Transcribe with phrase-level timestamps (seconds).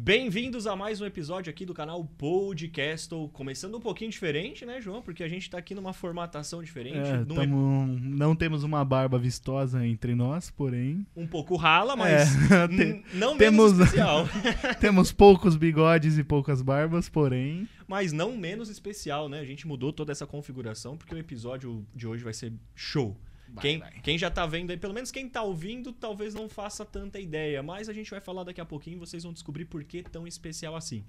[0.00, 3.28] Bem-vindos a mais um episódio aqui do canal Podcastle.
[3.30, 5.02] Começando um pouquinho diferente, né, João?
[5.02, 6.98] Porque a gente tá aqui numa formatação diferente.
[6.98, 12.30] É, num tamo- não temos uma barba vistosa entre nós, porém Um pouco rala, mas
[12.48, 14.28] É, te- não temos- menos especial.
[14.80, 19.40] temos poucos bigodes e poucas barbas, porém mas não menos especial, né?
[19.40, 23.16] A gente mudou toda essa configuração porque o episódio de hoje vai ser show.
[23.52, 23.92] Vai, quem, vai.
[24.02, 27.62] quem já tá vendo aí, pelo menos quem tá ouvindo, talvez não faça tanta ideia,
[27.62, 30.26] mas a gente vai falar daqui a pouquinho e vocês vão descobrir por que tão
[30.26, 31.04] especial assim.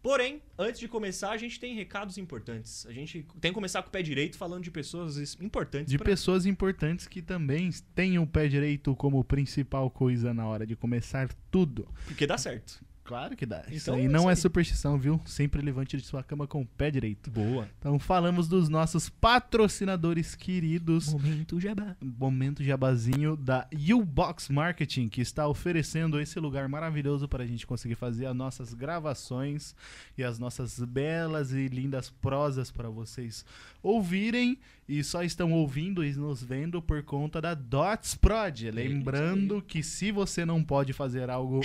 [0.00, 2.86] Porém, antes de começar, a gente tem recados importantes.
[2.86, 5.90] A gente tem que começar com o pé direito falando de pessoas es- importantes.
[5.90, 10.64] de pra- pessoas importantes que também têm o pé direito como principal coisa na hora
[10.64, 11.88] de começar tudo.
[12.06, 12.80] Porque dá certo.
[13.08, 13.64] Claro que dá.
[13.70, 14.36] Isso Então, aí é não isso é aí.
[14.36, 15.18] superstição, viu?
[15.24, 17.30] Sempre levante de sua cama com o pé direito.
[17.30, 17.66] Boa.
[17.78, 21.10] Então falamos dos nossos patrocinadores queridos.
[21.14, 21.96] Momento jabá.
[22.02, 27.94] momento jabazinho da U-Box Marketing, que está oferecendo esse lugar maravilhoso para a gente conseguir
[27.94, 29.74] fazer as nossas gravações
[30.18, 33.42] e as nossas belas e lindas prosas para vocês
[33.82, 38.70] ouvirem e só estão ouvindo e nos vendo por conta da Dots Prod.
[38.70, 41.60] Lembrando que se você não pode fazer algo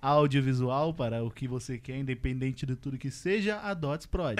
[0.00, 4.38] audiovisual para o que você quer, independente de tudo que seja, a Dots Prod.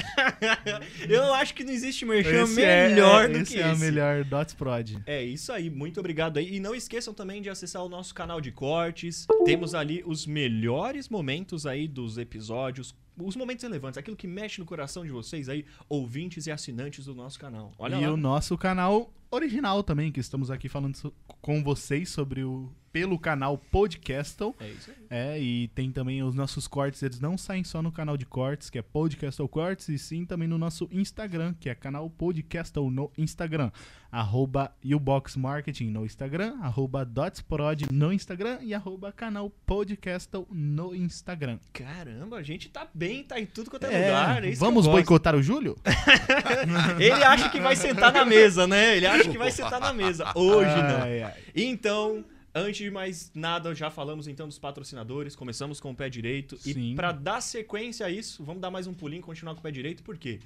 [1.09, 3.81] Eu acho que não existe merchan Esse é- melhor do esse que é a esse.
[3.81, 4.97] melhor Dots Prod.
[5.07, 6.57] É isso aí, muito obrigado aí.
[6.57, 9.27] E não esqueçam também de acessar o nosso canal de cortes.
[9.45, 14.65] Temos ali os melhores momentos aí dos episódios, os momentos relevantes, aquilo que mexe no
[14.67, 17.73] coração de vocês aí, ouvintes e assinantes do nosso canal.
[17.79, 18.13] Olha e lá.
[18.13, 23.19] o nosso canal original também, que estamos aqui falando so- com vocês sobre o pelo
[23.19, 24.55] canal Podcastle.
[24.61, 24.97] É isso aí.
[25.11, 28.69] É, e tem também os nossos cortes, eles não saem só no canal de cortes,
[28.69, 33.11] que é Podcastle Cortes, e sim também no nosso Instagram, que é canal Podcastle no
[33.17, 33.71] Instagram.
[34.11, 41.59] Arroba Ubox Marketing no Instagram, arroba Dotsprod no Instagram e arroba canal Podcastle no Instagram.
[41.75, 44.45] Caramba, a gente tá bem, tá em tudo quanto é, É, lugar.
[44.45, 45.77] É vamos boicotar o Júlio?
[46.99, 48.97] Ele acha que vai sentar na mesa, né?
[48.97, 50.33] Ele acha que vai sentar na mesa.
[50.35, 51.03] Hoje não.
[51.03, 51.35] Ai, ai.
[51.55, 56.57] Então, antes de mais nada, já falamos então dos patrocinadores, começamos com o pé direito.
[56.57, 56.93] Sim.
[56.93, 59.63] E para dar sequência a isso, vamos dar mais um pulinho e continuar com o
[59.63, 60.41] pé direito, por quê?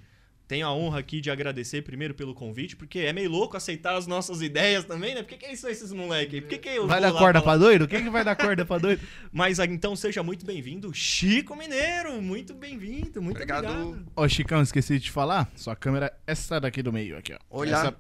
[0.49, 4.07] Tenho a honra aqui de agradecer primeiro pelo convite, porque é meio louco aceitar as
[4.07, 5.23] nossas ideias também, né?
[5.23, 6.41] Por que, que é isso esses moleques aí?
[6.43, 7.53] Por que, que eu Vai vou dar lá corda falar?
[7.59, 7.89] pra doido?
[7.89, 9.01] Quem que vai dar corda pra doido?
[9.33, 12.21] Mas ah, então seja muito bem-vindo, Chico Mineiro.
[12.21, 13.65] Muito bem-vindo, muito Obrigado.
[13.67, 14.13] obrigado.
[14.15, 15.51] Ô, Chicão, esqueci de te falar.
[15.57, 17.39] Sua câmera é essa daqui do meio, aqui, ó.
[17.49, 17.71] Olha.
[17.77, 17.97] Essa-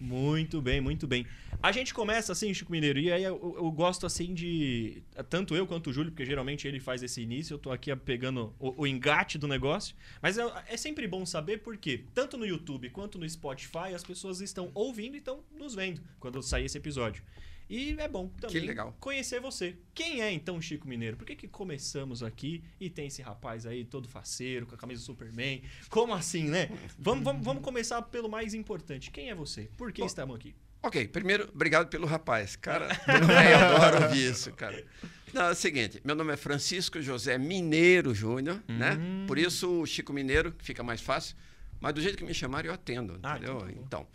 [0.00, 1.26] Muito bem, muito bem.
[1.62, 5.02] A gente começa assim, Chico Mineiro, e aí eu, eu gosto assim de.
[5.28, 8.54] Tanto eu quanto o Júlio, porque geralmente ele faz esse início, eu tô aqui pegando
[8.58, 9.94] o, o engate do negócio.
[10.22, 14.40] Mas é, é sempre bom saber porque, tanto no YouTube quanto no Spotify, as pessoas
[14.40, 17.22] estão ouvindo e estão nos vendo quando sair esse episódio.
[17.70, 18.96] E é bom também legal.
[18.98, 19.76] conhecer você.
[19.94, 21.16] Quem é então Chico Mineiro?
[21.16, 25.00] Por que, que começamos aqui e tem esse rapaz aí todo faceiro, com a camisa
[25.00, 25.62] do Superman?
[25.88, 26.68] Como assim, né?
[26.98, 29.10] Vamos, vamos, vamos começar pelo mais importante.
[29.12, 29.70] Quem é você?
[29.76, 30.54] Por que Bom, estamos aqui?
[30.82, 32.56] Ok, primeiro, obrigado pelo rapaz.
[32.56, 34.84] Cara, eu adoro ouvir isso, cara.
[35.32, 38.94] Não, é o seguinte, meu nome é Francisco José Mineiro Júnior, né?
[38.98, 39.26] Hum.
[39.28, 41.36] Por isso o Chico Mineiro, fica mais fácil.
[41.78, 43.58] Mas do jeito que me chamarem, eu atendo, Ah, entendeu?
[43.58, 43.82] então tá bom.
[43.86, 44.06] Então,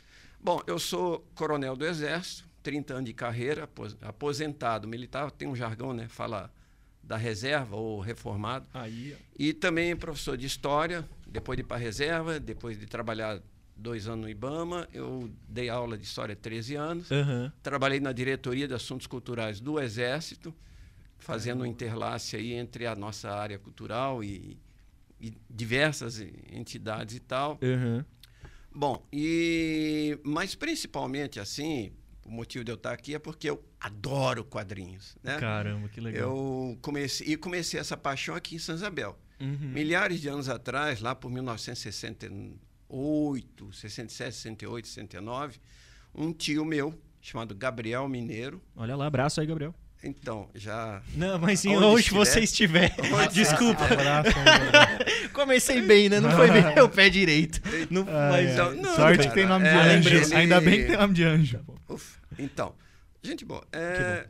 [0.42, 5.56] bom, eu sou coronel do Exército, 30 anos de carreira, apos- aposentado militar, tem um
[5.56, 6.08] jargão, né?
[6.08, 6.52] Fala
[7.04, 8.68] da reserva ou reformado.
[8.74, 9.16] Aí.
[9.38, 13.40] E também professor de história, depois de ir para a reserva, depois de trabalhar
[13.78, 17.12] dois anos no IBAMA, eu dei aula de história há 13 anos.
[17.12, 17.54] Aham.
[17.62, 20.52] Trabalhei na diretoria de assuntos culturais do Exército,
[21.20, 24.58] fazendo um interlace aí entre a nossa área cultural e,
[25.22, 26.20] e diversas
[26.52, 27.60] entidades e tal.
[27.62, 28.04] Aham.
[28.74, 31.94] Bom, e mas principalmente assim,
[32.26, 35.38] o motivo de eu estar aqui é porque eu adoro quadrinhos, né?
[35.40, 36.22] Caramba, que legal.
[36.30, 39.18] Eu comecei e comecei essa paixão aqui em São Isabel.
[39.40, 39.72] Uhum.
[39.74, 45.58] Milhares de anos atrás, lá por 1968, 67, 68, 69,
[46.14, 49.74] um tio meu, chamado Gabriel Mineiro, Olha lá, abraço aí, Gabriel.
[50.04, 51.02] então, já.
[51.16, 52.96] Não, mas sim, Onde onde, você estiver.
[53.14, 53.84] Onde Desculpa,
[55.34, 56.20] comecei bem, né?
[56.20, 57.62] Não foi bem o pé direito.
[57.90, 58.52] Não, Ai, mas.
[58.54, 60.10] Então, não, Sorte cara, que tem nome de é, anjo.
[60.10, 61.60] ele- Ainda bem que tem nome de anjo.
[61.88, 61.94] Pô.
[61.96, 62.76] Uf, então,
[63.22, 63.66] gente boa.
[63.72, 64.28] é,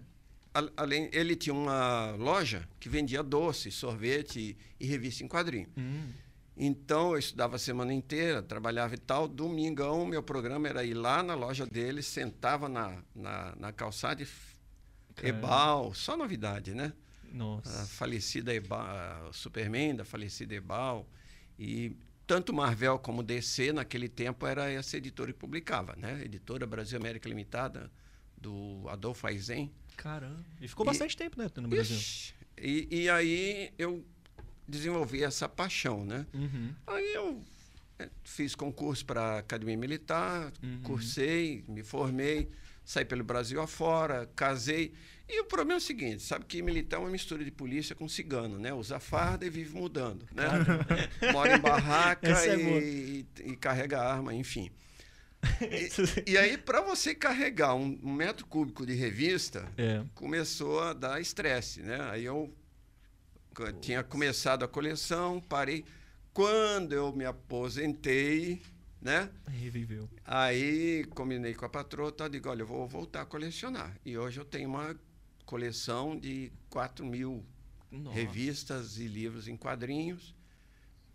[0.54, 5.68] a- além, ele tinha uma loja que vendia doce, sorvete e, e revista em quadrinho.
[5.78, 6.12] Hum,
[6.58, 9.28] Então, eu estudava a semana inteira, trabalhava e tal.
[9.28, 14.28] Domingão, meu programa era ir lá na loja dele, sentava na, na, na calçada e
[15.16, 15.38] Caramba.
[15.38, 16.94] Ebal, só novidade, né?
[17.34, 17.86] A nossa.
[17.88, 21.06] falecida Ebal, a Superman, da falecida Ebal.
[21.60, 21.96] E
[22.28, 26.22] tanto Marvel como DC, naquele tempo, era essa editora que publicava, né?
[26.24, 27.92] Editora Brasil América Limitada,
[28.38, 29.72] do Adolfo Aizen.
[29.98, 30.44] Caramba.
[30.60, 31.96] E ficou E- bastante tempo, né, no Brasil.
[31.98, 34.06] Ixi, E, e aí eu
[34.68, 36.26] desenvolvi essa paixão, né?
[36.34, 36.74] Uhum.
[36.88, 37.44] Aí eu
[38.00, 40.82] eh, fiz concurso para Academia Militar, Uhum.
[40.84, 42.50] cursei, me formei,
[42.84, 44.94] saí pelo Brasil afora, casei.
[45.28, 48.08] E o problema é o seguinte, sabe que militar é uma mistura de polícia com
[48.08, 48.72] cigano, né?
[48.74, 50.46] Usa farda e vive mudando, né?
[51.34, 54.70] Mora em barraca é e, e carrega arma, enfim.
[55.62, 55.90] E,
[56.34, 60.04] e aí, para você carregar um, um metro cúbico de revista, É.
[60.14, 61.98] começou a dar estresse, né?
[62.12, 62.54] Aí eu
[63.54, 65.84] co- tinha começado a coleção, parei.
[66.34, 68.62] Quando eu me aposentei,
[69.02, 69.30] né?
[69.48, 70.10] Reviveu.
[70.26, 72.28] Aí combinei com a patroa, tá?
[72.28, 73.96] digo, olha, eu vou voltar a colecionar.
[74.06, 74.96] E hoje eu tenho uma
[75.46, 77.46] coleção de 4 mil
[77.92, 78.16] Nossa.
[78.18, 80.36] revistas e livros em quadrinhos,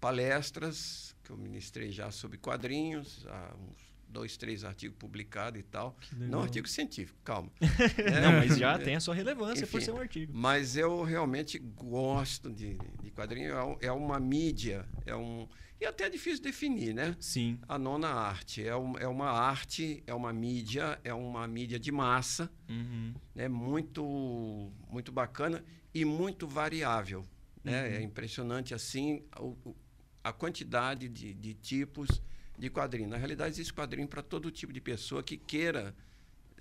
[0.00, 5.96] palestras que eu ministrei já sobre quadrinhos, há uns dois, três artigos publicados e tal.
[6.12, 7.50] Não artigo científico, calma.
[7.60, 9.84] Não, É, mas já tem a sua relevância por Enfim.
[9.84, 10.32] ser um artigo.
[10.34, 13.52] Mas eu realmente gosto de, de quadrinho.
[13.80, 15.46] É É uma mídia, é um
[15.80, 17.16] e até é difícil definir, né?
[17.18, 17.58] Sim.
[17.68, 21.90] A nona arte é, um, é uma arte, é uma mídia, é uma mídia de
[21.90, 23.14] massa, Uhum.
[23.34, 23.48] né?
[23.48, 27.26] Muito, muito bacana e muito variável.
[27.64, 27.88] Né?
[27.88, 27.94] Uhum.
[27.96, 29.74] É impressionante assim o-
[30.22, 32.22] a quantidade de, de tipos
[32.58, 33.08] de quadrinho.
[33.08, 35.94] Na realidade, existe quadrinho para todo tipo de pessoa que queira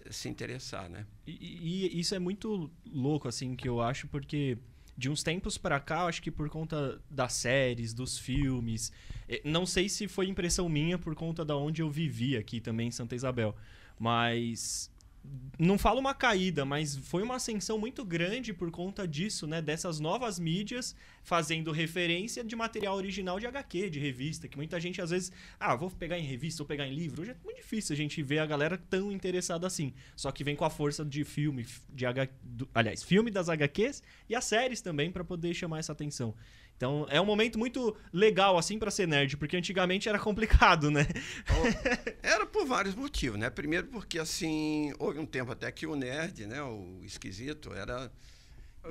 [0.05, 1.05] eh, se interessar, né?
[1.27, 4.57] E, e isso é muito louco, assim, que eu acho, porque
[4.99, 8.91] de uns tempos pra cá, acho que por conta das séries, dos filmes,
[9.29, 12.89] eh, não sei se foi impressão minha por conta da onde eu vivi aqui também
[12.89, 13.55] em Santa Isabel,
[13.97, 14.91] mas
[15.59, 19.61] não falo uma caída, mas foi uma ascensão muito grande por conta disso, né?
[19.61, 25.01] Dessas novas mídias fazendo referência de material original de HQ, de revista, que muita gente
[25.01, 27.21] às vezes, ah, vou pegar em revista ou pegar em livro.
[27.21, 29.93] Hoje é muito difícil a gente ver a galera tão interessada assim.
[30.15, 32.29] Só que vem com a força de filme, de H...
[32.73, 36.33] aliás, filme das HQs e as séries também para poder chamar essa atenção.
[36.79, 41.05] Então, é um momento muito legal assim para ser nerd, porque antigamente era complicado, né?
[42.23, 43.49] Era por vários motivos, né?
[43.49, 46.63] Primeiro porque, assim, houve um tempo até que o nerd, né?
[46.63, 48.09] O esquisito, era...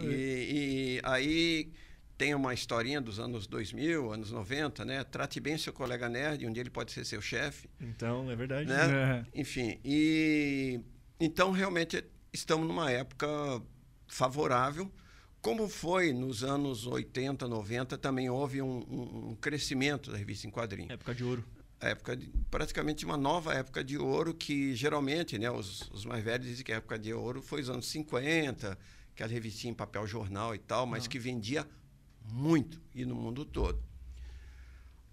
[0.03, 1.73] E, e aí
[2.19, 5.03] tem uma historinha dos anos 2000, anos 90, né?
[5.05, 8.69] Trate bem seu colega nerd, um dia ele pode ser seu chefe, Então, é verdade.
[8.69, 9.25] né?
[9.35, 9.41] É.
[9.41, 10.79] Enfim, e...
[11.19, 12.05] Então, realmente,
[12.35, 13.27] estamos numa época
[14.07, 14.93] favorável.
[15.41, 20.51] Como foi nos anos 80, 90, também houve um, um- um crescimento da revista em
[20.51, 21.45] quadrinhos Época de ouro.
[21.81, 26.25] a época de, praticamente uma nova época de ouro que geralmente, né, os, os mais
[26.25, 28.77] velhos dizem que a época de ouro foi os anos 50,
[29.15, 31.67] aquela revistinha em papel jornal e tal, mas que vendia
[32.33, 33.81] muito e no mundo todo.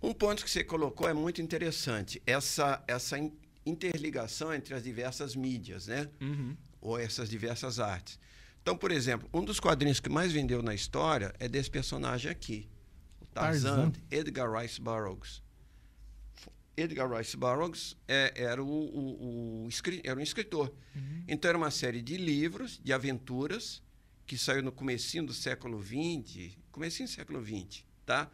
[0.02, 3.32] Um ponto que você colocou é muito interessante, essa essa in-
[3.66, 6.10] interligação entre as diversas mídias, né?
[6.22, 6.56] Uhum.
[6.82, 8.20] ou essas diversas artes.
[8.66, 12.68] Então, por exemplo, um dos quadrinhos que mais vendeu na história é desse personagem aqui,
[13.22, 13.94] o Tarzan, Tarzan.
[14.10, 15.44] Edgar Rice Burroughs.
[16.76, 19.70] Edgar Rice Burroughs é- era, o, o- o
[20.04, 20.74] era um escritor.
[21.28, 23.84] Então, era uma série de livros, de aventuras,
[24.26, 28.32] que saiu no comecinho do século XX, comecinho do século XX, tá?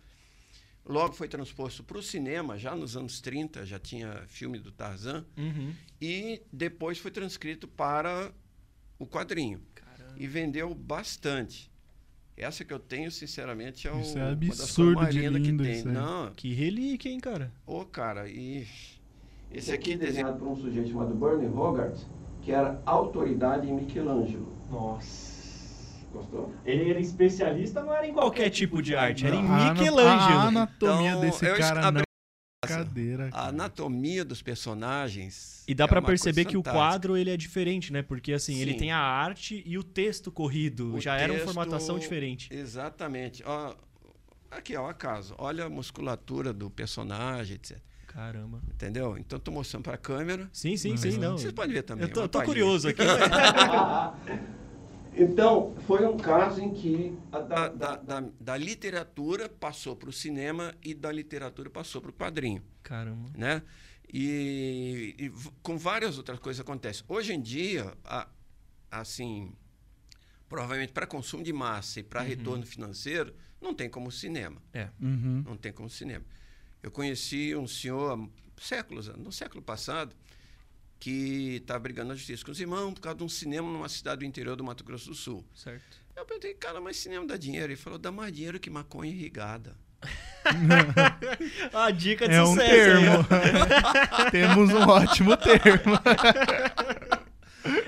[0.85, 5.25] Logo foi transposto para o cinema, já nos anos 30, já tinha filme do Tarzan,
[5.35, 5.75] Uhum.
[5.99, 8.33] e depois foi transcrito para
[8.97, 9.61] o quadrinho.
[10.21, 11.71] E vendeu bastante.
[12.37, 15.47] Essa que eu tenho, sinceramente, é, o, Isso é uma das absurdo de lindas que
[15.51, 15.83] lindo, tem.
[15.85, 17.51] Não, Que relíquia, hein, cara?
[17.65, 18.67] ô cara, e
[19.51, 21.97] esse aqui é desenhado por um sujeito chamado Bernie Hogarth,
[22.41, 24.47] que era autoridade em Michelangelo.
[24.69, 25.31] Nossa.
[26.13, 26.53] Gostou?
[26.65, 30.39] Ele era especialista, não era em qualquer tipo de arte, era em A ana- Michelangelo.
[30.39, 32.01] A anatomia Então, desse cara não
[32.71, 33.27] é brincadeira.
[33.27, 33.47] A cara.
[33.47, 35.63] anatomia dos personagens.
[35.67, 36.73] E dá é pra coisa perceber que o fantástica.
[36.89, 38.01] quadro ele é diferente, né?
[38.01, 38.77] Porque assim, ele Sim.
[38.77, 40.95] tem a arte e o texto corrido.
[40.95, 42.49] O Já era uma texto- formatação diferente.
[42.53, 43.43] Exatamente.
[43.45, 43.75] Ó,
[44.49, 45.35] aqui, ó, acaso.
[45.37, 47.77] Olha a musculatura do personagem, etc.
[48.07, 48.59] Caramba.
[48.73, 49.17] Entendeu?
[49.17, 50.49] Então, estou mostrando para a câmera.
[50.51, 50.97] Sim, sim, Uhum.
[50.97, 51.37] sim, não.
[51.37, 52.05] Vocês podem ver também.
[52.07, 53.01] Eu tô, uma tô curioso aqui.
[55.13, 60.13] Então, foi um caso em que a da, da, da, da literatura passou para o
[60.13, 63.29] cinema e da literatura passou para o quadrinho, Caramba.
[63.35, 63.61] né?
[64.13, 65.29] E, e
[65.61, 67.03] com várias outras coisas acontecem.
[67.07, 68.27] Hoje em dia, a-
[68.89, 69.53] assim,
[70.49, 74.61] provavelmente para consumo de massa e para retorno financeiro, não tem como o cinema.
[74.73, 74.89] É.
[75.01, 75.43] Uhum.
[75.45, 76.25] Não tem como cinema.
[76.81, 80.15] Eu conheci um senhor há séculos, no século passado,
[81.01, 84.19] que estava brigando na justiça com os irmãos por causa de um cinema numa cidade
[84.19, 85.43] do interior do Mato Grosso do Sul.
[85.55, 85.97] Certo.
[86.15, 87.65] Eu perguntei, cara, mas cinema dá dinheiro?
[87.73, 89.75] Ele falou, dá mais dinheiro que maconha irrigada.
[91.73, 92.71] A dica de É um sucesso.
[92.71, 93.27] aí, termo.
[93.29, 94.29] ó.
[94.31, 95.99] Temos um ótimo termo.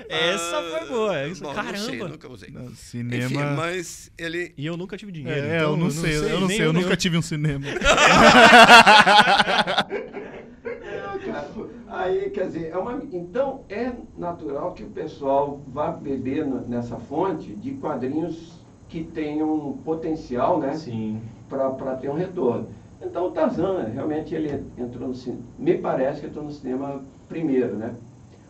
[0.08, 1.16] Essa foi boa.
[1.18, 1.78] Essa- Bom, Caramba.
[1.78, 2.50] Não sei, nunca usei.
[2.50, 3.50] Não, Enfim, cinema.
[3.56, 4.52] mas ele.
[4.56, 5.38] E eu nunca tive dinheiro.
[5.40, 7.66] É, então eu não sei, eu não sei, eu nem nunca tive um cinema.
[11.96, 17.54] Aí, quer dizer, é uma, então é natural que o pessoal vá beber nessa fonte
[17.54, 18.58] de quadrinhos
[18.88, 20.74] que tenham potencial, né?
[20.74, 21.20] Sim.
[21.48, 22.66] para ter um retorno.
[23.00, 27.76] Então o Tarzan, realmente ele entrou no cinema, me parece que entrou no cinema primeiro,
[27.76, 27.94] né?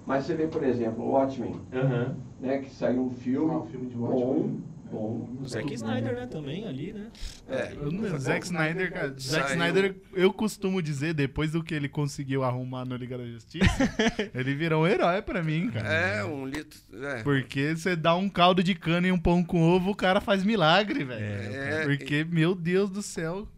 [0.07, 2.15] Mas você vê, por exemplo, o Watchmen, Aham.
[2.41, 4.43] né, que saiu um filme, Ah, o filme de Watchmen.
[4.43, 4.74] bom.
[4.93, 6.27] O Zack Snyder, né?
[6.27, 7.11] Também ali, né?
[7.49, 12.45] É, Eu Zack Snyder, cara, Zack Snyder, eu costumo dizer, depois do que ele conseguiu
[12.45, 13.67] arrumar no Liga da Justiça,
[14.35, 15.89] ele virou um herói pra mim, cara.
[15.89, 16.79] é um litro.
[17.03, 17.23] É.
[17.23, 20.45] Porque você dá um caldo de cana e um pão com ovo, o cara faz
[20.45, 21.25] milagre, velho.
[21.25, 23.49] É, Porque, meu Deus do céu.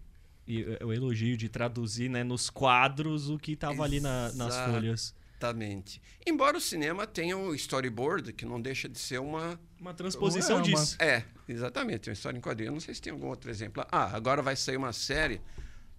[0.49, 4.71] E o elogio de traduzir, né, nos quadros o que tava ali na- nas Exato.
[4.73, 5.15] folhas.
[5.39, 6.01] Exatamente.
[6.27, 9.61] Embora o cinema tenha o storyboard, que não deixa de ser uma.
[9.79, 10.97] Uma transposição É, uma- disso.
[10.99, 12.69] É, exatamente, uma história em quadrinho.
[12.69, 13.85] Eu não sei se tem algum outro exemplo.
[13.93, 15.41] Ah, agora vai sair uma série,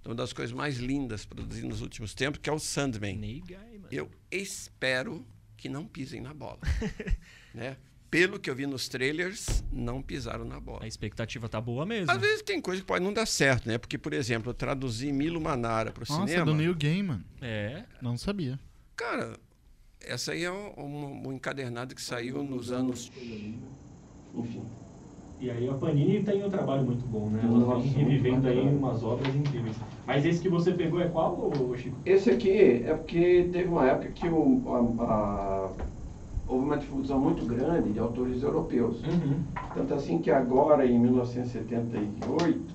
[0.03, 3.15] uma das coisas mais lindas produzidas nos últimos tempos, que é o Sandman.
[3.45, 3.87] Gaiman.
[3.91, 5.25] Eu espero
[5.55, 6.59] que não pisem na bola.
[7.53, 7.77] né?
[8.09, 10.85] Pelo que eu vi nos trailers, não pisaram na bola.
[10.85, 12.09] A expectativa tá boa mesmo.
[12.09, 13.77] Às vezes tem coisa que pode não dar certo, né?
[13.77, 16.45] Porque, por exemplo, eu traduzi Milo Manara para o Nossa, cinema.
[16.45, 17.21] do Neil Gaiman.
[17.41, 17.83] É.
[18.01, 18.57] Não sabia.
[18.97, 19.33] Cara,
[20.03, 23.11] essa aí é um, um- um encadernado que saiu nos anos.
[24.35, 24.63] Enfim.
[25.39, 27.41] E aí a Panini tem um trabalho muito bom, né?
[27.43, 29.75] Ela Nossa, vem revivendo aí umas obras incríveis.
[30.07, 31.95] Mas esse que você pegou é qual, ô, Chico?
[32.07, 32.49] Esse aqui
[32.83, 34.63] é porque teve uma época que o,
[34.99, 35.69] a- a-
[36.47, 39.03] houve uma difusão muito grande de autores europeus.
[39.03, 39.39] Uhum.
[39.75, 42.73] Tanto assim que agora, em 1978,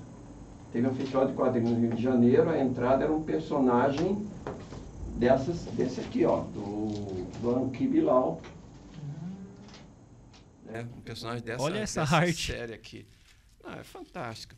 [0.71, 4.25] teve um festival de quadrinhos no Rio de Janeiro, a entrada era um personagem
[5.17, 8.41] dessas, desse aqui, ó, do, Anki Bilal.
[10.65, 10.87] né?
[10.97, 12.51] Um personagem dessa, Olha essa dessa arte.
[12.51, 13.05] série aqui.
[13.63, 14.55] Ah, é fantástico.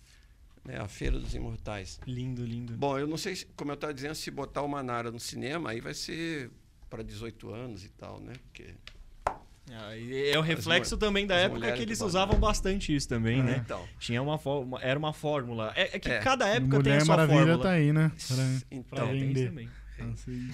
[0.64, 0.78] Né?
[0.80, 2.00] A Feira dos Imortais.
[2.08, 2.74] Lindo, lindo.
[2.76, 5.70] Bom, eu não sei, se, como eu estava dizendo, se botar o Manara no cinema,
[5.72, 6.50] aí vai ser
[6.90, 8.34] para 18 anos e tal, né?
[8.46, 8.74] Porque,
[9.72, 13.42] Ah, e é o reflexo também da as época que eles usavam bastante isso também,
[13.44, 13.62] né?
[13.66, 15.74] Então, Tinha uma fórmula, era uma fórmula.
[15.76, 16.20] É, é que É.
[16.20, 17.64] cada época tem a Mulher sua Maravilha fórmula.
[17.64, 18.12] tá aí, né?
[18.28, 18.36] Pra,
[18.72, 19.50] então pra É, tem isso vender.
[19.50, 19.70] também.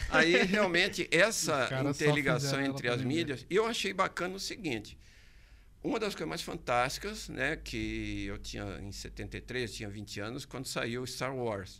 [0.09, 4.97] Aí, realmente, essa interligação entre as mídias, eu achei bacana o seguinte.
[5.83, 10.67] Uma das coisas mais fantásticas, né, que eu tinha em 73, tinha 20 anos, quando
[10.67, 11.79] saiu Star Wars.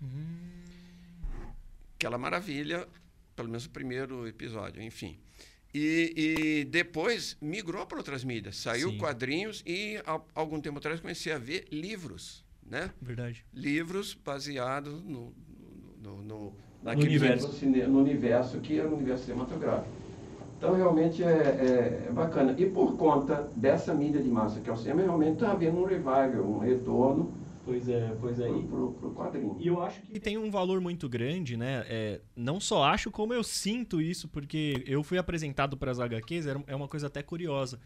[1.96, 2.88] Aquela maravilha,
[3.36, 5.20] pelo menos o primeiro episódio, enfim.
[5.74, 8.58] E, e depois migrou para outras mídias.
[8.58, 8.98] Saiu Sim.
[8.98, 12.92] quadrinhos e, há algum tempo atrás, comecei a ver livros, né?
[13.02, 13.46] Verdade.
[13.54, 15.34] Livros baseados no,
[16.02, 17.48] no, no, no, No universo.
[17.48, 19.88] No, cine- no universo que é o universo cinematográfico.
[20.58, 22.54] Então, realmente é, é- é bacana.
[22.58, 25.86] E por conta dessa mídia de massa que é o cinema, realmente está havendo um
[25.86, 27.34] revival, um retorno
[27.64, 28.48] Pois é, pois é.
[28.48, 29.56] para E, o quadrinho.
[29.60, 31.86] e eu acho que tem um valor muito grande, né?
[31.88, 36.48] É, não só acho, como eu sinto isso, porque eu fui apresentado para as HQs,
[36.48, 37.80] era- é uma coisa até curiosa.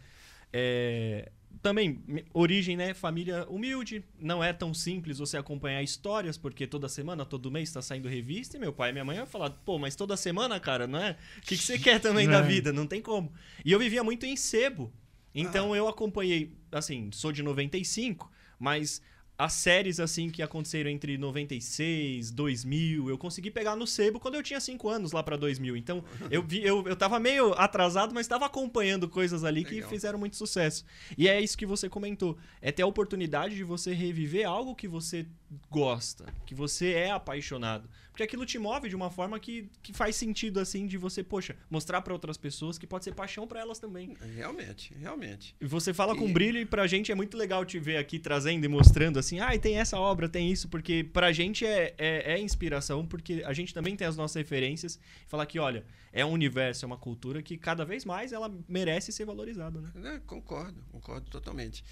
[0.52, 1.30] É,
[1.66, 2.00] também,
[2.32, 2.94] origem, né?
[2.94, 7.82] Família humilde, não é tão simples você acompanhar histórias, porque toda semana, todo mês está
[7.82, 10.86] saindo revista, e meu pai e minha mãe vão falar, pô, mas toda semana, cara,
[10.86, 11.16] não é?
[11.38, 12.42] O que, que você quer também da É.
[12.42, 12.72] vida?
[12.72, 13.32] Não tem como.
[13.64, 14.92] E eu vivia muito em sebo.
[15.34, 18.30] Então eu acompanhei, assim, sou de 95,
[18.60, 19.02] mas
[19.38, 24.42] as séries assim que aconteceram entre 96, 2000, eu consegui pegar no sebo quando eu
[24.42, 25.76] tinha 5 anos lá pra 2000.
[25.76, 29.90] Então, eu vi eu, eu tava meio atrasado, mas tava acompanhando coisas ali que Legal.
[29.90, 30.84] fizeram muito sucesso.
[31.18, 34.88] E é isso que você comentou, é ter a oportunidade de você reviver algo que
[34.88, 35.26] você
[35.70, 37.88] gosta, que você é apaixonado.
[38.10, 41.54] Porque aquilo te move de uma forma que, que faz sentido assim de você, poxa,
[41.68, 44.16] mostrar pra outras pessoas que pode ser paixão pra elas também.
[44.34, 45.54] Realmente, realmente.
[45.60, 48.18] E você fala com E- brilho e pra gente é muito legal te ver aqui
[48.18, 52.32] trazendo e mostrando assim, ah, tem essa obra, tem isso, porque pra gente é, é,
[52.32, 54.98] é inspiração, porque a gente também tem as nossas referências.
[55.28, 59.12] Falar que, olha, é um universo, é uma cultura que cada vez mais ela merece
[59.12, 59.92] ser valorizada, né?
[60.14, 61.84] É, concordo, concordo totalmente.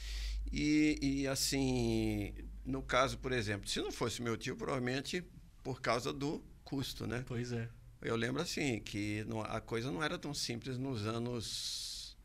[0.52, 2.32] E, e, assim,
[2.64, 5.24] no caso, por exemplo, se não fosse meu tio, provavelmente
[5.62, 7.24] por causa do custo, né?
[7.26, 7.68] Pois é.
[8.02, 12.16] Eu lembro assim que não- a coisa não era tão simples nos anos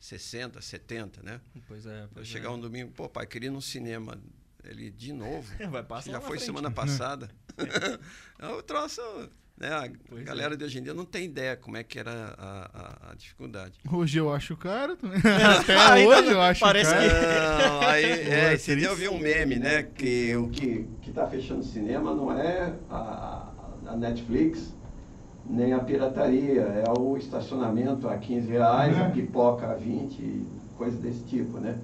[0.00, 1.40] 60, 70, né?
[1.68, 2.04] Pois é.
[2.04, 2.52] Eu Pois chegar é.
[2.52, 4.20] um domingo, pô, pai, queria ir no cinema.
[4.64, 5.48] Ele, de novo?
[5.70, 6.44] Vai passar Já foi frente.
[6.44, 7.30] semana passada.
[8.38, 9.00] é o troço,
[9.60, 9.68] né?
[9.68, 10.24] A Pois é.
[10.24, 12.70] galera de hoje em dia não tem ideia como é que era a,
[13.08, 13.74] a- a dificuldade.
[13.92, 15.20] Hoje eu acho caro também.
[15.24, 17.02] Ah, Até ainda hoje eu acho parece caro.
[17.08, 19.82] que- Não, aí, é, Boa, esse dia eu vi um meme, né?
[19.82, 23.48] Que o o que está fechando o cinema não é a,
[23.86, 24.72] a Netflix,
[25.48, 29.00] nem a pirataria, é o estacionamento a 15 reais, É.
[29.00, 30.46] a pipoca a 20,
[30.78, 31.78] coisa desse tipo, né?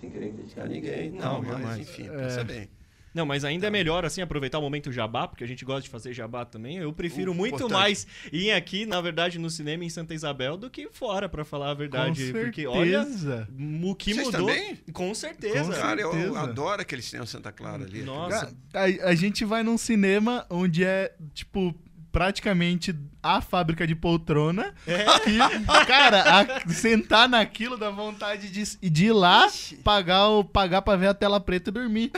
[0.00, 1.78] Sem querer criticar Ninguém, não, Não, mas jamais.
[1.80, 2.16] enfim, É.
[2.16, 2.68] pensa bem.
[3.14, 5.88] Não, mas ainda é melhor, assim, aproveitar o momento jabá, porque a gente gosta de
[5.90, 6.78] fazer jabá também.
[6.78, 7.72] Eu prefiro Uh, muito importante.
[7.78, 11.70] mais ir aqui, na verdade, no cinema em Santa Isabel do que fora, pra falar
[11.70, 12.32] a verdade.
[12.32, 14.46] Com porque, olha, o que Vocês mudou.
[14.46, 14.78] também?
[14.92, 15.72] Com certeza.
[15.74, 16.40] Com Cara, eu certeza.
[16.40, 18.02] adoro aquele cinema Santa Clara ali.
[18.02, 18.54] Nossa.
[18.72, 21.74] A, a gente vai num cinema onde é, tipo,
[22.12, 24.74] praticamente a fábrica de poltrona.
[24.86, 25.04] É.
[25.20, 25.38] Que,
[25.86, 29.48] cara, a- sentar naquilo dá vontade de, de ir lá,
[29.82, 32.10] pagar, o, pagar pra ver a tela preta e dormir.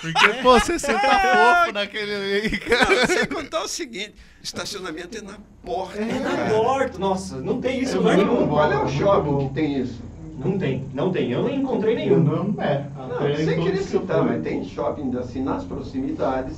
[0.00, 2.94] Porque, pô, você senta fofo naquele cara.
[2.94, 5.98] Não, sem contar o seguinte, estacionamento é na porta.
[6.00, 6.98] É na porta.
[6.98, 8.48] Nossa, não tem isso lugar não- nenhum.
[8.48, 10.02] Qual é o shopping que tem isso?
[10.42, 11.30] Não tem, não tem.
[11.30, 12.20] Eu não encontrei nenhum.
[12.20, 12.84] Não, é.
[12.96, 16.56] Não, sem querer citar, mas tem shopping assim nas proximidades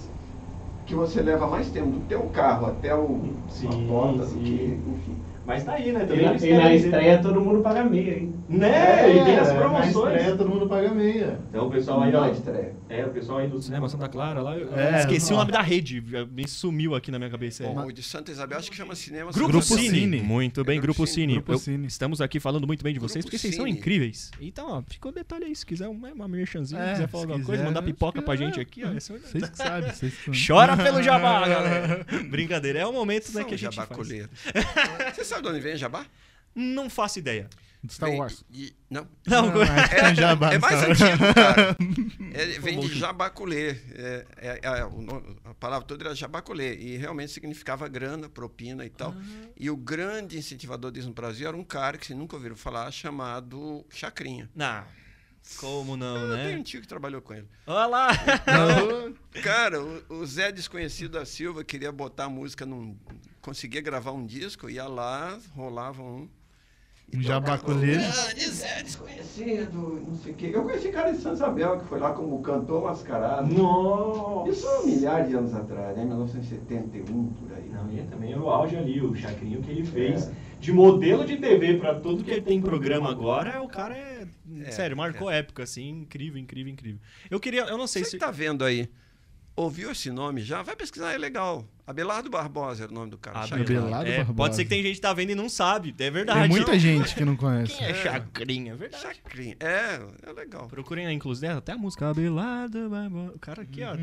[0.86, 4.38] que você leva mais tempo do teu carro até o, Sim, a porta do sim.
[4.42, 5.16] que, enfim.
[5.46, 6.04] Mas tá aí, né?
[6.04, 8.34] E Também na, eles e na dizer- estreia todo mundo paga meia, hein?
[8.48, 9.16] Né?
[9.16, 9.94] e tem as É, promoções.
[9.94, 11.38] Na estreia todo mundo paga meia.
[11.50, 12.20] Então o pessoal aí, ó.
[12.22, 12.74] Na estreia.
[12.88, 14.56] É, o pessoal aí do Cinema Santa Clara lá.
[14.56, 16.02] Eu É, esqueci o nome da rede.
[16.32, 17.64] Me sumiu aqui na minha cabeça.
[17.64, 19.90] Bom, o de Santa Isabel acho que chama Cinema Grupo, Grupo Cine.
[20.00, 20.20] Cine.
[20.22, 21.34] Muito bem, É, Grupo Grupo Cine.
[21.34, 21.86] Grupo Eu- Cine.
[21.86, 23.76] Estamos aqui falando muito bem de Grupo vocês, porque vocês são Cine.
[23.78, 24.30] incríveis.
[24.40, 25.54] Então, ó, fica o detalhe aí.
[25.56, 28.36] Se quiser uma, uma merchanzinha, É, quiser falar alguma coisa, quiser, mandar pipoca pra é.
[28.36, 28.88] gente aqui, ó.
[28.88, 32.06] é Vocês que sabem, vocês que Chora pelo jabá, galera.
[32.30, 33.88] Brincadeira, é o momento né, que a gente faz.
[35.14, 36.06] Você sabe de onde vem jabá?
[36.54, 37.48] Não faço ideia.
[37.86, 38.42] Star Vem Wars.
[38.48, 39.06] de- não.
[39.26, 41.76] Não, que tem jabá É mais antigo, cara.
[42.32, 43.70] É, vem de jabaculê.
[43.92, 44.80] É, é- é-
[45.50, 46.74] a palavra toda era jabaculê.
[46.76, 49.14] E realmente significava grana, propina e tal.
[49.58, 52.90] E o grande incentivador disso no Brasil era um cara que você nunca ouviram falar,
[52.90, 54.50] chamado Chacrinha.
[54.54, 54.82] Não.
[55.60, 56.62] Como não, Eu tenho um né?
[56.64, 57.46] tio que trabalhou com ele.
[57.66, 58.08] Olha lá.
[59.42, 62.96] Cara, o, o Zé Desconhecido da Silva queria botar a música num.
[63.42, 66.28] conseguia gravar um disco, ia lá, rolava um.
[67.12, 68.12] e Um.
[68.12, 70.50] Grande Zé Desconhecido, não sei o quê.
[70.52, 73.52] Eu conheci cara de Santa Isabel, que foi lá como cantor mascarado.
[73.54, 74.50] Nossa!
[74.50, 76.04] Isso há milhares de anos atrás, né?
[76.04, 77.68] 1971, por aí.
[77.68, 81.36] Não, e é também o auge ali, o chacrinho que ele fez de modelo de
[81.36, 84.13] TV pra tudo que que tem programa agora, o cara é.
[84.68, 85.88] É, sério, marcou época, assim.
[85.88, 87.00] Incrível, incrível, incrível.
[87.30, 87.62] Eu queria.
[87.62, 88.16] Eu não sei Você se.
[88.16, 88.88] que tá vendo aí,
[89.56, 90.62] ouviu esse nome já?
[90.62, 91.66] Vai pesquisar, é legal.
[91.86, 93.40] Abelardo Barbosa era o nome do cara.
[93.40, 93.62] Abelardo.
[93.72, 94.36] Abelardo É, Barbosa.
[94.36, 95.94] pode ser que tem gente que tá vendo e não sabe.
[95.98, 96.40] É verdade.
[96.40, 96.78] Tem muita Não.
[96.78, 97.76] gente que não conhece.
[97.76, 97.94] Quem é É.
[97.94, 98.72] Chacrinha?
[98.72, 99.02] É verdade.
[99.02, 99.56] Chacrinha.
[99.60, 100.66] É, é legal.
[100.66, 103.32] Procurem aí, inclusive, até a música Abelado, Barbosa.
[103.34, 103.94] O cara aqui, ó,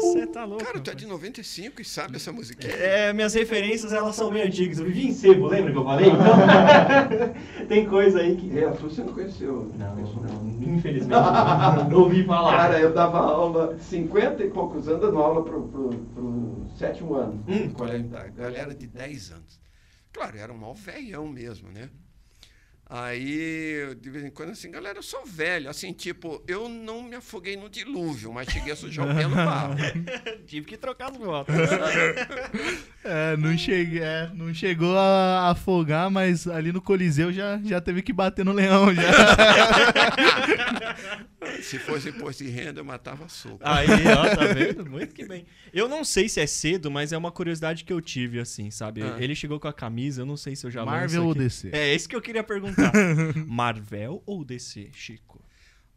[0.00, 0.64] você tá louco.
[0.64, 2.72] Cara, tu é de 95 e sabe essa musiquinha.
[2.72, 4.78] É, minhas referências, elas são bem antigas.
[4.78, 6.06] Eu vivi em sebo, lembra que eu falei?
[6.08, 8.58] Então, tem coisa aí que.
[8.58, 9.70] É, a você não conheceu.
[9.78, 11.10] Não, não, infelizmente.
[11.90, 12.56] não ouvi falar.
[12.56, 17.25] Cara, eu dava aula, 50 e poucos anos, dando aula pro, pro, pro sétimo ano.
[17.46, 19.60] Hum, olha, a galera de 10 anos.
[20.12, 21.90] Claro, era um mal velhão mesmo, né?
[22.88, 25.68] Aí, de vez em quando, assim, galera, eu sou velho.
[25.68, 29.34] Assim, tipo, eu não me afoguei no dilúvio, mas cheguei a sujar o pé no
[29.34, 29.74] barro.
[30.46, 31.56] Tive que trocar as botas.
[33.08, 38.02] É, não, cheguei, é, não chegou a afogar, mas ali no Coliseu já, já teve
[38.02, 38.92] que bater no leão.
[38.92, 39.02] Já.
[41.62, 43.60] Se fosse imposto de renda, eu matava soco.
[43.60, 44.84] Aí, ó, tá vendo?
[44.84, 45.46] Muito que bem.
[45.72, 49.04] Eu não sei se é cedo, mas é uma curiosidade que eu tive, assim, sabe?
[49.04, 49.14] Ah.
[49.20, 51.34] Ele chegou com a camisa, eu não sei se eu já Marvel ou.
[51.34, 51.70] DC?
[51.72, 52.75] É, esse que eu queria perguntar.
[53.46, 55.40] Marvel ou DC, Chico?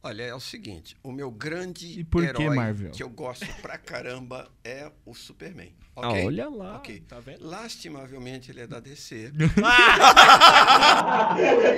[0.02, 2.92] Olha, é o seguinte, o meu grande E por que herói Marvel?
[2.92, 5.74] que eu gosto pra caramba é o Superman.
[5.96, 6.26] Ah, ok?
[6.26, 6.78] olha lá.
[6.78, 7.04] Ok.
[7.08, 7.46] Tá vendo?
[7.46, 9.34] Lastimavelmente ele é da DC.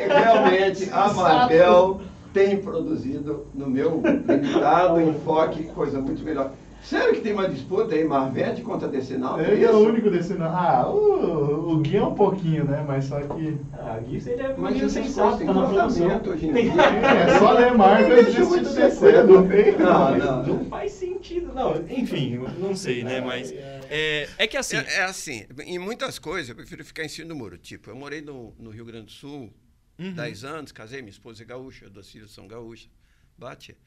[0.07, 6.53] Realmente, a Marvel tem produzido, no meu limitado enfoque, coisa muito melhor.
[6.83, 9.39] Sério que tem uma disputa aí, Marvete contra DC não?
[9.39, 9.77] É Ele é isso?
[9.77, 10.47] o único desse não.
[10.47, 12.83] Ah, o, o Gui é um pouquinho, né?
[12.87, 13.57] Mas só que.
[13.73, 15.73] Ah, Gui, você é Mas essas sensato, produção.
[15.73, 16.81] tratamento hoje em Tem- dia.
[17.31, 19.77] É só ler Marvel e desistir do DC, não tem?
[19.77, 20.65] Não, Não, não.
[20.65, 21.75] faz sentido, não.
[21.87, 23.21] Enfim, não sei, né?
[23.21, 24.77] Mas é, é que assim.
[24.77, 27.57] É, é assim, em muitas coisas eu prefiro ficar em cima do muro.
[27.57, 29.53] Tipo, eu morei no, no Rio Grande do Sul
[29.99, 30.13] Uhum.
[30.13, 32.89] 10 anos, casei, minha esposa é gaúcha, duas filhas são gaúchas.
[33.37, 33.77] Bate.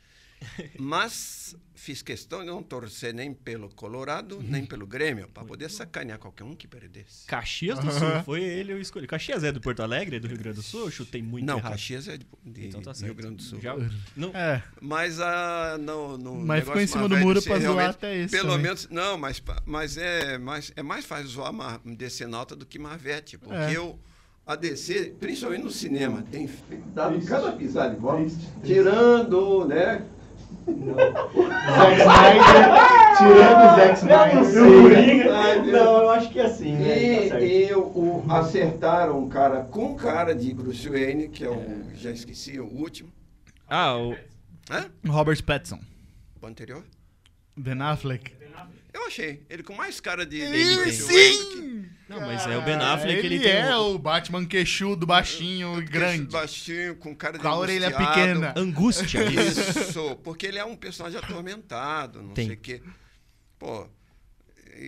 [0.78, 6.18] Mas fiz questão de não torcer nem pelo Colorado, nem pelo Grêmio, para poder sacanear
[6.18, 7.26] qualquer um que perdesse.
[7.26, 9.06] Caxias do Sul, foi ele eu escolhi.
[9.06, 10.82] Caxias é do Porto Alegre, é do Rio Grande do Sul?
[10.86, 11.72] Eu chutei muito não, errado.
[11.72, 13.06] Caxias é de, de- Então tá certo.
[13.06, 13.60] Rio Grande do Sul.
[13.60, 13.76] Já-
[14.16, 17.52] não, É, Mas a no, no Mas ficou negócio em cima do Marvel muro pra
[17.58, 18.62] zoar realmente, até esse Pelo também.
[18.62, 22.64] menos, não, mas, pa- mas é mais, é mais fácil zoar Mar, DC Nauta do
[22.64, 23.76] que Marvete, porque É.
[23.76, 23.98] eu,
[24.46, 26.48] a DC, principalmente no cinema, tem
[26.94, 28.66] Dado cada pisada de bola, Triste, triste.
[28.66, 30.06] tirando, né?
[30.66, 32.94] Zack Snyder.
[33.18, 35.62] Tirando o Zack Eu não Snyder.
[35.62, 35.72] Deus.
[35.72, 37.02] Não, eu acho que é assim, né?
[37.02, 37.44] E, Tá certo.
[37.44, 41.84] e o, acertaram um cara com cara de Bruce Wayne, que é o.
[41.96, 43.10] Já esqueci, o último.
[43.68, 44.16] Ah, o...
[44.70, 44.86] Hã?
[45.06, 45.80] Robert Pattinson.
[46.40, 46.82] O anterior?
[47.56, 48.32] Ben Affleck.
[48.92, 49.42] Eu achei.
[49.50, 50.40] Ele com mais cara de.
[50.40, 51.02] Ele Bruce
[52.20, 55.78] Não, mas é o Ben Affleck, ele, ele, tem é um- o Batman queixudo, baixinho
[55.80, 56.30] e grande.
[56.32, 57.42] Baixinho, com cara de.
[57.42, 58.54] Com a orelha pequena.
[58.56, 59.20] angústia.
[59.30, 62.46] Isso, porque ele é um personagem atormentado, não Tem.
[62.46, 62.82] sei o quê.
[63.58, 63.86] Pô,
[64.76, 64.84] e,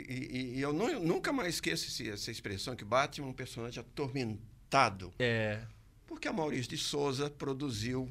[0.53, 3.81] e- e eu nu- nunca mais esqueço esse- essa expressão que Batman é um personagem
[3.81, 5.12] atormentado.
[5.19, 5.61] É.
[6.07, 8.09] Porque a Maurício de Souza produziu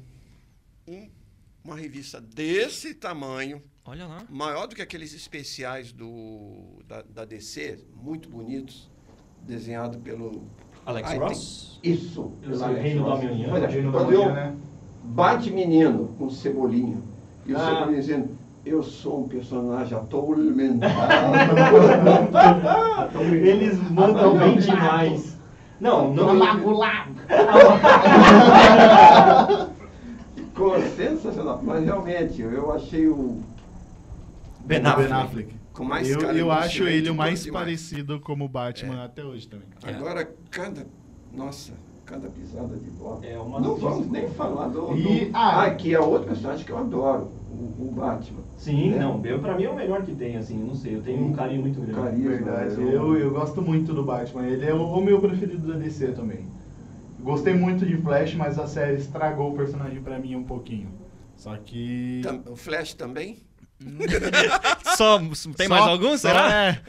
[0.86, 1.08] um-
[1.64, 4.24] uma revista desse tamanho, Olha lá.
[4.30, 8.88] maior do que aqueles especiais do, da, da DC, muito bonitos,
[9.46, 10.42] desenhado pelo.
[10.84, 11.80] Alex Ai, Ross?
[11.82, 12.32] Isso.
[12.42, 13.20] Eu pelo Alex Reino do Ross.
[13.20, 14.54] É, Reino da quando eu Manhã, né?
[15.04, 16.96] bate menino com cebolinha.
[17.46, 17.60] E o Ah.
[17.66, 18.28] cebolinha dizendo,
[18.64, 20.94] eu sou um personagem atormentado.
[23.34, 25.36] Eles mandam bem demais.
[25.80, 26.26] Não, não.
[30.34, 31.60] Ficou sensacional.
[31.62, 33.40] Mas realmente, eu achei o.
[34.64, 35.54] Ben O Affleck.
[35.76, 37.64] Com mais eu cara eu acho ele o mais demais.
[37.64, 39.66] parecido como Batman até hoje também.
[39.84, 39.90] É.
[39.90, 40.86] Agora, cada.
[41.32, 41.72] Nossa,
[42.06, 43.18] Cada pisada de bola.
[43.26, 43.90] É uma Não notícia.
[43.90, 44.96] vamos nem falar do.
[44.96, 45.30] E- do...
[45.36, 45.64] ah.
[45.64, 48.42] Ah, que é outro personagem que eu adoro, o, o Batman.
[48.56, 48.98] Sim, né?
[49.00, 49.20] não.
[49.26, 50.56] Eu, pra mim é o melhor que tem, assim.
[50.56, 50.94] Não sei.
[50.94, 52.00] Eu tenho um carinho muito grande.
[52.00, 54.46] Carisma, Verdade, eu- eu, eu gosto muito do Batman.
[54.46, 56.46] Ele é o, o meu preferido da DC também.
[57.20, 60.88] Gostei muito de Flash, mas a série estragou o personagem pra mim um pouquinho.
[61.34, 62.20] Só que.
[62.22, 63.38] Tam- O Flash também?
[64.96, 65.18] Só,
[65.56, 66.52] tem mais Só- algum, só será?
[66.52, 66.82] é.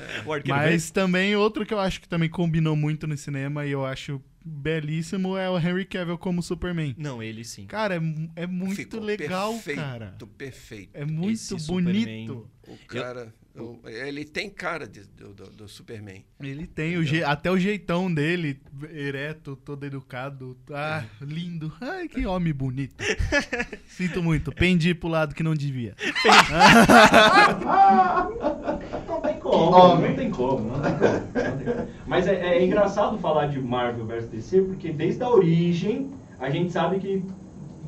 [0.48, 4.22] Mas também outro que eu acho que também combinou muito no cinema e eu acho
[4.46, 6.96] belíssimo é o Henry Cavill como Superman.
[6.98, 7.66] Não, ele sim.
[7.66, 10.18] Cara, é, é muito Ficou legal, perfeito, cara.
[10.38, 10.90] Perfeito.
[10.94, 12.50] É muito Esse bonito.
[12.66, 13.34] O cara.
[13.58, 16.24] O- ele tem cara de- do, do- do Superman.
[16.40, 18.60] Ele tem o je- até o jeitão dele,
[18.92, 20.58] ereto, todo educado.
[20.72, 21.72] Ah, lindo.
[21.82, 22.96] Ai, que homem bonito.
[23.88, 24.52] Sinto muito.
[24.52, 25.96] Pendi pro lado que não devia.
[29.08, 30.10] Não tem como, homem.
[30.10, 31.88] não tem como, não tem como.
[32.06, 36.72] Mas é, é engraçado falar de Marvel vs DC, porque desde a origem a gente
[36.72, 37.24] sabe que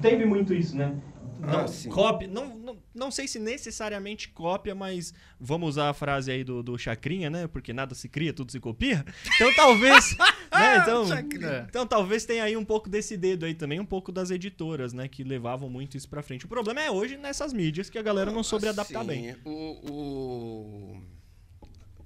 [0.02, 0.96] teve muito isso, né?
[1.40, 1.90] Não, Ah, sim.
[1.90, 2.59] cópia, não,
[3.00, 7.48] não, sei se necessariamente cópia, mas vamos usar a frase aí do, do Chacrinha, né?
[7.48, 9.06] Porque nada se cria, tudo se copia.
[9.36, 10.18] Então talvez.
[10.52, 10.78] né?
[10.78, 11.66] então, Chacrinha.
[11.70, 15.08] então talvez tenha aí um pouco desse dedo aí também, um pouco das editoras, né?
[15.08, 16.46] Que levavam muito isso pra frente.
[16.46, 19.36] O problema é hoje nessas mídias que a galera não soube adaptar Assim, bem.
[19.46, 19.92] O.
[19.92, 21.02] o...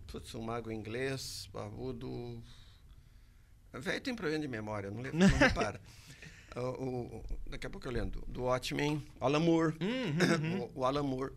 [0.07, 2.41] Putz, um mago inglês, barbudo.
[3.73, 5.81] Velho tem problema de memória, não, não repara.
[6.55, 8.23] O- o- daqui a pouco eu lendo.
[8.27, 9.75] Do Watchmen, Alan Moore.
[9.81, 11.33] Uhum, o, o Alan Moore.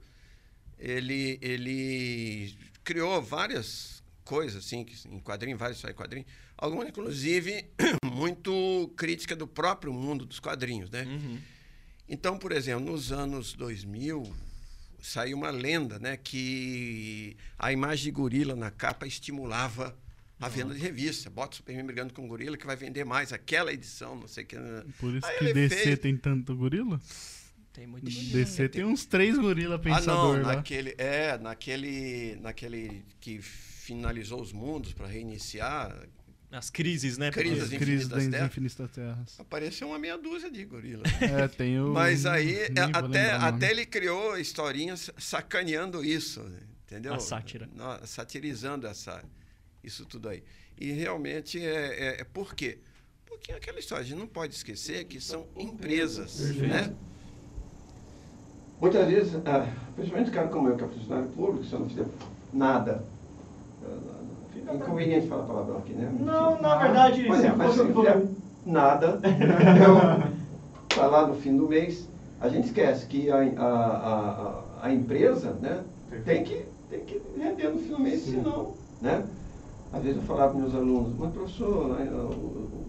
[0.79, 6.26] Ele, ele criou várias coisas, assim, que, em quadrinho, vários em quadrinho.
[6.59, 7.64] Algumas, inclusive,
[8.05, 11.05] muito crítica do próprio mundo dos quadrinhos, né?
[11.05, 11.38] Uhum.
[12.09, 14.22] Então, por exemplo, nos anos 2000,
[15.00, 19.96] saiu uma lenda, né, que a imagem de gorila na capa estimulava
[20.40, 21.31] a venda de revista.
[21.31, 24.44] Bota o Superman brigando com o gorila que vai vender mais aquela edição, não sei
[24.44, 24.57] o que.
[24.99, 27.01] Por isso Aí que ele DC fez- tem tanto gorila.
[27.72, 30.57] Tem muito DC tem uns três gorila Ah, pensador não, lá.
[30.57, 35.94] naquele, é, naquele, naquele que finalizou os mundos para reiniciar,
[36.51, 37.31] As crises, né?
[37.31, 37.59] Crises.
[37.59, 38.46] Porque- das Crise Infinitas das Terras.
[38.51, 39.40] Infinitas Terras.
[39.40, 41.03] apareceu uma meia dúzia de gorila.
[41.20, 41.92] É, tem o.
[41.92, 46.40] Mas aí, é, até, lembrar até ele criou historinhas sacaneando isso,
[46.87, 47.12] entendeu?
[47.14, 47.68] A sátira.
[48.07, 49.22] Satirizando essa,
[49.87, 50.42] isso tudo aí.
[50.79, 52.79] E realmente é, é, é por quê?
[53.25, 56.92] Porque é aquela história, a gente não pode esquecer que são empresas, né?
[58.81, 62.07] Muitas vezes, ah, principalmente cara como eu, que é funcionário público, se eu não fizer
[62.53, 63.05] nada.
[63.85, 66.12] ah, Inconveniente falar palavrão aqui, né?
[66.18, 68.22] Não, na verdade, Pois se é, mas se eu fizer
[68.66, 72.09] nada, eu, tá lá no fim do mês,
[72.40, 75.85] a gente esquece que a, a, a, a empresa né,
[76.25, 79.25] tem, que, tem que render no fim do mês, senão, né?
[79.97, 82.11] Às vezes eu falava para meus alunos, mas professor, né,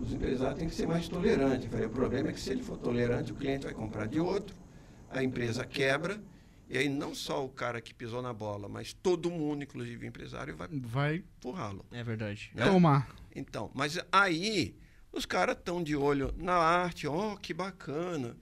[0.01, 1.65] os empresários têm que ser mais tolerantes.
[1.65, 4.19] Eu falei, o problema é que se ele for tolerante, o cliente vai comprar de
[4.19, 4.55] outro,
[5.09, 6.21] a empresa quebra,
[6.69, 10.07] e aí não só o cara que pisou na bola, mas todo mundo, inclusive o
[10.07, 11.85] empresário, vai Vai empurrá-lo.
[11.91, 12.51] É verdade.
[12.53, 12.65] né?
[12.65, 13.07] tomar.
[13.33, 14.75] Então, mas aí
[15.13, 18.35] os caras estão de olho na arte, ó, que bacana,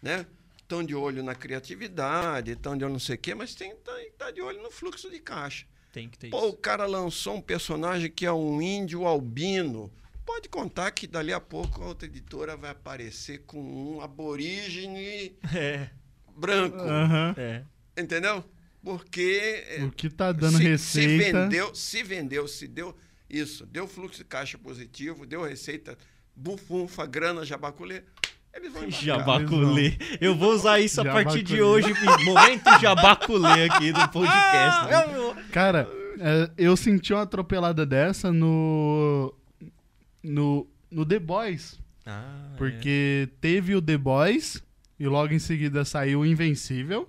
[0.00, 0.26] né?
[0.56, 3.92] Estão de olho na criatividade, estão de olho não sei o quê, mas tem tá,
[4.16, 5.66] tá de olho no fluxo de caixa.
[5.92, 6.56] Tem que ter Pô, o isso.
[6.56, 9.92] cara lançou um personagem que é um índio albino.
[10.24, 15.90] Pode contar que dali a pouco a outra editora vai aparecer com um aborígene É,
[16.36, 16.78] branco.
[16.78, 17.34] Aham.
[17.36, 17.62] é.
[17.96, 18.42] Entendeu?
[18.84, 21.08] porque é, O que tá dando se, receita.
[21.08, 22.96] se vendeu, se vendeu, se deu
[23.30, 25.96] isso, deu fluxo de caixa positivo, deu receita,
[26.34, 28.02] bufunfa, grana, jabaculê,
[28.54, 28.88] eles vão.
[28.90, 29.96] Jabaculê.
[30.20, 31.92] Eu vou usar isso a partir de hoje.
[32.24, 34.94] Momento jabaculê aqui do podcast.
[34.94, 35.44] Ah, né?
[35.52, 35.88] Cara,
[36.18, 39.34] é, eu senti uma atropelada dessa no.
[40.22, 41.80] No, no The Boys.
[42.06, 42.56] Ah, é.
[42.56, 44.62] Porque teve o The Boys
[44.98, 47.08] e logo em seguida saiu o Invencível.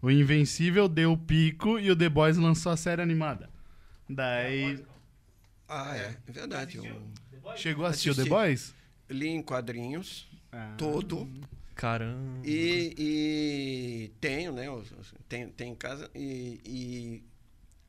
[0.00, 3.50] O Invencível deu o pico e o The Boys lançou a série animada.
[4.08, 4.82] Daí.
[5.68, 6.76] Ah, é, é verdade.
[6.76, 7.02] Eu
[7.56, 8.24] Chegou a assistir o The.
[8.24, 8.74] Boys?
[9.08, 10.74] li em quadrinhos Ah.
[10.78, 11.28] todo
[11.74, 12.40] Caramba.
[12.46, 14.66] e, e tenho, né?
[15.28, 17.24] Tem, tem em casa e, e,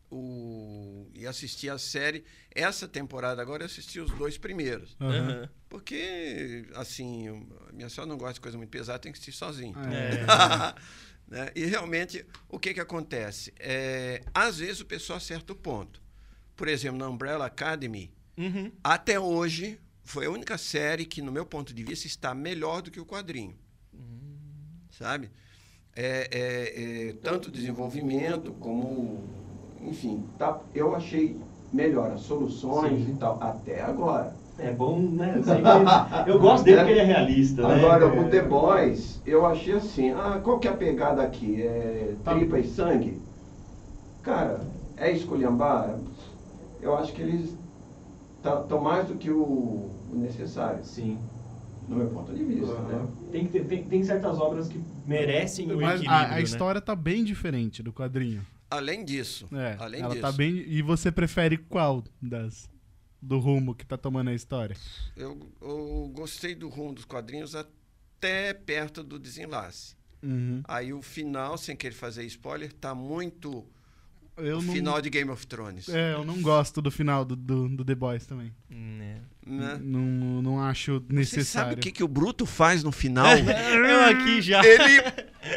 [0.09, 2.23] o, e assisti a série.
[2.53, 4.95] Essa temporada agora eu assisti os dois primeiros.
[4.99, 5.47] Aham.
[5.69, 9.75] Porque, assim, eu- minha senhora não gosta de coisa muito pesada, tem que assistir sozinho.
[9.77, 10.75] É.
[11.27, 11.49] Né?
[11.55, 13.51] E realmente, o que, que acontece?
[13.57, 15.99] É, às vezes o pessoal acerta o ponto.
[16.55, 18.71] Por exemplo, na Umbrella Academy, Uhum.
[18.83, 22.91] até hoje, foi a única série que, no meu ponto de vista, está melhor do
[22.91, 23.55] que o quadrinho.
[24.91, 25.29] Sabe?
[25.95, 29.23] É, é, é, tanto desenvolvimento como,
[29.81, 31.37] enfim, tá, eu achei
[31.73, 33.11] melhor as soluções Sim.
[33.13, 34.33] e tal, até agora.
[34.57, 35.33] É bom, né?
[35.43, 37.75] Sempre- Eu gosto dele porque ele é realista, né?
[37.75, 38.19] Agora, É.
[38.21, 41.61] o The Boys, eu achei assim, ah, qual que é a pegada aqui?
[41.61, 42.33] É Tá.
[42.33, 43.21] tripa e sangue?
[44.23, 44.61] Cara,
[44.95, 45.97] é esculhambar?
[46.81, 47.53] Eu acho que eles
[48.37, 51.19] estão mais do que o, o necessário, Sim.
[51.87, 53.07] no meu ponto de vista, né?
[53.31, 56.41] Tem, que ter- tem, tem certas obras que Merecem o Mas equilíbrio, a, a né?
[56.41, 58.45] história tá bem diferente do quadrinho.
[58.71, 60.55] Além disso, É, além ela disso, tá bem.
[60.67, 62.67] E você prefere qual das
[63.21, 64.75] do rumo que tá tomando a história?
[65.15, 69.95] eu, eu gostei do rumo dos quadrinhos até perto do desenlace.
[70.23, 70.61] Uhum.
[70.67, 73.63] Aí o final, sem querer fazer spoiler, tá muito
[74.37, 75.87] Eu o não, final de Game of Thrones.
[75.87, 78.51] é, eu não gosto do final do, do, do The Boys também.
[78.69, 79.17] Né.
[79.45, 79.79] né?
[79.81, 81.73] Não, não acho Você sabe necessário.
[81.77, 83.27] o que, que o Bruto faz no final?
[83.37, 84.61] Eu aqui já.
[84.65, 85.01] Ele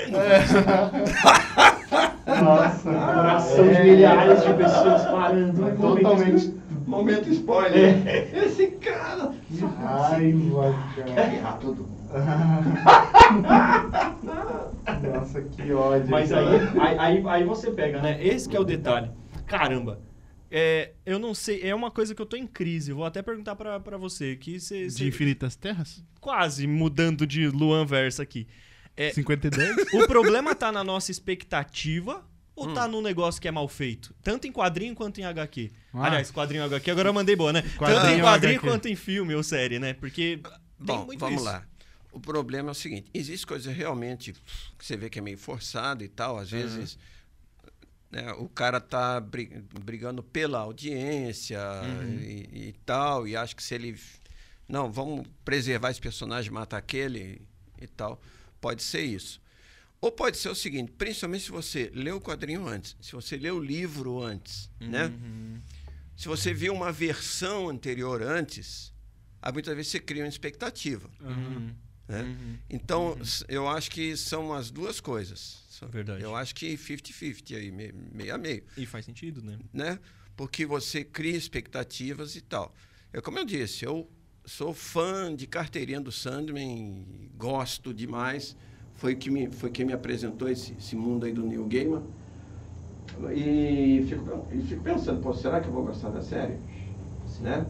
[2.43, 5.67] Nossa, coração de milhares de pessoas parando.
[5.67, 6.55] É totalmente
[6.87, 8.35] momento spoiler.
[8.35, 9.33] Esse cara.
[9.83, 11.35] Raiva, cara.
[11.35, 11.99] Errar todo mundo.
[15.01, 16.11] Nossa, que ódio.
[16.11, 16.47] Mas aí,
[16.81, 18.25] aí, aí, aí você pega, né?
[18.25, 19.11] Esse que é o detalhe.
[19.47, 20.01] Caramba.
[20.51, 22.93] É, eu não sei, é uma coisa que eu tô em crise.
[22.93, 24.35] Vou até perguntar pra, pra você.
[24.37, 26.03] Que cê, De cê- Infinitas Terras?
[26.21, 28.47] quase mudando de Luan Versa aqui.
[28.97, 29.93] É, 52?
[29.95, 32.25] o problema tá na nossa expectativa
[32.57, 32.75] ou Hum.
[32.75, 34.13] tá no negócio que é mal feito?
[34.23, 35.71] Tanto em quadrinho quanto em HQ.
[35.95, 36.07] Ah.
[36.07, 37.63] Aliás, quadrinho HQ, agora eu mandei boa, né?
[37.63, 38.67] Tanto Quadrinho em e quadrinho HQ.
[38.69, 39.93] quanto em filme ou série, né?
[39.93, 40.53] Porque tem
[40.97, 41.45] Bom, muito vamos isso.
[41.45, 41.63] lá.
[42.12, 44.33] O problema é o seguinte: existe coisa realmente
[44.79, 46.38] que você vê que é meio forçado e tal.
[46.38, 46.99] Às vezes
[48.11, 51.61] né, o cara tá bri- brigando pela audiência
[52.27, 53.99] e, e tal, e acha que se ele.
[54.68, 57.40] Não, vamos preservar esse personagem, matar aquele
[57.81, 58.21] e tal.
[58.61, 59.40] Pode ser isso.
[60.01, 63.57] Ou pode ser o seguinte, principalmente se você leu o quadrinho antes, se você leu
[63.57, 65.07] o livro antes, né?
[65.07, 65.61] Uhum.
[66.16, 68.92] Se você viu uma versão anterior antes,
[69.53, 71.09] muitas vezes você cria uma expectativa.
[71.21, 71.75] Uhum.
[72.09, 72.23] Né?
[72.23, 72.57] Uhum.
[72.71, 75.59] Então, s- eu acho que são as duas coisas.
[75.90, 76.23] Verdade.
[76.25, 79.59] Eu acho que 50-50 aí, me- meio a meio, E faz sentido, né?
[79.73, 79.99] né?
[80.37, 82.75] Porque você cria expectativas e tal.
[83.12, 84.09] Eu, como eu disse, eu
[84.44, 88.57] sou fã de carteirinha do Sandman, gosto demais.
[88.94, 92.03] Foi, que me, foi quem me apresentou esse, esse mundo aí do New Gaiman.
[93.35, 96.57] E fico, e fico pensando, pô, será que eu vou gostar da série?
[97.40, 97.66] Né?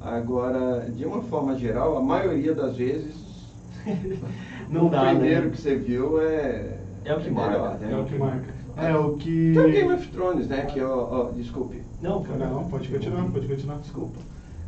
[0.00, 3.14] Agora, de uma forma geral, a maioria das vezes,
[4.68, 5.50] Não o dá, primeiro né?
[5.50, 6.78] que você viu é.
[7.04, 7.86] É o que melhor, marca.
[7.86, 7.92] né?
[7.92, 8.54] É o que marca.
[8.76, 9.52] É o que.
[9.54, 10.66] Tem o Game of Thrones, né?
[10.66, 11.82] Que, ó, ó, desculpe.
[12.00, 12.48] Não, cara.
[12.48, 13.78] Não, pode continuar, pode continuar.
[13.78, 14.20] Desculpa.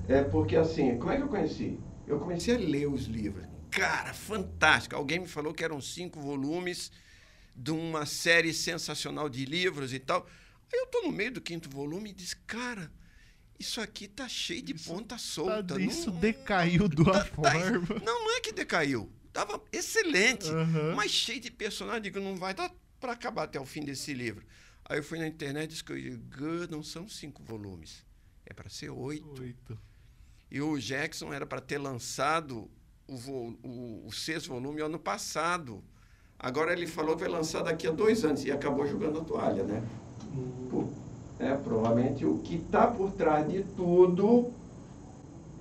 [0.09, 1.81] É porque assim, como é que eu conheci?
[2.07, 3.45] Eu comecei a ler os livros.
[3.71, 4.95] Cara, fantástico.
[4.95, 6.93] Alguém me falou que eram cinco volumes
[7.55, 10.27] de uma série sensacional de livros e tal.
[10.73, 12.91] Aí eu tô no meio do quinto volume e disse, cara,
[13.59, 15.63] isso aqui tá cheio de ponta solta.
[15.63, 18.01] Tá- não- isso decaiu de uma tá- tá- forma.
[18.05, 19.11] não, não é que decaiu.
[19.33, 20.95] Tava excelente, Aham.
[20.95, 22.03] mas cheio de personagem.
[22.03, 24.45] Digo, não vai dar para acabar até o fim desse livro.
[24.89, 28.05] Aí eu fui na internet e disse que "Gã, não são cinco volumes.
[28.47, 29.43] É para ser oito.
[29.43, 29.79] Oito.
[30.51, 32.71] E o Jackson era para ter lançado
[33.07, 35.85] o, vo- o- o sexto volume ano passado.
[36.39, 39.65] Agora ele falou que vai lançar daqui a dois anos e acabou jogando a toalha,
[39.65, 39.83] né?
[40.71, 40.89] Pô,
[41.39, 44.51] é, provavelmente o que está por trás de tudo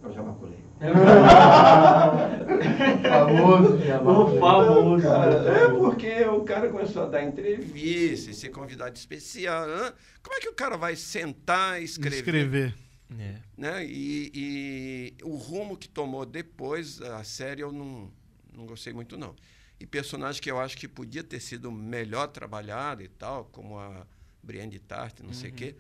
[0.04, 0.56] É o Jabaculê.
[3.10, 4.12] Famoso Jabá.
[4.12, 5.04] O famoso.
[5.04, 5.74] Cara, é né?
[5.78, 9.68] porque o cara começou a dar entrevista e ser convidado especial.
[9.68, 9.94] né?
[10.22, 12.18] Como é que o cara vai sentar e escrever?
[12.18, 12.76] Escrever.
[13.18, 13.36] É.
[13.58, 13.86] né?
[13.86, 18.12] E, e o rumo que tomou depois a série eu não,
[18.54, 19.36] não gostei muito não.
[19.80, 24.06] E personagem que eu acho que podia ter sido melhor trabalhado e tal, como a
[24.46, 25.76] Brienne de Tarth, não sei o quê.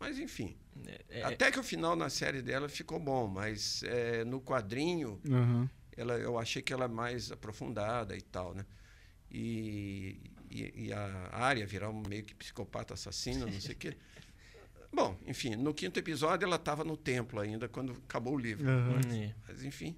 [0.00, 0.56] Mas enfim,
[1.08, 5.70] É, até que o final na série dela ficou bom, mas é, no quadrinho Aham.
[5.96, 8.66] ela, eu achei que ela é mais aprofundada e tal, né?
[9.30, 10.20] E,
[10.50, 13.96] e, e a área virar um meio que psicopata assassino, não sei o quê.
[14.92, 18.68] Bom, enfim, no quinto episódio ela estava no templo ainda quando acabou o livro.
[18.68, 19.00] Aham.
[19.12, 19.34] é.
[19.48, 19.96] Mas enfim,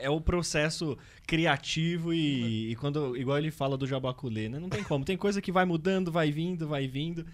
[0.00, 4.58] É o processo criativo e, e quando igual ele fala do Jabaculê, né?
[4.58, 5.04] Não tem como.
[5.04, 7.24] Tem coisa que vai mudando, vai vindo, vai vindo.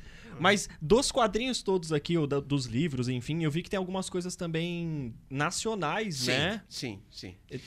[0.41, 4.09] Mas dos quadrinhos todos aqui, ou da- dos livros, enfim, eu vi que tem algumas
[4.09, 6.63] coisas também nacionais, sim, né?
[6.69, 7.35] sim, sim.
[7.51, 7.61] É,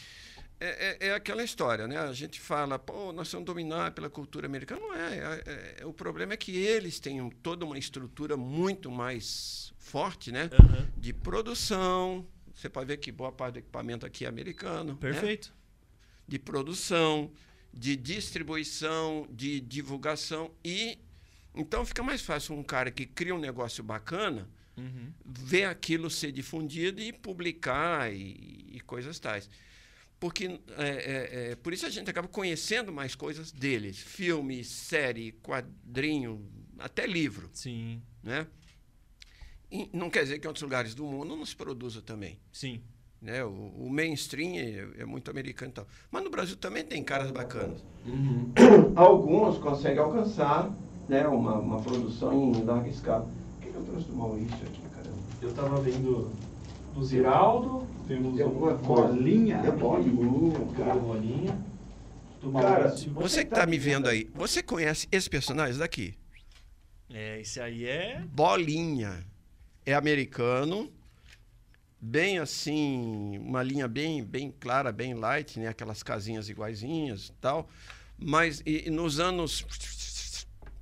[0.60, 1.98] é, é aquela história, né?
[1.98, 4.80] A gente fala, pô, nós somos dominados pela cultura americana.
[4.80, 9.74] Não é, é- é- O problema é que eles têm toda uma estrutura muito mais
[9.80, 10.50] forte, né?
[10.54, 10.88] Aham.
[10.96, 12.26] De produção.
[12.62, 14.94] Você pode ver que boa parte do equipamento aqui é americano.
[14.94, 14.98] né?
[15.00, 15.52] Perfeito.
[16.28, 17.32] de produção,
[17.74, 21.00] de distribuição, de divulgação e
[21.56, 24.48] então fica mais fácil um cara que cria um negócio bacana
[24.78, 25.12] Uhum.
[25.26, 29.50] ver aquilo ser difundido e publicar e, e coisas tais.
[30.20, 35.34] Porque é, é, é, por isso a gente acaba conhecendo mais coisas deles, filme, série,
[35.44, 36.48] quadrinho,
[36.80, 38.48] até livro, Sim, né?
[39.72, 42.38] E não quer dizer que em outros lugares do mundo não se produza também.
[42.52, 42.82] sim.
[43.22, 43.44] Né?
[43.46, 45.88] O, o mainstream é, é muito americano e tal.
[46.10, 47.84] Mas no Brasil também tem caras bacanas.
[48.04, 48.52] Uhum.
[48.98, 50.72] Alguns conseguem alcançar
[51.08, 53.30] né, uma, uma produção em larga escala.
[53.58, 55.18] O que eu trouxe do Maurício aqui, caramba?
[55.40, 56.32] Eu tava vendo
[56.96, 59.08] do Ziraldo, Temos Tem alguma uma coisa?
[59.14, 59.58] bolinha.
[59.58, 60.96] É bolinha, do cara.
[61.00, 61.66] Bolinha,
[62.42, 63.12] do Cara, Maurício.
[63.14, 66.16] Você que está me vendo aí, você conhece esse personagem daqui?
[67.08, 68.24] É, esse aí é.
[68.34, 69.24] Bolinha.
[69.86, 70.92] É americano,
[72.00, 75.68] bem assim, uma linha bem, bem clara, bem light, né?
[75.68, 77.70] Aquelas casinhas iguaizinhas e tal.
[78.18, 79.66] Mas e, nos anos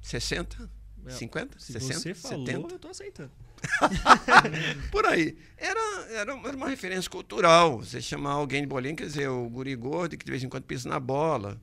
[0.01, 0.69] 60,
[1.05, 3.31] É, 50, Se 60, você falou, 70, eu tô aceitando.
[4.91, 5.37] por aí.
[5.57, 5.79] Era,
[6.11, 7.79] era, era uma referência cultural.
[7.79, 10.63] Você chamar alguém de bolinha, quer dizer, o guri gordo que de vez em quando
[10.63, 11.59] pisa na bola.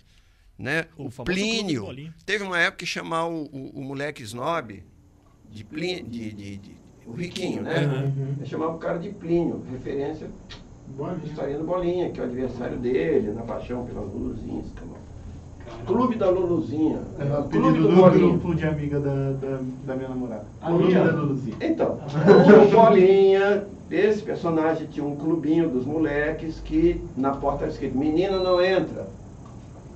[0.59, 0.87] Né?
[0.97, 1.85] O O, Plínio.
[2.25, 4.83] Teve uma época que chamar o, o, o moleque snob
[5.51, 6.05] de Plínio.
[6.09, 7.87] De, de, de- o riquinho, né?
[8.17, 8.35] Uhum.
[8.41, 10.29] Eu chamava o cara de Plínio, referência
[10.97, 11.21] Bolinha.
[11.25, 14.67] historinha do Bolinha, que é o adversário dele, na paixão pelas Luluzinhas.
[15.87, 17.01] Clube da Luluzinha.
[17.19, 18.29] É o Clube apelido do do Bolinha.
[18.31, 20.45] grupo de amiga da, da, da minha namorada.
[20.61, 21.05] Ah, Clube minha?
[21.05, 21.57] da Luluzinha.
[21.61, 21.99] Então,
[22.45, 27.97] tinha o Bolinha, esse personagem tinha um clubinho dos moleques que na porta era escrito,
[27.97, 29.07] menina não entra.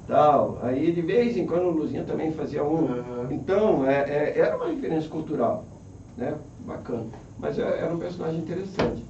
[0.09, 0.59] Tal.
[0.63, 2.85] Aí de vez em quando o Luzinha também fazia um.
[2.87, 3.29] Aham.
[3.31, 5.65] Então, é, é- era uma referência cultural.
[6.21, 6.35] Né?
[6.67, 7.07] Bacana.
[7.39, 9.03] Mas é- era um personagem interessante.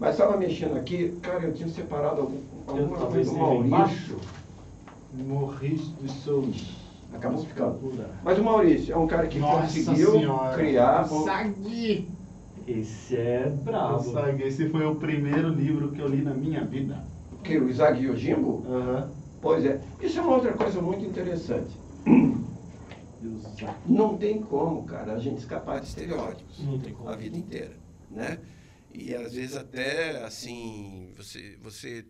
[0.00, 4.18] Mas estava mexendo aqui, cara, eu tinha separado algum, alguma coisa do Maurício.
[5.14, 6.64] Maurício de Souza.
[7.14, 7.78] Acabou ficando.
[8.24, 10.54] Mas o Maurício é um cara que Nossa conseguiu Senhora.
[10.56, 11.04] criar.
[11.12, 12.08] um- Sagui.
[12.66, 14.02] Esse é brabo.
[14.12, 14.42] Sagui.
[14.42, 16.96] Esse foi o primeiro livro que eu li na minha vida.
[17.44, 18.64] Que, o Isaac Yojimbo?
[18.68, 19.08] Aham.
[19.40, 19.80] Pois é.
[20.00, 21.70] Isso é uma outra coisa muito interessante.
[23.86, 26.58] Não tem como, cara, a gente escapar de estereótipos.
[27.06, 27.76] a vida inteira,
[28.10, 28.40] né?
[28.92, 32.06] E às vezes até assim, você você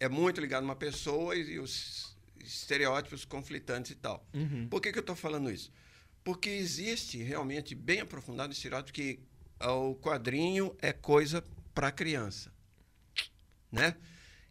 [0.00, 4.26] é muito ligado a uma pessoa e, e os estereótipos conflitantes e tal.
[4.34, 4.68] Uhum.
[4.68, 5.72] Por que, que eu estou falando isso?
[6.24, 9.20] Porque existe realmente bem aprofundado o estereótipo que
[9.60, 11.42] o quadrinho é coisa
[11.74, 12.52] para criança,
[13.70, 13.96] né?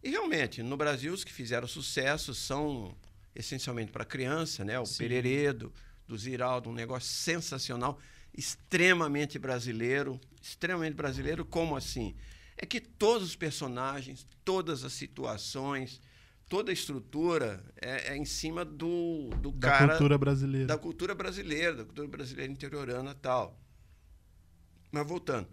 [0.02, 2.96] E realmente, no Brasil, os que fizeram sucesso são
[3.34, 4.78] essencialmente para criança, né?
[4.78, 4.98] O Sim.
[4.98, 5.72] Pereredo,
[6.06, 7.98] do Ziraldo, um negócio sensacional,
[8.32, 12.14] extremamente brasileiro, extremamente brasileiro, como assim?
[12.56, 16.00] É que todos os personagens, todas as situações,
[16.48, 20.66] toda a estrutura é, é em cima do, do Da cara cultura brasileira.
[20.66, 23.58] da cultura brasileira, da cultura brasileira interiorana e tal.
[24.92, 25.48] Mas voltando.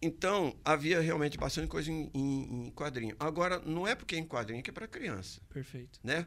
[0.00, 3.16] Então, havia realmente bastante coisa em, em- em quadrinho.
[3.18, 5.98] Agora, não é porque é em quadrinho que é para criança, Perfeito.
[6.04, 6.26] né?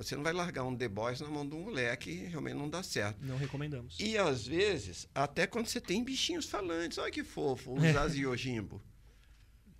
[0.00, 2.82] Você não vai largar um The Boys na mão de um moleque, realmente não dá
[2.82, 3.22] certo.
[3.22, 4.00] Não recomendamos.
[4.00, 8.80] E às vezes, até quando você tem bichinhos falantes, olha que fofo, o Zazi Yojimbo.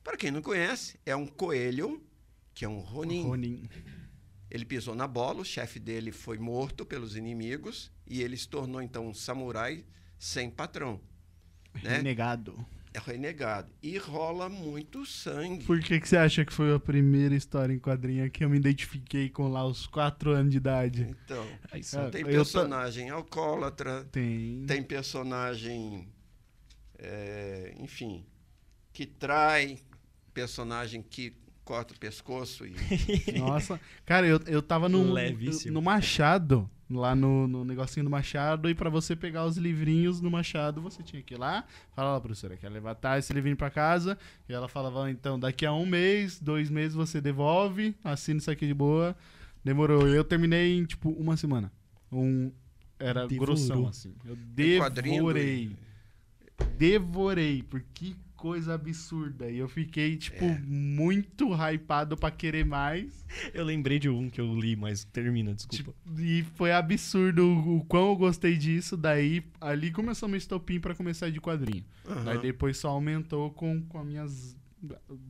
[0.04, 2.04] Para quem não conhece, é um coelho,
[2.52, 3.22] que é um Ronin.
[3.22, 3.68] Ronin.
[4.50, 8.82] Ele pisou na bola, o chefe dele foi morto pelos inimigos e ele se tornou
[8.82, 9.86] então um samurai
[10.18, 11.00] sem patrão.
[11.82, 11.96] Né?
[11.96, 12.62] Renegado.
[12.76, 13.70] é renegado.
[13.82, 15.64] E rola muito sangue.
[15.64, 18.56] Por que, que você acha que foi a primeira história em quadrinho que eu me
[18.56, 21.02] identifiquei com lá os 4 anos de idade?
[21.24, 24.64] Então, Ah, tem eu tô- personagem alcoólatra, Tem.
[24.66, 26.08] tem personagem,
[26.98, 28.24] é, enfim,
[28.92, 29.78] que trai,
[30.34, 31.34] personagem que
[31.64, 32.74] corta o pescoço e
[33.38, 33.80] Nossa.
[34.04, 35.74] Cara, eu, eu tava no, Levíssimo.
[35.74, 40.30] no Machado, lá no, no negocinho do Machado, e pra você pegar os livrinhos no
[40.30, 41.64] Machado, você tinha que ir lá,
[41.94, 44.18] falar, ó, professora, quer levar tá, esse livrinho pra casa?
[44.48, 48.50] E ela falava, "Ah, então, daqui a um mês, dois meses você devolve, assina isso
[48.50, 49.16] aqui de boa.
[49.64, 50.08] Demorou.
[50.08, 51.70] Eu terminei em, tipo, uma semana.
[52.10, 52.50] Um,
[52.98, 53.54] era Devorou.
[53.54, 54.14] grossão, assim.
[54.24, 55.76] Eu devorei.
[56.76, 59.50] Devorei, porque que coisa absurda.
[59.50, 60.58] E eu fiquei, tipo, É.
[60.66, 63.24] muito hypado pra querer mais.
[63.52, 65.92] Eu lembrei de um que eu li, mas termina, desculpa.
[66.06, 68.96] Tipo, e foi absurdo o, o quão eu gostei disso.
[68.96, 71.84] Daí, ali começou meu estopim pra começar de quadrinho.
[72.24, 72.40] Daí Aham.
[72.40, 74.56] depois só aumentou com, com as minhas,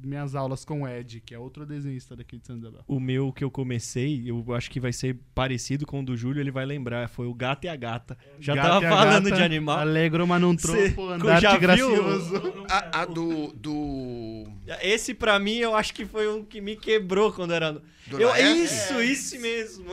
[0.03, 2.83] minhas aulas com o Ed, que é outro desenhista daqui de São Isabel.
[2.87, 6.41] O meu que eu comecei, eu acho que vai ser parecido com o do Júlio,
[6.41, 7.09] ele vai lembrar.
[7.09, 8.17] Foi o Gato e a Gata.
[8.39, 9.79] Já Gato tava falando Gata, de animal.
[9.79, 11.61] Alegro, mas não Cê tropo, andarte já viu?
[11.61, 12.65] gracioso.
[12.69, 14.47] A, a do, do,
[14.83, 17.73] Esse pra mim eu acho que foi um que me quebrou quando era.
[17.73, 19.91] do Eu, isso, isso mesmo.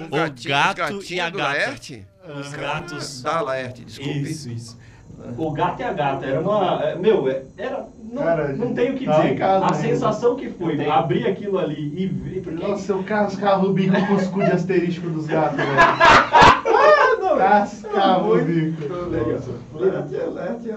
[0.00, 1.42] O O gatinho, gato gatinhos e a gata.
[1.42, 2.06] Laerte?
[2.38, 3.22] Os gatos.
[3.22, 4.20] Da Laerte, desculpe.
[4.22, 4.78] Isso, isso.
[5.36, 6.82] O gato e a gata era uma.
[6.82, 7.86] é, Meu, é- era.
[8.12, 9.38] Não, Cara, não tenho o que tá dizer.
[9.38, 9.74] casa, a né?
[9.74, 12.40] sensação que foi abrir aquilo ali e ver.
[12.42, 15.70] Porque, Nossa, eu cascava o bico com os cu de asterisco dos gatos, velho.
[17.20, 18.82] não, Cascava o muito bico.
[20.34, 20.70] Laerte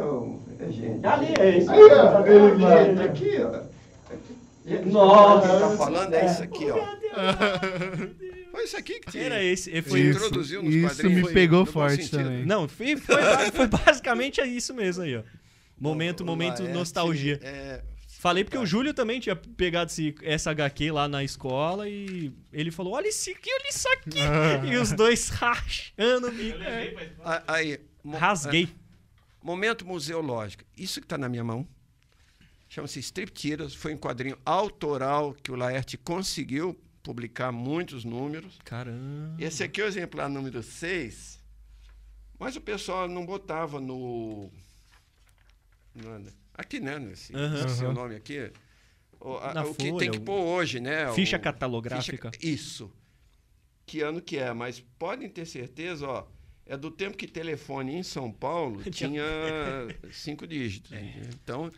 [0.59, 1.05] é, gente.
[1.05, 1.71] Ali, é isso.
[1.71, 2.91] Aí, ó, Tá ele vai.
[2.91, 3.03] né?
[3.05, 3.73] Aqui, ó.
[4.85, 5.47] Nossa.
[5.49, 6.77] Quem tá falando é isso aqui, ó.
[8.53, 9.81] Foi isso aqui que te, Era esse.
[9.81, 11.15] Foi Isso, introduziu nos isso quadrinhos.
[11.15, 12.45] me Foi pegou no bom forte também.
[12.45, 13.15] Não, foi, foi,
[13.51, 15.23] foi basicamente isso mesmo aí, ó.
[15.79, 17.39] Momento, O momento Laerte, nostalgia.
[17.41, 17.83] é,
[18.19, 22.69] Falei porque o Júlio também tinha pegado esse, essa HQ lá na escola e ele
[22.69, 24.67] falou: Olha isso aqui, olha isso aqui.
[24.71, 26.59] e os dois rachando o bico.
[27.23, 27.79] a- aí,
[28.13, 28.65] Rasguei.
[28.65, 30.63] é, momento museológico.
[30.77, 31.67] Isso que está na minha mão
[32.69, 33.75] chama-se Striptease.
[33.75, 38.57] Foi um quadrinho autoral que o Laerte conseguiu publicar muitos números.
[38.63, 39.35] Caramba.
[39.37, 41.39] Esse aqui é o exemplar número 6,
[42.39, 44.49] mas o pessoal não botava no.
[46.53, 46.97] aqui, né?
[46.99, 48.51] Nesse, esse seu nome aqui.
[49.19, 51.11] O, a- Na o que folha, tem que pôr hoje, né?
[51.13, 52.31] Ficha o- catalográfica.
[52.31, 52.91] ficha- isso.
[53.85, 56.27] Que ano que é, mas podem ter certeza, ó.
[56.65, 59.23] É do tempo que telefone em São Paulo tinha
[60.11, 60.91] cinco dígitos.
[60.93, 61.71] Então,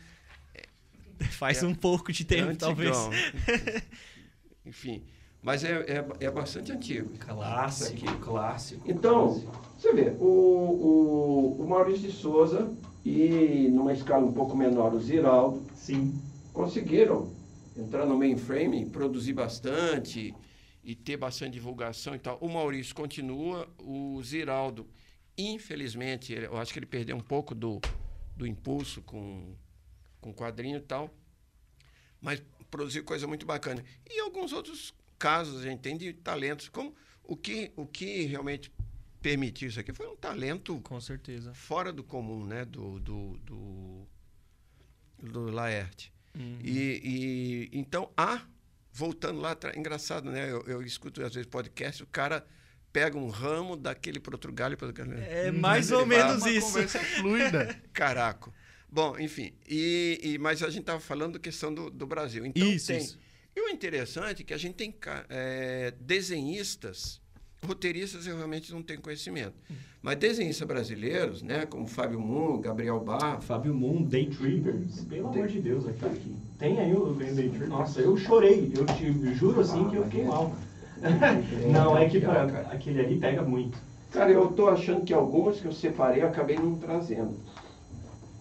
[1.32, 2.96] Faz É- um pouco de é tempo, talvez.
[2.96, 3.12] antigão.
[4.66, 5.04] Enfim,
[5.46, 7.16] mas é, é, é bastante antigo.
[7.20, 8.82] Clássico, clássico.
[8.90, 9.44] Então,
[9.78, 12.76] você vê, o, o, o Maurício de Souza
[13.06, 16.20] e, numa escala um pouco menor, o Ziraldo, Sim.
[16.52, 17.32] conseguiram
[17.78, 20.34] entrar no mainframe, produzir bastante
[20.84, 22.40] e ter bastante divulgação e tal.
[22.42, 24.88] O Maurício continua, o Ziraldo,
[25.38, 27.80] infelizmente, ele- eu acho que ele perdeu um pouco do,
[28.36, 29.54] do impulso com,
[30.20, 31.08] com quadrinho e tal,
[32.20, 32.42] mas
[32.72, 33.84] produziu coisa muito bacana.
[34.10, 34.92] E alguns outros
[35.26, 38.72] casos a gente tem de talentos, como o que, o que realmente
[39.22, 41.52] permitiu isso aqui foi um talento Com certeza.
[41.54, 44.08] fora do comum, né, do, do, do,
[45.20, 46.14] do Laerte.
[46.38, 46.60] Uhum.
[46.64, 48.42] E, e então há,
[48.94, 50.52] voltando lá atrás, engraçado, né?
[50.52, 52.46] Eu, eu escuto às vezes podcast, o cara
[52.94, 55.18] pega um ramo daquele para outro galho, para outro galho.
[55.20, 56.68] É mais Ele ou menos Uma isso.
[56.68, 57.82] conversa fluida.
[57.92, 58.54] Caraco.
[58.90, 59.54] Bom, enfim.
[59.68, 62.46] E, e- mas a gente estava falando da questão do, do Brasil.
[62.46, 62.98] Então Isso, tem.
[63.00, 63.18] isso.
[63.56, 64.94] E o interessante é que a gente tem
[65.30, 67.22] é, desenhistas,
[67.66, 69.56] roteiristas eu realmente não tenho conhecimento,
[70.02, 75.06] mas desenhistas brasileiros, né, como Fábio Moon, Gabriel Barro, Fábio Moon, Day Trippers.
[75.06, 76.36] Pelo amor de Deus, aqui.
[76.60, 77.70] Tem aí o Day Trippers?
[77.70, 78.72] Nossa, eu chorei.
[78.76, 80.52] Eu te juro assim que eu fiquei mal.
[81.72, 83.78] Não, é que pra, aquele ali pega muito.
[84.12, 87.38] Cara, eu tô achando que algumas que eu separei eu acabei não trazendo.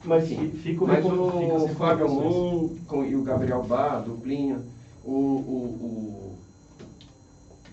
[0.04, 2.08] Mas Enfim, fi- fica Mas fica o as Fábio.
[2.08, 4.60] Moon com, e o Gabriel Bar, duplinha.
[5.04, 6.34] O, o, o-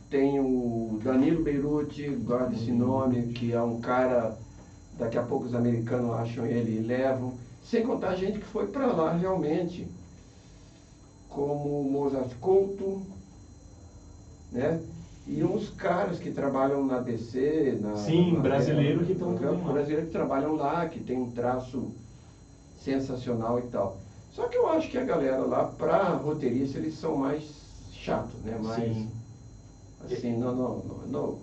[0.09, 4.33] tem o Danilo Beirute, guarda esse nome, que é um cara,
[4.97, 7.31] daqui a pouco os americanos acham ele e levam.
[7.61, 9.87] Sem contar gente que foi para lá realmente,
[11.29, 12.99] como Mozart Couto,
[14.51, 14.77] né?
[15.25, 17.95] E uns caras que trabalham na DC, na.
[17.95, 19.71] Sim, na- brasileiro que na- também lá.
[19.71, 21.89] Brasileiro que trabalham lá, que tem um traço
[22.75, 23.93] sensacional e tal.
[24.31, 27.43] Só que eu acho que a galera lá, pra roteirista, eles são mais
[27.91, 28.57] chatos, né?
[28.57, 28.93] Mais.
[28.93, 29.11] Sim.
[30.03, 31.39] Assim, não, não, não, não,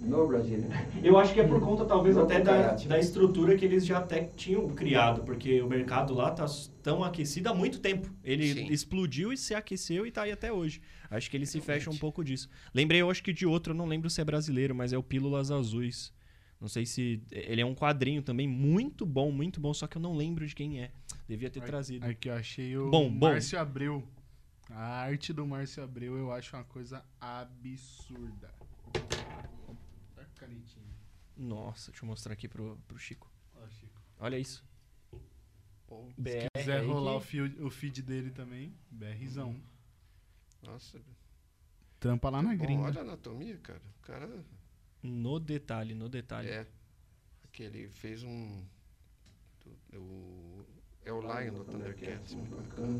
[0.00, 0.64] no Brasil.
[1.04, 3.98] Eu acho que é por conta, talvez, Não, até da, da estrutura que eles já
[3.98, 6.46] até tinham criado, porque o mercado lá tá
[6.82, 8.10] tão aquecido há muito tempo.
[8.24, 8.66] Ele Sim.
[8.72, 10.80] explodiu e se aqueceu e tá aí até hoje.
[11.10, 12.48] Acho que ele se fecha um pouco disso.
[12.74, 15.02] Lembrei, eu acho que de outro, eu não lembro se é brasileiro, mas é o
[15.02, 16.12] Pílulas Azuis.
[16.60, 17.22] Não sei se.
[17.30, 20.54] Ele é um quadrinho também muito bom, muito bom, só que eu não lembro de
[20.54, 20.92] quem é.
[21.26, 22.04] Devia ter trazido.
[22.06, 23.28] Aqui eu achei o Bom, bom.
[23.30, 24.06] Márcio Abreu.
[24.68, 28.52] A arte do Márcio Abreu eu acho uma coisa absurda.
[30.16, 30.84] Olha a canetinha.
[31.36, 33.30] Nossa, deixa eu mostrar aqui pro, pro Chico.
[33.56, 34.00] Ó, Chico.
[34.18, 34.62] Olha isso.
[35.88, 39.60] Se BR quiser rolar que- o feed, o feed dele também, BRzão.
[40.62, 41.00] Nossa,
[41.98, 42.82] Trampa lá na bom, gringa.
[42.82, 43.80] olha a anatomia, cara.
[43.98, 44.44] O cara
[45.02, 46.48] No detalhe, no detalhe.
[46.48, 46.66] é.
[47.52, 48.62] Que ele fez um.
[49.94, 50.64] O,
[51.04, 52.34] é o Lion do Thundercats.
[52.34, 52.98] Muito bacana.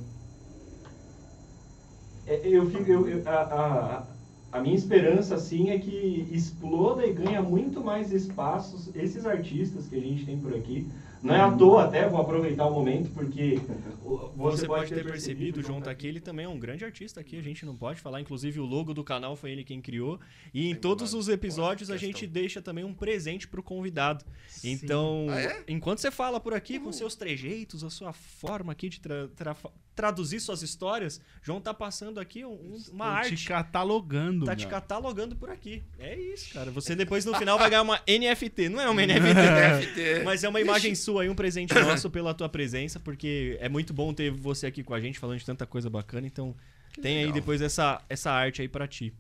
[2.27, 4.07] É, eu fico, eu, eu- a, a,
[4.53, 9.97] a minha esperança, assim, é que exploda e ganha muito mais espaços esses artistas que
[9.97, 10.87] a gente tem por aqui.
[11.23, 13.61] Não é à toa até, vou aproveitar o momento, porque
[14.03, 17.21] o- Você, pode ter percebido, o João tá aqui, ele também é um grande artista
[17.21, 18.21] aqui, a gente não pode falar.
[18.21, 20.19] Inclusive, o logo do canal foi ele quem criou.
[20.55, 24.25] E em Tem todos os episódios a gente deixa também um presente pro convidado.
[24.65, 25.65] Então, Ah, é?
[25.69, 29.57] enquanto você fala por aqui com seus trejeitos, a sua forma aqui de tra- tra-
[29.95, 33.37] traduzir suas histórias, João tá passando aqui um- um- uma Tô arte.
[33.37, 34.71] te catalogando, Tá te meu.
[34.71, 35.83] catalogando por aqui.
[35.99, 36.71] É isso, cara.
[36.71, 38.71] Você depois no final vai ganhar uma NFT.
[38.71, 40.25] Não é uma NFT, NFT.
[40.25, 43.93] mas é uma imagem sua aí, um presente nosso pela tua presença, porque é muito
[43.93, 46.27] bom ter você aqui com a gente falando de tanta coisa bacana.
[46.27, 46.55] Então,
[47.03, 47.35] tem aí legal.
[47.35, 49.13] depois essa, essa arte aí pra ti.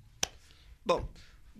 [0.85, 1.09] Bom,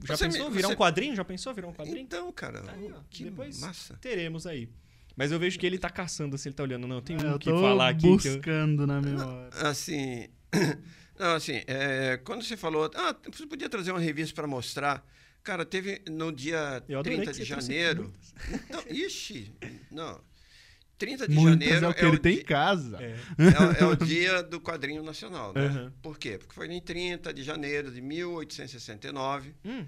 [0.03, 1.15] Já Você pensou me- virar você- um quadrinho?
[1.15, 1.99] Já pensou virar um quadrinho?
[1.99, 3.99] então, cara, Aí, ó, que depois massa.
[4.01, 4.69] teremos aí.
[5.15, 6.87] Mas eu vejo que ele tá caçando, assim, ele tá olhando.
[6.87, 8.01] Não, tem É, um eu que tô falar aqui.
[8.01, 9.51] que eu- buscando na memória.
[9.61, 10.29] Assim,
[11.19, 15.07] não, assim, é, quando você falou, ah, você podia trazer uma revista para mostrar.
[15.43, 18.13] Cara, teve no dia Eu adorei 30 que de janeiro.
[18.71, 19.53] Não, ixi,
[19.91, 20.21] não.
[20.99, 22.99] 30 de Muitas janeiro é o que ele o tem di- em casa.
[23.03, 23.13] É.
[23.13, 25.65] é, o- é o dia do quadrinho nacional, né?
[25.67, 25.93] Aham.
[26.03, 26.37] Por quê?
[26.37, 29.55] Porque foi em 30 de janeiro de 1869.
[29.65, 29.87] Hum,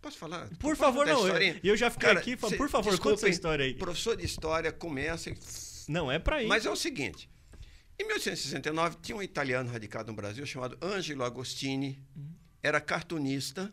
[0.00, 0.48] Posso falar?
[0.48, 1.26] por Posso favor, não.
[1.26, 1.60] historinha?
[1.62, 2.36] E eu já fiquei Cara, aqui.
[2.36, 3.74] fa- cê- Por favor, conta essa história aí.
[3.74, 5.36] Professor de história começa e
[5.88, 6.46] Não, é pra ir.
[6.46, 7.28] Mas é o seguinte:
[7.98, 12.00] em 1869 tinha um italiano radicado no Brasil chamado Angelo Agostini,
[12.62, 13.70] era cartunista,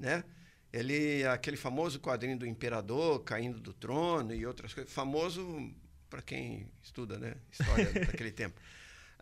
[0.00, 0.24] né?
[0.72, 5.72] Ele aquele famoso quadrinho do imperador caindo do trono e outras coisas, famoso
[6.08, 8.60] para quem estuda, né, história daquele tempo.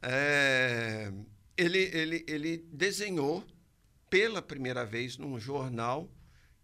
[0.01, 1.13] É,
[1.57, 3.45] ele, ele, ele desenhou
[4.09, 6.09] pela primeira vez num jornal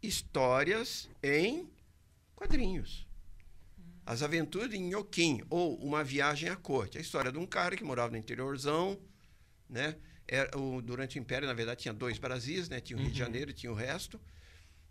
[0.02, 1.68] histórias em
[2.34, 3.06] quadrinhos.
[4.06, 6.98] As Aventuras de Inhoquim, ou Uma Viagem à Corte.
[6.98, 9.00] A história de um cara que morava no interiorzão,
[9.68, 9.96] né?
[10.26, 12.80] Era, o, durante o Império, na verdade, tinha dois Brasis, né?
[12.80, 14.20] Tinha o Rio de Janeiro e tinha o resto.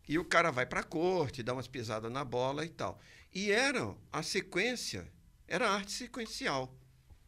[0.08, 3.00] E o cara vai para a corte, dá umas pisadas na bola e tal.
[3.34, 5.08] E era a sequência,
[5.48, 6.76] era arte sequencial.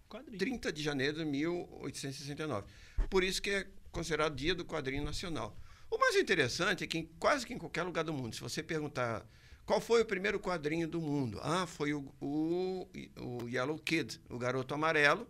[0.10, 0.38] Quadrinho.
[0.38, 2.68] 30 de janeiro de 1869.
[3.10, 5.58] Por isso que é considerado Dia do Quadrinho Nacional.
[5.90, 8.62] O mais interessante é que em, quase que em qualquer lugar do mundo, se você
[8.62, 9.26] perguntar
[9.66, 12.88] qual foi o primeiro quadrinho do mundo, ah, foi o, o,
[13.18, 15.28] o Yellow Kid, o Garoto Amarelo,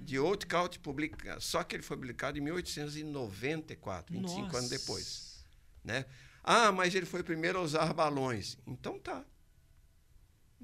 [0.00, 4.68] de Outcaut, publica, só que ele foi publicado em 1894, 25 anos Nossa.
[4.78, 5.44] depois.
[5.84, 6.04] Né?
[6.44, 8.56] Ah, mas ele foi o primeiro a usar balões.
[8.66, 9.24] Então tá.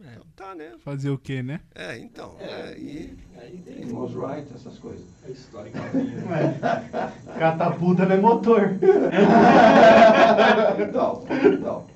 [0.00, 0.12] É.
[0.12, 0.76] Então tá, né?
[0.84, 1.60] Fazer o quê, né?
[1.74, 2.36] É, então.
[2.38, 5.06] é, e- Aí tem Irmãos Wright, essas coisas.
[5.24, 7.38] a história tem.
[7.38, 8.62] Catapulta não é motor.
[10.88, 11.86] então, então.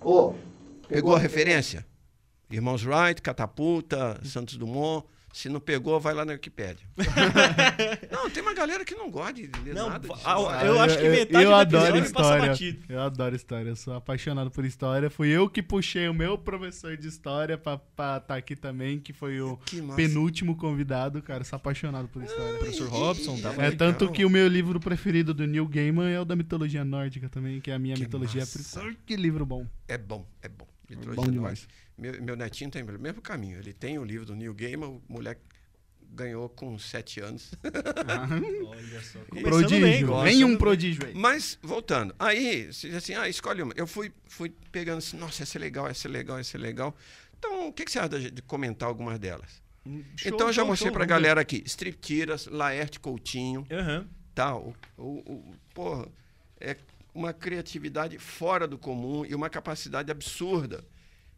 [0.00, 0.34] Ô,
[0.88, 1.86] Pegou a referência?
[2.50, 5.06] Irmãos Wright, Catapulta, Santos Dumont.
[5.32, 6.84] Se não pegou, vai lá na Wikipédia.
[8.10, 10.20] não, tem uma galera que não gosta de ler Não, nada disso.
[10.24, 12.46] ah, Eu acho que metade eu do adoro história.
[12.48, 12.84] batido.
[12.88, 13.68] Eu adoro história.
[13.70, 15.08] Eu sou apaixonado por história.
[15.08, 17.74] Fui eu que puxei o meu professor de história pra
[18.18, 21.44] estar aqui também, que foi o Que penúltimo convidado, cara.
[21.44, 22.58] Sou apaixonado por história.
[22.58, 23.76] Professor E- Robson, e- tava É legal.
[23.92, 27.60] tanto que o meu livro preferido do Neil Gaiman é o da mitologia nórdica também,
[27.60, 28.40] que é a minha Que mitologia.
[28.40, 28.82] massa.
[29.06, 29.64] Que livro bom.
[29.86, 30.66] É bom, é bom.
[30.88, 31.68] Mitologia bom nórdica.
[32.00, 33.58] Meu, meu netinho tem o mesmo caminho.
[33.58, 35.42] Ele tem o livro do Neil Gaiman, o moleque
[36.12, 37.52] ganhou com sete anos.
[38.66, 39.18] Olha só.
[39.42, 40.06] prodígio.
[40.06, 40.24] gosta.
[40.24, 41.14] Vem um prodígio aí.
[41.14, 43.74] Mas, voltando, aí, você diz assim, ah, escolhe uma.
[43.76, 46.96] Eu fui, fui pegando assim, nossa, essa é legal, essa é legal, essa é legal.
[47.38, 49.62] Então, o que, que você acha de comentar algumas delas?
[50.16, 51.10] Show, então, eu já show, mostrei show, pra ver.
[51.10, 54.08] galera aqui, Strip Tiras, Laerte Coutinho, Aham.
[54.34, 54.74] tal.
[54.96, 56.08] O, o, porra,
[56.58, 56.76] é
[57.14, 60.82] uma criatividade fora do comum e uma capacidade absurda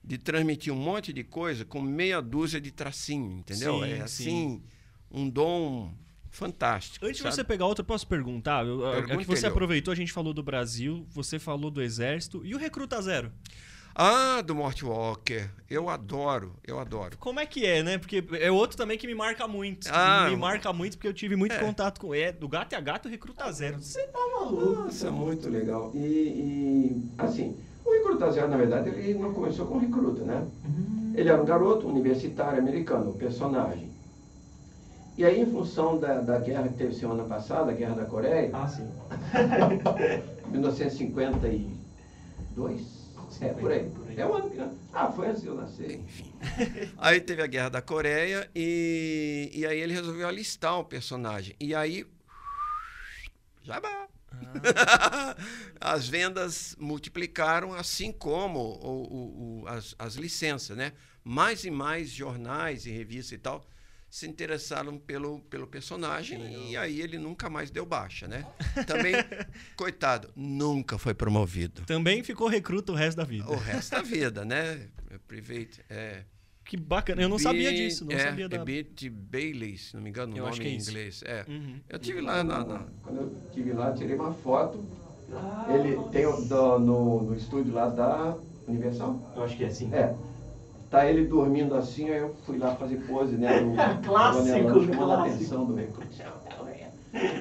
[0.05, 3.81] de transmitir um monte de coisa com meia dúzia de tracinho, entendeu?
[3.81, 4.03] Sim, é sim.
[4.03, 4.63] assim,
[5.11, 5.95] um dom
[6.31, 7.07] fantástico.
[7.07, 8.65] Antes de você pegar outra, posso perguntar?
[8.65, 12.59] Pergunte, que você aproveitou, a gente falou do Brasil, você falou do Exército e o
[12.59, 13.31] Recruta Zero.
[13.95, 15.51] Ah, do Mort Walker.
[15.69, 17.19] Eu adoro, eu adoro.
[17.19, 17.99] Como é que é, né?
[17.99, 19.87] Porque é outro também que me marca muito.
[19.91, 21.59] Ah, me marca muito porque eu tive muito é.
[21.59, 22.23] contato com ele.
[22.23, 23.83] É, do Gato e a Gato Recruta Zero.
[23.83, 24.83] Você tá maluco?
[24.83, 25.91] Nossa, muito legal.
[25.95, 30.47] E, e, assim, o Recruta Zero, na verdade, ele não começou com recruta, né?
[31.15, 33.91] Ele era um garoto universitário americano, um personagem.
[35.17, 38.51] E aí, em função da, da guerra que teve semana passada, a Guerra da Coreia,
[38.53, 38.89] Ah, sim.
[40.51, 43.03] 1952?
[43.41, 43.91] É, por aí.
[43.91, 44.19] Por aí.
[44.19, 44.59] É o ano que...
[44.93, 45.99] Ah, foi antes de eu nascer.
[45.99, 46.33] Enfim.
[46.99, 51.57] Aí teve a Guerra da Coreia e, e aí ele resolveu alistar o personagem.
[51.59, 52.05] E aí.
[53.65, 54.07] Jabá!
[55.81, 60.93] as vendas multiplicaram, assim como o- o- o- as, as licenças, né?
[61.25, 63.67] Mais e mais jornais e revistas e tal
[64.11, 68.45] se interessaram pelo, pelo personagem e aí ele nunca mais deu baixa, né?
[68.87, 69.15] Também,
[69.75, 71.81] coitado, nunca foi promovido.
[71.87, 73.49] Também ficou recruta o resto da vida.
[73.51, 74.91] O resto da vida, né?
[75.27, 76.25] Private, é,
[76.65, 77.21] Que bacana.
[77.23, 78.05] Eu não sabia Be- disso.
[78.05, 78.57] Não é, sabia da.
[78.59, 80.91] É Beat Bailey, se não me engano, o Eu nome acho que é em isso.
[80.91, 81.23] inglês.
[81.27, 81.45] É.
[81.49, 81.81] Uhum.
[81.89, 82.65] Eu tive lá na.
[82.65, 84.79] na- Quando eu estive lá, tirei uma foto.
[85.69, 88.37] Ele tem do- no, no estúdio lá da
[88.69, 89.33] Universal.
[89.37, 89.93] Eu acho que é assim.
[89.93, 90.15] É.
[90.91, 93.61] Tá ele dormindo assim, aí eu fui lá fazer pose, né?
[93.61, 95.35] No, Clássico, no anelão, chamando a clássico.
[95.37, 96.43] atenção do recruta.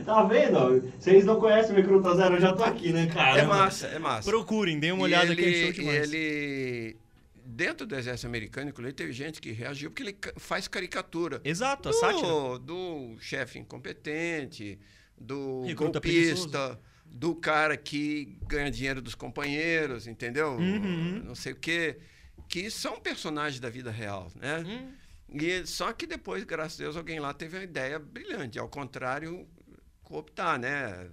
[0.05, 0.91] Tá vendo?
[0.99, 3.39] Vocês não conhecem o Recruta Zero, eu já tô aqui, né, cara?
[3.39, 4.29] É massa, é massa.
[4.29, 6.13] Procurem, deem uma E olhada ele, que é show e demais.
[6.13, 6.97] ele.
[7.61, 11.39] Dentro do exército americano, inclusive, teve gente que reagiu porque ele faz caricatura.
[11.43, 12.27] Exato, a sátira.
[12.27, 14.79] do, do chefe incompetente,
[15.15, 20.53] do Recruta golpista, do cara que ganha dinheiro dos companheiros, entendeu?
[20.53, 21.21] Uhum.
[21.23, 21.99] Não sei o quê.
[22.49, 24.63] Que são personagens da vida real, né?
[24.65, 24.93] Hum.
[25.31, 28.57] E só que depois, graças a Deus, alguém lá teve uma ideia brilhante.
[28.57, 29.47] Ao contrário,
[30.01, 31.11] cooptar, né?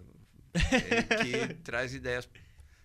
[0.72, 2.26] É, que traz ideias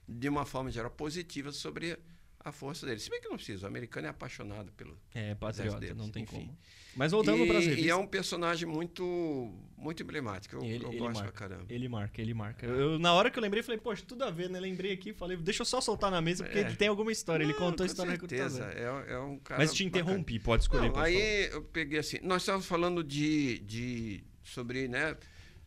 [0.05, 1.97] de uma forma geral positivas sobre
[2.43, 2.99] a força dele.
[2.99, 4.97] Se bem que não precisa, o americano é apaixonado pelo.
[5.13, 6.35] É, patriota, deles, não tem enfim.
[6.37, 6.57] como.
[6.95, 7.91] Mas voltando e, para as e revistas.
[7.91, 10.55] é um personagem muito, muito emblemático.
[10.57, 11.65] Eu, Ele, eu ele gosto marca, pra caramba.
[11.69, 12.65] ele marca, ele marca.
[12.67, 14.59] Eu, na hora que eu lembrei, falei, poxa, tudo a ver, né?
[14.59, 16.61] Lembrei aqui, falei, deixa eu só soltar na mesa, porque É.
[16.61, 17.43] ele tem alguma história.
[17.43, 18.65] ele Não, contou a com história do certeza.
[18.75, 19.59] É, é um cara.
[19.59, 20.03] Mas te bacana.
[20.05, 20.85] interrompi, pode escolher.
[20.87, 21.55] Não, pode aí falar.
[21.55, 25.17] eu peguei assim, nós estávamos falando de, de sobre, né,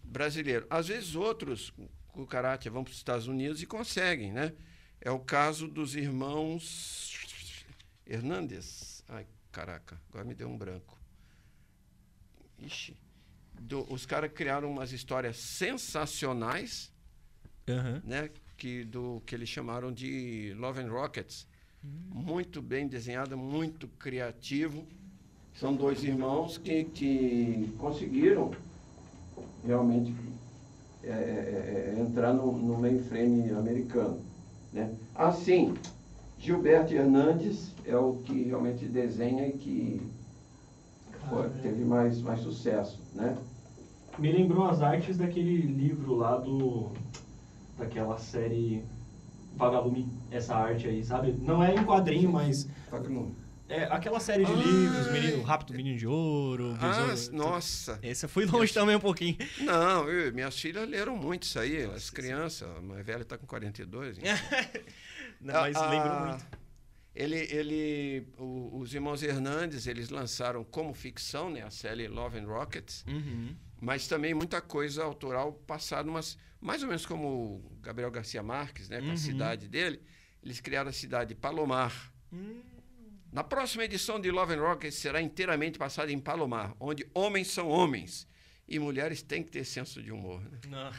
[0.05, 0.65] brasileiro.
[0.71, 1.73] Às vezes outros,
[2.15, 4.53] o caráter, vão para os Estados Unidos e conseguem, né?
[5.01, 7.25] É o caso dos irmãos
[8.07, 9.03] Hernandes.
[9.09, 10.99] Ai, caraca, agora me deu um branco.
[12.59, 12.97] Ixi.
[13.61, 16.93] Do- os caras criaram umas histórias sensacionais,
[17.69, 18.03] Aham.
[18.05, 18.31] né?
[18.57, 21.47] Que, do, que eles chamaram de Love and Rockets.
[21.83, 24.87] Muito bem desenhada, muito criativo.
[25.55, 28.51] São dois irmãos que, que conseguiram
[29.65, 30.15] realmente
[31.05, 34.25] é, é, é, entrar no, no mainframe americano.
[34.77, 34.93] Né?
[35.15, 35.73] Assim,
[36.39, 40.03] Gilberto Hernandes é o que realmente desenha e que
[41.31, 43.01] foi- teve mais, mais sucesso.
[43.15, 43.35] Né?
[44.19, 46.91] Me lembrou as artes daquele livro lá do.
[47.79, 48.83] daquela série
[49.55, 51.35] Vagalume, essa arte aí, sabe?
[51.41, 52.69] Não é em quadrinho, mas.
[53.69, 54.59] É aquela série de Ai.
[54.63, 57.99] livros, Menino Rápido, Menino de Ouro, Ah, Besouro- nossa!
[58.03, 59.37] Esse eu fui longe também um pouquinho.
[59.61, 61.83] Não, eu- minhas filhas leram muito isso aí.
[61.85, 64.17] As crianças, a mais velha está com 42.
[64.19, 64.27] enfim.
[65.41, 66.47] Não, Mas Ah, lembrou ah, muito.
[67.15, 72.47] Ele, ele, o- os irmãos Hernandes, eles lançaram como ficção, né, a série Love and
[72.47, 73.57] Rockets, Uhum.
[73.81, 78.89] mas também muita coisa autoral passada, mas mais ou menos como o Gabriel Garcia Marques,
[78.89, 79.13] né, com Uhum.
[79.13, 80.01] a cidade dele,
[80.43, 82.13] eles criaram a cidade de Palomar.
[82.33, 82.61] Hum.
[83.37, 87.69] Na próxima edição de Love and Rockets será inteiramente passada em Palomar, onde homens são
[87.69, 88.27] homens
[88.67, 90.41] e mulheres têm que ter senso de humor.
[90.41, 90.59] né?
[90.71, 90.91] Não.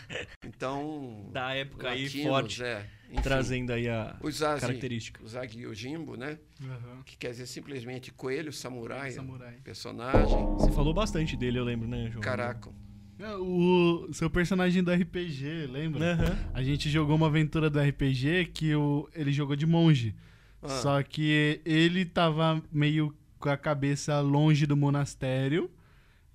[0.45, 3.23] Então, Da época aí, latinos, forte, é, enfim.
[3.23, 5.23] trazendo aí a Os característica.
[5.23, 6.37] O Zag Yojimbo, né?
[6.63, 7.01] Aham.
[7.03, 9.55] Que quer dizer simplesmente coelho, samurai, Samurai.
[9.63, 10.37] personagem.
[10.59, 12.21] Você falou bastante dele, eu lembro, né, João?
[12.21, 12.69] Caraca.
[13.17, 16.13] É, O seu personagem do RPG, lembra?
[16.13, 16.37] Aham.
[16.53, 20.13] A gente jogou uma aventura do RPG que o, ele jogou de monge.
[20.61, 20.69] Ah.
[20.69, 25.69] Só que ele tava meio com a cabeça longe do monastério.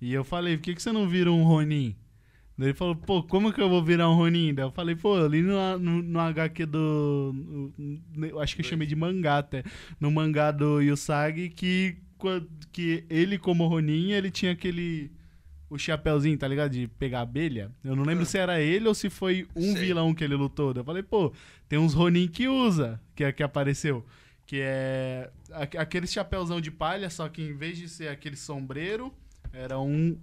[0.01, 1.95] E eu falei, por que, que você não vira um Ronin?
[2.59, 4.53] Ele falou, pô, como que eu vou virar um Ronin?
[4.53, 7.33] Daí eu falei, pô, ali no, no, no HQ do.
[8.15, 9.63] no- acho que eu chamei de mangá até.
[9.99, 11.97] No mangá do Yusagi, que,
[12.71, 15.11] que ele, como Ronin, ele tinha aquele.
[15.73, 16.71] O chapéuzinho, tá ligado?
[16.71, 17.71] De pegar abelha.
[17.83, 18.25] Eu não lembro Ah.
[18.27, 19.85] se era ele ou se foi um Sei.
[19.87, 20.71] vilão que ele lutou.
[20.75, 21.33] Eu falei, pô,
[21.67, 24.05] tem uns Ronin que usa, que, é- que apareceu.
[24.45, 29.11] Que é aque- aquele chapéuzão de palha, só que em vez de ser aquele sombreiro,
[29.51, 30.15] era um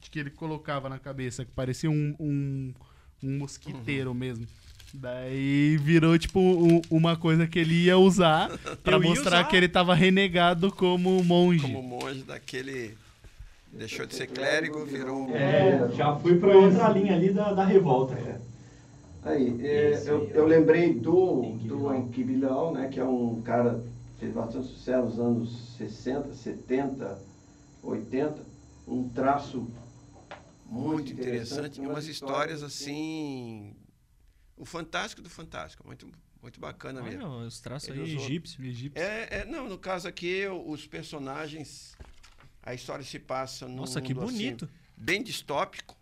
[0.00, 2.74] que ele colocava na cabeça, que parecia um, um,
[3.22, 4.46] um mosquiteiro mesmo.
[4.92, 8.50] Daí virou, tipo, u- uma coisa que ele ia usar
[8.86, 9.44] ia mostrar usar.
[9.44, 11.62] que ele tava renegado como monge.
[11.62, 12.96] Como monge daquele.
[13.72, 15.34] Deixou de ser clérigo, virou um.
[15.34, 18.16] É, já fui pra outra linha ali da, da revolta.
[18.16, 18.40] cara.
[19.22, 20.46] Aí, é, eu, eu ó.
[20.46, 23.82] lembrei do, do Bilal, né, que é um cara
[24.14, 27.18] que fez bastante sucesso nos anos 60, 70,
[27.82, 28.50] 80.
[28.88, 29.70] Um traço
[30.66, 31.80] Muito interessante.
[31.80, 33.76] E umas histórias assim.
[34.56, 35.86] O fantástico do fantástico.
[35.86, 36.08] Muito,
[36.42, 37.24] muito bacana mesmo.
[37.24, 38.90] Olha, os traços Ele aí egípcios.
[38.94, 41.94] É, é, não, no caso aqui, os personagens.
[42.62, 44.68] A história se passa num Nossa, que mundo, assim, bonito.
[44.96, 45.96] bem distópico,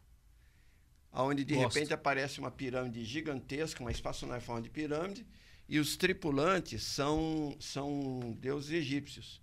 [1.12, 1.74] onde de Gosto.
[1.74, 5.26] repente aparece uma pirâmide gigantesca, uma espaçonave em forma de pirâmide,
[5.68, 9.40] e os tripulantes são, são deuses egípcios.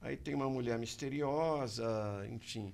[0.00, 1.86] Aí tem uma mulher misteriosa,
[2.30, 2.72] enfim.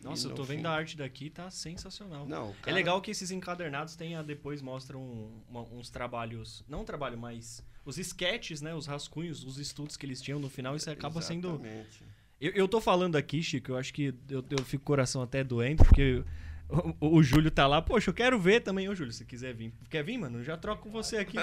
[0.00, 2.26] Nossa, eu tô vendo fim- a arte daqui, tá sensacional.
[2.26, 5.02] Não, É cara- legal que esses encadernados têm a, depois mostram
[5.48, 10.06] uma- uns trabalhos, não um trabalho, mas os sketches, né, os rascunhos, os estudos que
[10.06, 12.02] eles tinham no final, isso acaba sendo Exatamente.
[12.40, 15.20] Eu, eu tô falando aqui, Chico, eu acho que eu, eu fico com o coração
[15.20, 16.24] até doente, porque
[17.00, 17.82] o, o Júlio tá lá.
[17.82, 18.88] Poxa, eu quero ver também.
[18.88, 19.72] Ô, Júlio, se quiser vir.
[19.90, 20.38] Quer vir, mano?
[20.38, 21.36] Eu já troco com você aqui.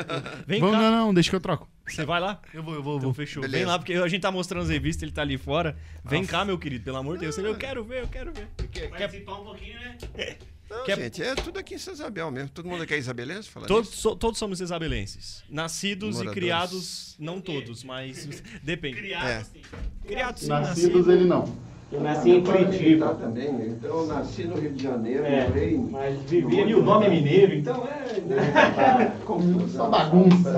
[0.47, 0.81] Vem Vamos, cá.
[0.81, 1.69] não, não, deixa que eu troco.
[1.85, 2.41] Você vai lá?
[2.51, 3.13] Eu vou, eu vou, eu Então vou.
[3.13, 3.41] fechou.
[3.41, 3.57] Beleza.
[3.57, 5.77] Vem lá, porque a gente tá mostrando as revistas, ele tá ali fora.
[6.03, 7.37] Vem cá, meu querido, pelo amor de Deus.
[7.37, 8.47] Eu quero ver, eu quero ver.
[8.71, 9.97] Quer, quer, Participar um pouquinho, né?
[10.69, 12.49] Não, Quer- gente, é tudo aqui em São Isabel mesmo.
[12.49, 13.47] Todo mundo aqui é isabelense?
[13.49, 15.43] Fala todos, so- todos somos isabelenses.
[15.49, 16.31] Nascidos Moradores.
[16.31, 18.27] e criados, não todos, mas
[18.63, 18.97] depende.
[18.97, 19.43] Criado, É.
[19.43, 19.61] sim.
[20.05, 21.07] Criados sim, Nascidos nascidos.
[21.07, 21.67] ele não.
[21.89, 23.15] Eu nasci em Curitiba.
[23.15, 23.47] também.
[23.69, 27.05] Então, eu nasci no Rio de Janeiro, É, morei em- mas vivi ali, o nome
[27.05, 28.19] é mineiro, então é.
[28.19, 29.15] né?
[29.25, 29.69] confusão.
[29.69, 30.49] Só bagunça.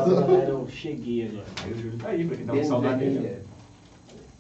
[0.48, 1.46] Eu cheguei agora.
[1.64, 3.38] Aí tá aí, porque dá uma saudade dele.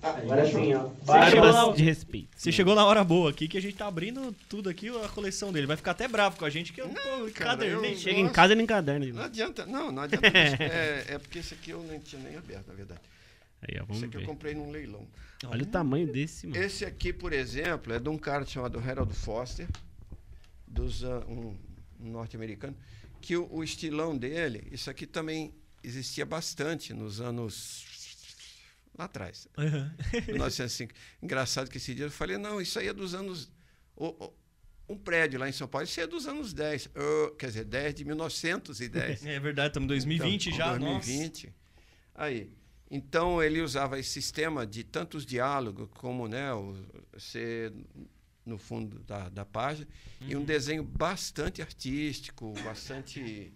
[0.01, 0.07] É.
[0.07, 0.83] Agora sim, ó.
[0.87, 2.29] Você chegou Barbas de respeito.
[2.37, 5.51] Você chegou na hora boa aqui que a gente tá abrindo tudo aqui, a coleção
[5.51, 5.67] dele.
[5.67, 6.95] Vai ficar até bravo com a gente que eu pô,
[7.33, 7.93] cara, encadernei.
[7.93, 9.05] eu- Chega em casa e não encaderna.
[9.05, 10.27] de Não adianta, não, não adianta.
[10.27, 13.01] é, é porque esse aqui eu nem tinha nem aberto, na verdade.
[13.61, 14.25] Aí, ó, vamos Esse aqui eu ver.
[14.27, 15.05] comprei num leilão.
[15.45, 16.61] Olha o tamanho desse, mano.
[16.61, 19.67] Esse aqui, por exemplo, é de um cara chamado Harold Foster,
[20.67, 21.55] dos, ah, um,
[22.01, 22.75] um norte-americano,
[23.21, 27.85] que o, o estilão dele, isso aqui também existia bastante nos anos
[28.99, 29.89] lá atrás, Uhum.
[30.27, 30.93] 1905.
[31.23, 33.49] Engraçado que esse dia eu falei, não, isso aí é dos anos.
[34.87, 36.89] um prédio lá em São Paulo, isso aí é dos anos 10.
[36.93, 39.25] Eu- quer dizer, 10 de 1910.
[39.25, 40.77] É verdade, estamos em 2020 Então, já.
[40.77, 41.53] 2020.
[42.15, 42.51] Aí.
[42.91, 46.75] Então ele usava esse sistema de tantos diálogos como né, o,
[47.19, 47.71] ser
[48.43, 49.87] no fundo da, da página
[50.21, 50.41] e Uhum.
[50.41, 53.53] um desenho bastante artístico, bastante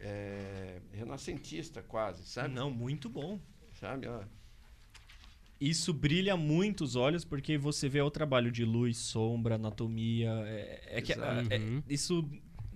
[0.00, 2.32] é, renascentista quase, Nossa.
[2.42, 2.54] sabe?
[2.54, 3.40] Não, muito bom.
[3.80, 4.06] Sabe?
[4.06, 4.22] ó.
[5.60, 10.30] Isso brilha muito os olhos porque você vê o trabalho de luz, sombra, anatomia.
[10.46, 11.82] É, é que é- Uhum.
[11.88, 12.24] isso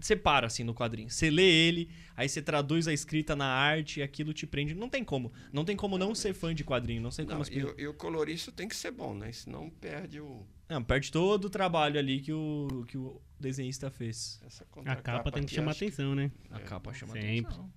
[0.01, 1.09] separa assim no quadrinho.
[1.09, 4.75] Você lê ele, aí você traduz a escrita na arte e aquilo te prende.
[4.75, 5.33] Não tem como.
[5.53, 7.01] Não tem como não ser fã de quadrinho.
[7.01, 9.31] Não sei como Não, as e, e o colorista tem que ser bom, né?
[9.31, 14.41] Senão perde o, Não, perde todo o trabalho ali que o, que o desenhista fez.
[14.45, 16.33] essa A capa tem que chamar acho que- atenção, né?
[16.51, 17.39] A capa chama Sempre.
[17.47, 17.73] atenção.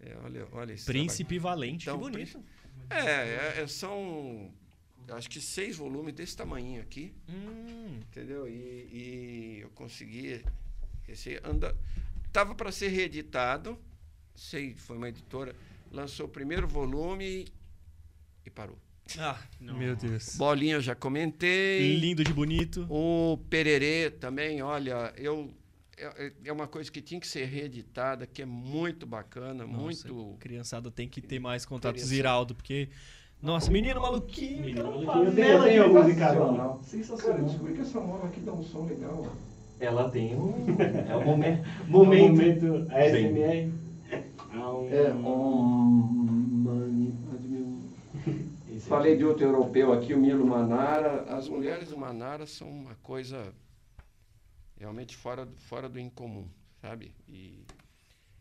[0.00, 2.38] É, olha, olha esse Príncipe Valente, Então, que bonito.
[2.38, 2.40] É,
[2.90, 4.50] é, é, são
[5.10, 8.46] acho que seis volumes desse tamanho aqui, Hum, entendeu?
[8.46, 10.44] E, e eu consegui
[11.08, 11.74] esse anda
[12.32, 13.78] tava para ser reeditado,
[14.34, 15.54] sei, foi uma editora,
[15.90, 17.46] lançou o primeiro volume
[18.44, 18.78] e parou.
[19.18, 20.36] Ah, meu Deus.
[20.36, 21.96] Bolinha eu já comentei.
[21.96, 22.86] Lindo de bonito.
[22.90, 25.50] O Pererê também, olha, eu
[26.00, 29.78] é, é uma coisa que tinha que ser reeditada, que é muito bacana, Nossa,
[30.08, 32.16] muito criançada tem que ter mais contatos Interessante.
[32.16, 32.88] Ziraldo, porque.
[33.40, 34.60] Nossa, menino maluquinho.
[34.62, 35.24] Menino maluquinho.
[35.26, 36.34] Eu tenho- eu tenho alguns em casa.
[36.34, 36.80] Sensacional.
[36.82, 37.42] Sensacional.
[37.44, 39.26] descobri que essa mola aqui dá um som legal.
[39.80, 40.54] Ela tem um.
[41.08, 41.64] É o momento.
[41.88, 43.72] momento ASMR.
[44.90, 46.00] É, um...
[46.64, 47.14] mani-
[48.80, 51.22] Falei de outro europeu aqui, o Milo Manara.
[51.28, 53.52] As mulheres do Manara são uma coisa
[54.78, 56.48] realmente fora, do- fora do incomum,
[56.80, 57.14] sabe?
[57.26, 57.64] E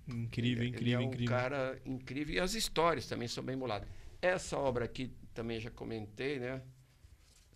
[0.07, 1.35] Incrível, ele- incrível, ele é um incrível.
[1.37, 3.87] cara incrível e as histórias também são bem boladas.
[4.21, 6.61] Essa obra aqui também já comentei, né?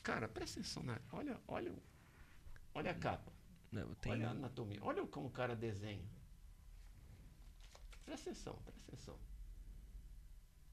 [0.03, 1.71] Cara, presta atenção, na, olha, olha,
[2.73, 3.31] olha a capa,
[3.71, 6.03] Não, tem- olha a anatomia, olha como o cara desenha.
[8.05, 9.15] Presta atenção, presta atenção.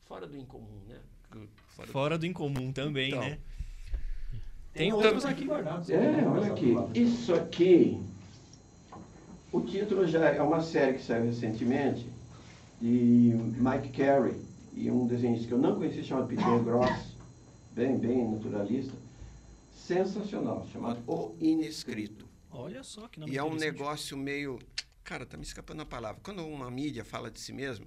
[0.01, 1.01] Fora do incomum, né?
[1.69, 3.41] Fora do- Fora do incomum também, Então, né?
[4.79, 5.91] Tem outros aqui guardados.
[5.91, 6.77] É, olha aqui.
[6.95, 8.01] Isso aqui.
[9.51, 12.07] O título já é uma série que saiu recentemente
[12.81, 14.41] de Mike Carey
[14.75, 17.17] e um desenhista que eu não conhecia chamado Peter Gross,
[17.73, 18.93] bem, bem naturalista.
[19.75, 22.25] sensacional, chamado O Inescrito.
[22.49, 24.61] Olha só que nome E é um negócio meio.
[25.03, 26.21] Cara, tá me escapando a palavra.
[26.23, 27.87] Quando uma mídia fala de si mesma,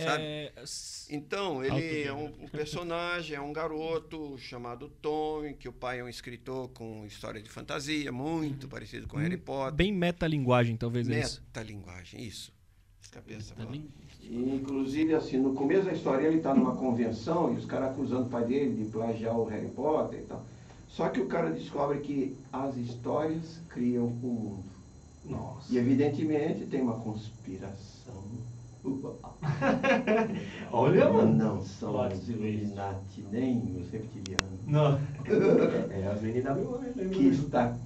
[0.00, 0.22] sabe?
[0.22, 0.52] É,
[1.10, 6.04] Então, ele é um, um personagem, é um garoto chamado Tom, que o pai é
[6.04, 9.74] um escritor com história de fantasia, muito parecido com Harry Potter.
[9.74, 11.42] bem metalinguagem, talvez é isso.
[11.46, 12.52] Metalinguagem, isso.
[13.54, 13.78] Palavra.
[14.22, 18.22] E, inclusive, assim, no começo da história ele está numa convenção e os caras acusando
[18.22, 20.42] o pai dele de plagiar o Harry Potter e tal.
[20.88, 24.64] Só que o cara descobre que as histórias criam o mundo.
[25.24, 25.72] Nossa.
[25.72, 28.22] E evidentemente tem uma conspiração.
[30.72, 31.34] Olha, mano.
[31.34, 32.28] Não são os.
[32.28, 34.66] Illuminati nem os reptilianos.
[34.66, 34.98] Não.
[35.90, 36.92] É as NWO, né?
[36.96, 37.76] Lembra Que está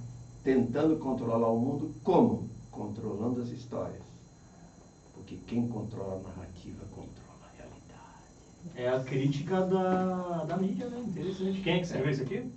[0.43, 2.49] tentando controlar o mundo como?
[2.71, 4.01] Controlando as histórias.
[5.13, 8.75] Porque quem controla a narrativa controla a realidade.
[8.75, 10.99] É a crítica da, da mídia, né?
[10.99, 11.61] Interessante.
[11.61, 12.51] Quem é que escreveu isso aqui?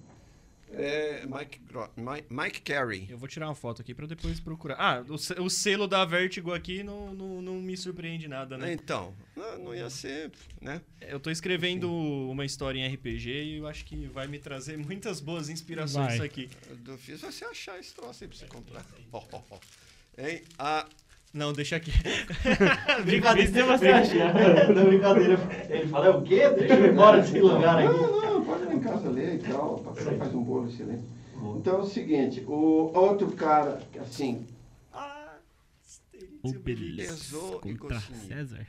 [0.72, 3.06] É Mike, Gro- Mike, Mike Carey.
[3.10, 4.76] Eu vou tirar uma foto aqui pra depois procurar.
[4.78, 8.72] Ah, o, o selo da Vertigo aqui não, não, não me surpreende nada, né?
[8.72, 10.80] Então, não, não ia ser, né?
[11.00, 15.20] Eu tô escrevendo uma história em RPG e eu acho que vai me trazer muitas
[15.20, 16.14] boas inspirações Vai.
[16.14, 16.48] isso aqui.
[16.86, 18.86] Eu fiz você achar esse troço aí pra você comprar.
[20.18, 20.42] Hein?
[20.58, 20.86] A,
[21.32, 21.92] Não, deixa aqui.
[23.04, 24.34] Brincadeira, se você achar.
[24.74, 25.38] Não, brincadeira.
[25.68, 26.48] Ele fala, é o quê?
[26.50, 27.86] Deixa eu ir embora desse lugar aqui.
[27.88, 29.76] Não, não, pode ir em casa ler e tal.
[29.76, 31.04] O papai faz um bolo excelente.
[31.56, 34.44] Então é o seguinte, o outro cara, que, assim,
[34.92, 35.34] Ah,
[36.42, 37.32] Obelix
[37.64, 38.00] e contra.
[38.00, 38.66] César.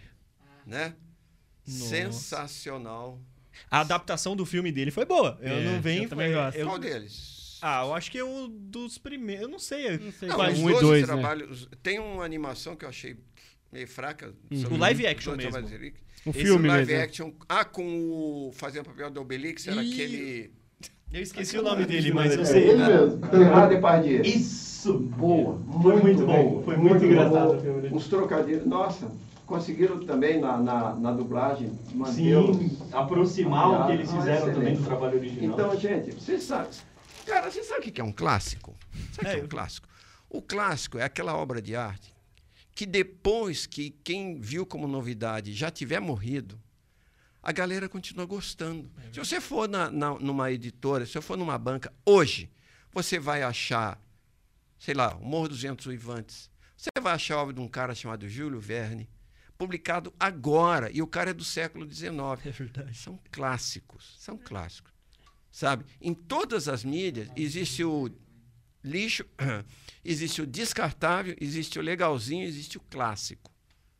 [0.65, 0.93] né?
[1.67, 1.83] Nossa.
[1.89, 3.19] Sensacional.
[3.69, 5.37] A adaptação do filme dele foi boa.
[5.41, 6.03] Eu É, não venho.
[6.03, 6.57] eu também gosto.
[6.57, 7.40] eu- Qual deles?
[7.61, 9.43] Ah, eu acho que é um dos primeiros.
[9.43, 9.97] Eu não sei.
[9.97, 10.51] Não sei Não, é.
[10.51, 11.07] os Um e 12 dois, né?
[11.07, 11.69] trabalhos.
[11.83, 13.17] Tem uma animação que eu achei
[13.71, 14.33] meio fraca.
[14.53, 15.51] sobre O live action mesmo.
[15.51, 15.93] trabalhos.
[16.25, 17.03] O Esse filme live mesmo.
[17.03, 17.31] action.
[17.47, 18.51] Ah, com o.
[18.53, 19.93] Fazendo o papel do Obelix, era Ih.
[19.93, 20.51] aquele.
[21.13, 22.69] Eu esqueci o nome dele, mas eu é sei.
[22.69, 24.21] ele mesmo, Gerard Depardieu.
[24.21, 24.97] Isso!
[24.97, 26.61] Boa, Foi muito bom.
[26.63, 27.57] Foi muito engraçado bom.
[27.57, 27.95] o filme dele.
[27.95, 29.11] Os trocadilhos, nossa,
[29.45, 34.53] conseguiram também na, na, na dublagem manter Sim, aproximar o que eles Ah, fizeram também
[34.73, 34.77] excelente.
[34.79, 35.53] do trabalho original.
[35.53, 36.69] Então, gente, vocês sabem,
[37.25, 38.75] Cara, você sabe o que é um clássico?
[39.13, 39.87] Sabe o É, que é eu- um clássico?
[40.29, 42.11] O clássico é aquela obra de arte
[42.73, 46.59] que depois que quem viu como novidade já tiver morrido,
[47.43, 48.89] a galera continua gostando.
[49.11, 52.49] Se você for na, na- numa editora, se você for numa banca, hoje,
[52.93, 54.01] você vai achar,
[54.79, 56.49] sei lá, o Morro dos Ventos Uivantes.
[56.77, 59.09] Você vai achar a obra de um cara chamado Júlio Verne,
[59.57, 62.45] publicado agora, e o cara é do século XIX.
[62.45, 62.97] É verdade.
[62.97, 64.90] São clássicos, são clássicos.
[65.51, 65.85] Sabe?
[65.99, 68.09] Em todas as mídias existe o
[68.83, 69.25] lixo,
[70.03, 73.51] existe o descartável, existe o legalzinho, existe o clássico.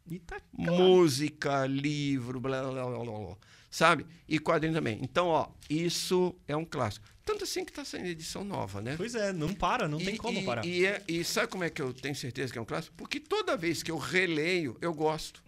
[0.10, 3.38] E tá Música, livro, blá, blá, blá, blá, blá.
[3.70, 4.06] Sabe?
[4.28, 4.99] E quadrinho também.
[5.02, 7.06] Então, ó, isso é um clássico.
[7.24, 8.95] Tanto assim que está saindo edição nova, né?
[8.97, 10.66] Pois é, não para, não tem E- como e, parar.
[10.66, 12.93] E, é- e sabe como é que eu tenho certeza que é um clássico?
[12.97, 15.41] Porque toda vez que eu releio, eu gosto.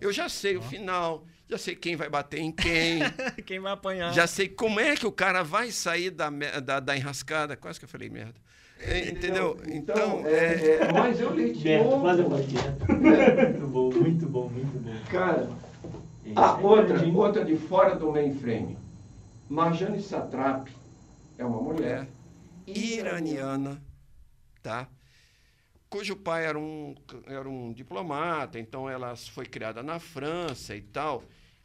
[0.00, 3.00] Eu já sei o final, já sei quem vai bater em quem,
[3.44, 4.12] Quem vai apanhar?
[4.12, 7.56] já sei como é que o cara vai sair da, da, da enrascada.
[7.56, 8.40] Quase que eu falei merda.
[8.78, 9.56] É, Entendeu?
[9.66, 12.00] Então, Então, é, é, mas eu li de novo.
[12.00, 12.22] quase.
[12.22, 14.94] Muito bom, muito bom, muito bom.
[15.10, 15.48] Cara,
[16.24, 17.16] Esse é outra, grande, hein?
[17.16, 18.76] outra de fora do mainframe.
[19.48, 20.68] Marjane Satrap
[21.38, 22.08] é uma mulher.
[22.66, 23.80] iraniana,
[24.62, 24.88] tá?
[25.90, 26.94] Cujo pai era um,
[27.26, 31.22] era um diplomata, então ela foi criada na França e tal.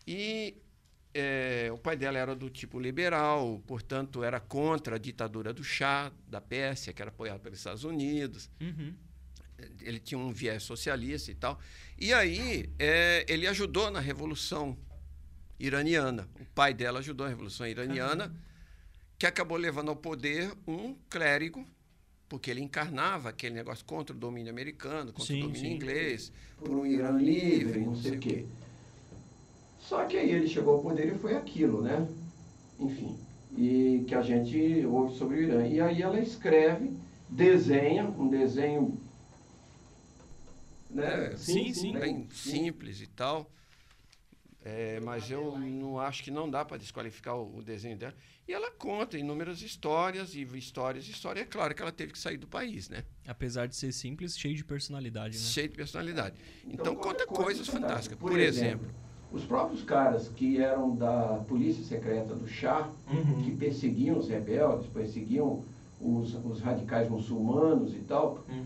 [0.07, 0.55] E
[1.13, 6.11] eh, o pai dela era do tipo liberal, portanto, era contra a ditadura do chá
[6.27, 8.49] da Pérsia, que era apoiada pelos Estados Unidos.
[8.61, 8.93] Uhum.
[9.81, 11.59] Ele tinha um viés socialista e tal.
[11.97, 14.77] E aí, eh, ele ajudou na Revolução
[15.59, 16.29] Iraniana.
[16.39, 18.31] O pai dela ajudou a Revolução Iraniana,
[19.17, 21.65] que acabou levando ao poder um clérigo,
[22.29, 25.75] porque ele encarnava aquele negócio contra o domínio americano, contra Sim, o domínio sim.
[25.75, 28.45] inglês, por um Irã livre, não sei o quê.
[29.87, 32.05] Só que aí ele chegou ao poder e foi aquilo, né?
[32.77, 33.17] Enfim,
[33.57, 35.65] e que a gente ouve sobre o Irã.
[35.65, 36.91] E aí ela escreve,
[37.29, 38.99] desenha, um desenho.
[40.89, 41.31] Né?
[41.31, 41.93] É, Sim, sim.
[41.93, 43.49] bem simples e tal.
[44.65, 48.13] É, mas eu não acho que não dá para desqualificar o, o desenho dela.
[48.45, 51.39] E ela conta inúmeras histórias, e histórias, história.
[51.39, 53.05] É claro que ela teve que sair do país, né?
[53.25, 55.43] Apesar de ser simples, cheio de personalidade, né?
[55.43, 56.35] Cheio de personalidade.
[56.65, 58.17] Então, conta conta coisas fantásticas.
[58.19, 63.41] Por, Por exemplo, exemplo, os próprios caras que eram da polícia secreta do Shah, Uhum.
[63.43, 65.61] que perseguiam os rebeldes, perseguiam
[66.01, 68.65] os, os radicais muçulmanos e tal, Uhum.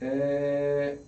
[0.00, 0.98] é,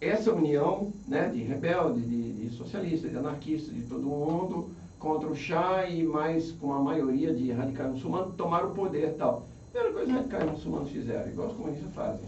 [0.00, 5.34] essa união né, de rebelde, de, de socialista, de anarquista, de todo mundo, contra o
[5.34, 9.46] Shah e mais com uma maioria de radicais muçulmanos tomaram o poder e tal.
[9.72, 12.26] Primeira coisa que os radicais muçulmanos fizeram, igual os comunistas fazem,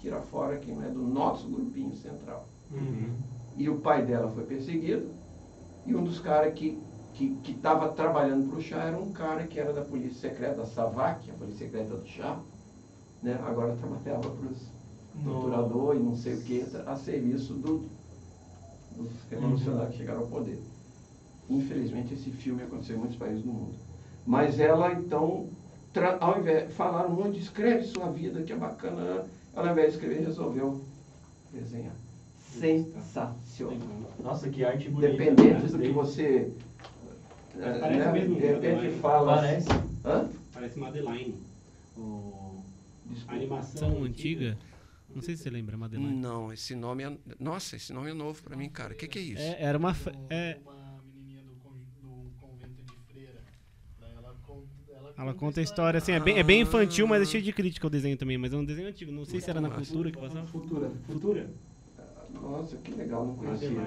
[0.00, 2.46] tira fora quem não é do nosso grupinho central.
[2.70, 3.10] Uhum.
[3.56, 5.10] E o pai dela foi perseguido,
[5.86, 6.80] e um dos caras que
[7.12, 10.66] que estava trabalhando para o Shah era um cara que era da polícia secreta, da
[10.66, 12.40] SAVAK, a polícia secreta do Shah,
[13.22, 13.38] né?
[13.46, 14.72] agora trabalhava para os
[15.22, 17.84] torturadores e não sei o que, a serviço do,
[18.96, 20.58] dos revolucionários que chegaram ao poder.
[21.50, 23.74] Infelizmente, esse filme aconteceu em muitos países do mundo.
[24.26, 25.48] Mas ela, então,
[26.20, 29.02] ao invés falaram um monte, escreve sua vida, que é bacana.
[29.02, 30.80] Ela, ao invés de escrever, resolveu
[31.52, 31.94] desenhar.
[32.38, 33.34] Sensacional.
[34.22, 35.12] Nossa, que arte bonita.
[35.12, 35.86] Dependente do Gostei.
[35.88, 36.52] que você.
[37.58, 38.98] eh, Parece né, mesmo, de repente Madeline.
[39.00, 39.34] fala.
[39.36, 39.68] Parece.
[40.04, 40.28] Hã?
[40.52, 41.34] Parece Madeline.
[41.96, 42.62] O...
[43.08, 43.34] A Desculpa.
[43.34, 44.56] animação São antiga.
[45.14, 46.14] Não sei se você lembra, Madeline.
[46.16, 47.12] Não, esse nome é.
[47.38, 48.94] Nossa, esse nome é novo pra mim, cara.
[48.94, 49.42] O que, que é isso?
[49.42, 49.94] É, era uma.
[50.30, 53.42] É, Uma menininha do, con- do convento de freira.
[54.00, 54.64] Daí ela, con-
[55.18, 57.86] ela conta a história, assim, é bem, é bem infantil, mas é cheio de crítica
[57.86, 58.38] o desenho também.
[58.38, 59.12] Mas é um desenho antigo.
[59.12, 60.46] Não sei se era na cultura que passava.
[60.46, 60.90] Futura.
[61.06, 61.50] Futura.
[62.40, 63.68] Nossa, que legal, não conhecia.
[63.70, 63.80] O que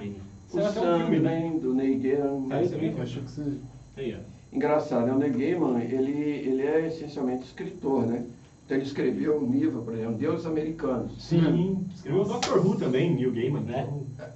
[0.60, 0.72] é um né?
[0.72, 2.54] Sandman, do Neil Gaiman.
[2.54, 3.58] É acho que você.
[3.98, 4.36] Aí, ó.
[4.56, 5.14] Engraçado, né?
[5.14, 8.26] o Neil Gaiman, ele, ele é essencialmente escritor, né?
[8.66, 11.24] Então ele escreveu um livro, por exemplo, Deuses Americanos.
[11.24, 11.86] Sim.
[11.94, 12.58] Escreveu o Dr.
[12.66, 13.88] Who também, Neil Gaiman, né?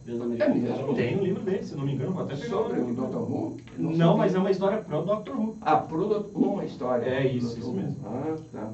[0.05, 0.55] Deus É americano.
[0.55, 0.93] mesmo?
[0.93, 2.93] Tem um livro dele, se não me engano, vou até pegar Sobre o.
[2.93, 3.15] Dr.
[3.17, 3.57] Who?
[3.77, 4.15] Não, sabia.
[4.17, 5.31] mas é uma história pro Dr.
[5.31, 5.57] Who.
[5.61, 6.37] Ah, pro Dr.
[6.37, 7.05] uma história.
[7.05, 7.75] É isso, isso Who.
[7.77, 7.97] mesmo.
[8.05, 8.73] Ah, tá.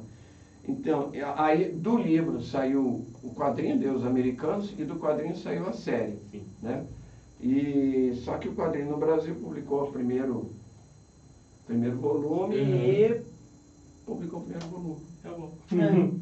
[0.68, 5.74] Então, e aí do livro saiu o quadrinho Deuses Americanos e do quadrinho saiu a
[5.74, 6.46] série, Sim.
[6.62, 6.86] né?
[7.40, 10.52] E só que o quadrinho no Brasil publicou o primeiro
[11.68, 12.84] primeiro volume Uhum.
[12.86, 13.22] e
[14.06, 15.06] publicou o primeiro volume.
[15.22, 15.58] Tá bom.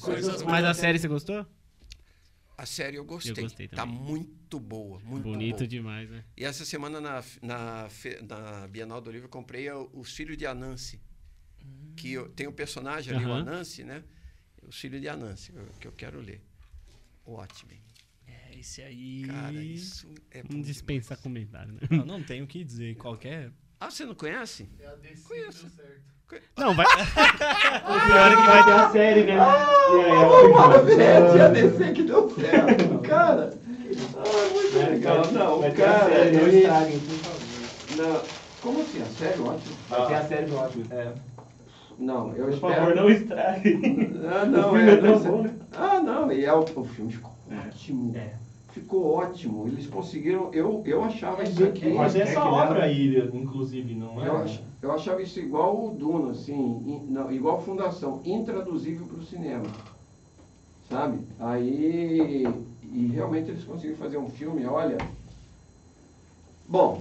[0.00, 1.46] Coisas Mas a série você gostou?
[2.58, 3.32] A série eu gostei.
[3.32, 5.68] Eu gostei tá muito boa, muito Bonito boa.
[5.68, 6.24] demais, né?
[6.36, 10.46] E essa semana na, na, fe- na Bienal do Livro eu comprei Os Filhos de
[10.46, 11.00] Anansi.
[11.96, 13.40] Que eu- tem o personagem ali, o Aham.
[13.42, 14.02] Anansi, né?
[14.62, 16.40] Os Filhos de Anansi, que eu quero ler.
[17.24, 17.70] Ótimo.
[18.26, 19.24] É, esse aí.
[19.26, 21.22] Cara, isso é bom Vamos dispensar demais.
[21.22, 21.80] comentário, né?
[21.90, 22.96] Não, não tem o que dizer.
[22.96, 23.50] Qualquer.
[23.80, 24.68] Ah, você não conhece?
[24.78, 25.66] É a DC Conheço.
[25.66, 26.12] deu certo.
[26.56, 26.86] Não, vai.
[27.82, 29.38] O pior é que vai ter a série, né?
[29.38, 33.50] Ah, E ó, Maravilha, tinha DC que deu certo, cara.
[34.16, 35.22] Ah, muito Vai- legal.
[35.24, 36.56] vai- Não, vai o ter a cara, série, não ele...
[36.58, 37.96] estraguem, por favor.
[37.96, 38.24] Não,
[38.62, 39.02] como assim?
[39.02, 39.44] A sério?
[39.46, 39.76] Ótimo.
[39.88, 40.86] Vai ter a série do ótimo.
[40.90, 41.14] É.
[41.98, 42.74] Não, eu Por espero...
[42.74, 44.10] favor, não estraguem.
[44.30, 45.54] Ah, não, O filme é, é tão você- bom, né?
[45.72, 47.56] Ah, não, e é, o, o filme ficou É.
[47.68, 48.16] ótimo.
[48.16, 48.32] É.
[48.72, 49.66] Ficou ótimo.
[49.68, 50.48] Eles conseguiram.
[50.52, 51.92] Eu, eu achava isso Mas, aqui.
[51.92, 54.28] mas essa Jack obra aí, inclusive, não é?
[54.28, 56.54] Eu, ach- eu achava isso igual o Duna, assim,
[56.86, 59.66] in- não, igual Fundação, intraduzível para o cinema.
[60.88, 61.20] Sabe?
[61.38, 62.46] Aí.
[62.94, 64.98] E realmente eles conseguiram fazer um filme, olha.
[66.68, 66.98] Bom,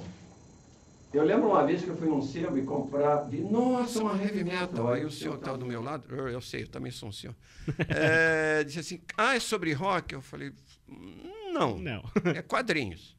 [1.14, 3.22] eu lembro uma vez que eu fui num sebo e comprar.
[3.30, 4.92] Vi, nossa, uma heavy metal.
[4.94, 7.36] Aí o senhor estava do meu lado, eu, eu sei, eu também sou um senhor.
[7.90, 10.14] É, disse assim: Ah, é sobre rock?
[10.14, 10.54] Eu falei:
[11.54, 12.04] Não, Não.
[12.36, 13.16] é quadrinhos.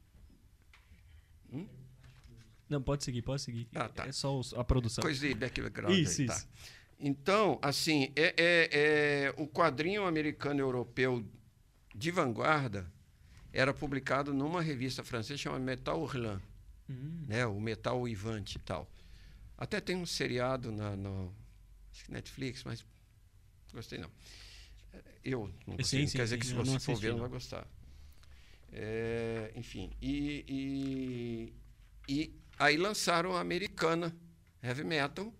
[2.69, 3.67] Não, pode seguir, pode seguir.
[3.75, 4.07] Ah, tá.
[4.07, 5.03] É só a produção.
[5.03, 5.93] Coisa de background.
[5.93, 6.33] Isso, aí, tá.
[6.33, 6.47] isso.
[6.99, 11.23] Então, assim, é, é- é- o quadrinho americano europeu
[11.93, 12.91] de vanguarda
[13.51, 16.41] era publicado numa revista francesa chamada Metal Hurlant,
[16.93, 17.25] Hum.
[17.27, 17.45] né?
[17.45, 18.89] o Metal Uivante e tal.
[19.57, 21.33] Até tem um seriado na no,
[22.09, 22.85] Netflix, mas
[23.73, 24.09] gostei não.
[25.23, 27.29] Eu não gostei, Sim, sim, quer dizer sim, que se você for ver não vai
[27.29, 27.67] gostar.
[28.71, 31.53] É, enfim, e,
[32.07, 34.15] e, e aí lançaram a americana
[34.61, 35.31] Heavy Metal,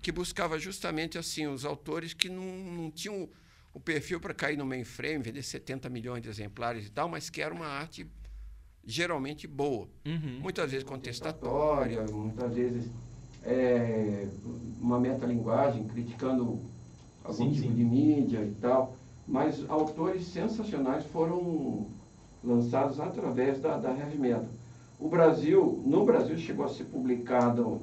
[0.00, 3.28] que buscava justamente assim os autores que não, não tinham
[3.74, 7.40] o perfil para cair no mainframe, vender 70 milhões de exemplares e tal, mas que
[7.40, 8.06] era uma arte
[8.84, 9.88] geralmente boa.
[10.06, 10.40] Uhum.
[10.40, 12.90] Muitas vezes contestatória, muitas vezes
[13.44, 14.28] é,
[14.80, 16.60] uma metalinguagem, criticando
[17.24, 17.74] algum Sim, tipo sim.
[17.74, 18.96] de mídia e tal.
[19.26, 21.86] Mas autores sensacionais foram
[22.42, 24.46] lançados através da, da heavy metal.
[24.98, 27.82] O Brasil, no Brasil chegou a ser publicado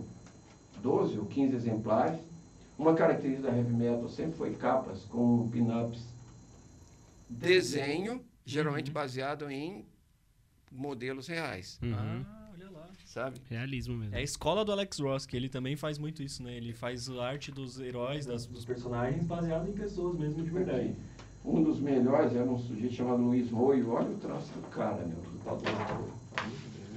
[0.82, 2.20] 12 ou 15 exemplares.
[2.78, 6.04] Uma característica da heavy metal sempre foi capas com pin-ups.
[7.30, 9.86] desenho geralmente baseado em
[10.72, 11.94] modelos reais, Uhum.
[11.96, 12.88] Ah, olha lá.
[13.06, 13.40] sabe?
[13.50, 14.16] Realismo mesmo.
[14.16, 16.54] É a escola do Alex Ross, que ele também faz muito isso, né?
[16.56, 20.96] Ele faz a arte dos heróis, das, Dos personagens baseados em pessoas mesmo de verdade.
[21.44, 23.92] Um dos melhores era um sujeito chamado Luiz Roio.
[23.92, 26.20] Olha o traço do cara, meu, Roio.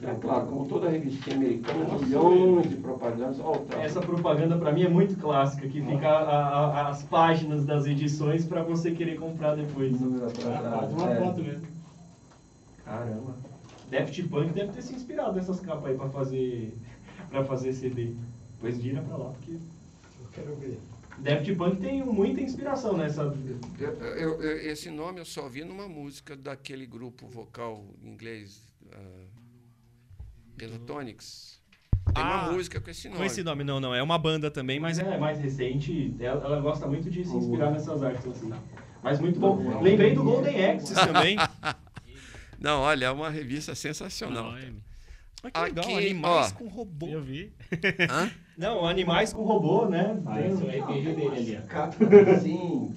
[0.05, 3.39] É claro, como toda revistinha americana, milhões de propagandas.
[3.81, 8.45] Essa propaganda pra mim é muito clássica, que fica a- a- as páginas das edições
[8.45, 9.93] pra você querer comprar depois.
[10.01, 11.21] Número atrás, Ah, uma é.
[11.21, 11.67] foto mesmo.
[12.85, 13.52] Caramba.
[13.93, 16.75] Daft Punk deve ter se inspirado nessas capas aí pra fazer
[17.29, 18.15] pra fazer CD.
[18.59, 20.79] Pois vira pra lá, porque Eu quero ver.
[21.19, 23.23] Daft Punk tem muita inspiração nessa.
[23.79, 29.29] Eu- eu- eu- esse nome eu só vi numa música daquele grupo vocal inglês, uh,
[30.57, 31.61] Pentatonics.
[32.15, 33.19] Tem Ah, uma música com esse nome.
[33.19, 33.95] Com esse nome, não, não.
[33.95, 35.03] É uma banda também, mas é.
[35.15, 38.51] é mais recente, ela, ela gosta muito de se inspirar nessas artes assim.
[39.03, 39.81] Mas muito bom.
[39.83, 40.95] Lembrei do Golden Axe.
[40.95, 41.37] também.
[42.63, 44.53] Não, olha, é uma revista sensacional.
[45.43, 46.55] Ah, que legal, Aqui, animais ó.
[46.57, 47.09] com robô.
[47.09, 47.53] Eu vi.
[48.09, 48.31] Hã?
[48.57, 50.17] Não, animais Mais com robô, né?
[50.25, 51.67] Ah, Tem- é o RPG dele ali.
[51.67, 51.97] Capa
[52.37, 52.95] assim,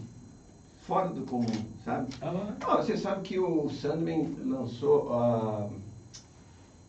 [0.85, 1.47] fora do comum,
[1.83, 2.13] sabe?
[2.21, 5.67] Ah, Ah, você sabe que o Sandman lançou, a,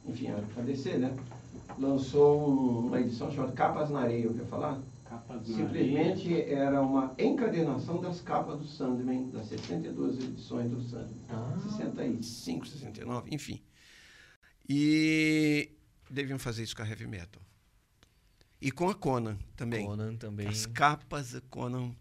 [0.06, 1.16] enfim, a DC, né?
[1.78, 4.78] Lançou um- uma edição chamada Capas na Areia, ouviu falar?
[5.26, 11.24] Capas Simplesmente era uma encadernação das capas do Sandman, das 72 edições do Sandman.
[11.28, 11.58] Ah.
[11.62, 12.22] 65.
[12.22, 13.60] 5, 69, enfim.
[14.68, 15.70] E
[16.08, 17.42] deviam fazer isso com a Heavy Metal.
[18.60, 19.84] E com a Conan também.
[19.84, 20.46] Conan também.
[20.46, 21.94] As capas da Conan,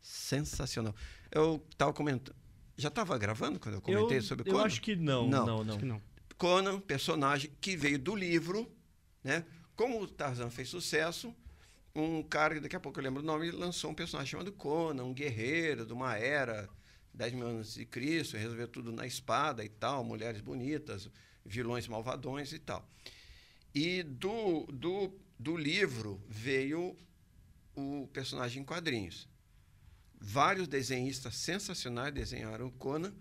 [0.00, 0.94] sensacional.
[1.30, 2.36] Eu estava comentando.
[2.76, 4.66] Já estava gravando quando eu comentei eu, sobre eu Conan?
[4.66, 5.46] acho que não, Não.
[5.46, 5.70] não, não.
[5.74, 6.00] Acho que não.
[6.38, 8.70] Conan, personagem que veio do livro,
[9.22, 9.44] né?
[9.76, 11.34] Como o Tarzan fez sucesso,
[11.94, 15.12] um cara, daqui a pouco eu lembro o nome, lançou um personagem chamado Conan, um
[15.12, 16.68] guerreiro de uma era,
[17.12, 21.10] 10 mil anos antes de Cristo, resolveu tudo na espada e tal, mulheres bonitas,
[21.44, 22.88] vilões malvadões e tal.
[23.74, 26.96] E do, do, do livro veio
[27.74, 29.28] o personagem em quadrinhos.
[30.18, 33.12] Vários desenhistas sensacionais desenharam o Conan.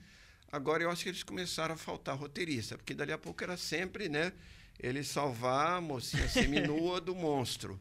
[0.51, 4.07] Agora eu acho que eles começaram a faltar roteirista, porque dali a pouco era sempre,
[4.07, 4.31] né?
[4.79, 7.79] Ele salvar a mocinha seminua do monstro.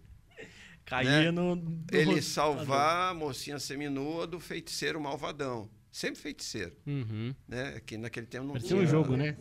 [0.91, 1.31] Caía Né?
[1.31, 1.55] no.
[1.57, 2.23] no Ele roteador.
[2.23, 5.69] salvar a mocinha seminua do feiticeiro malvadão.
[5.93, 7.35] Sempre feiticeiro, Uhum.
[7.49, 7.81] né?
[7.85, 8.83] Que naquele tempo não Parecia tinha...
[8.83, 9.37] um jogo, né?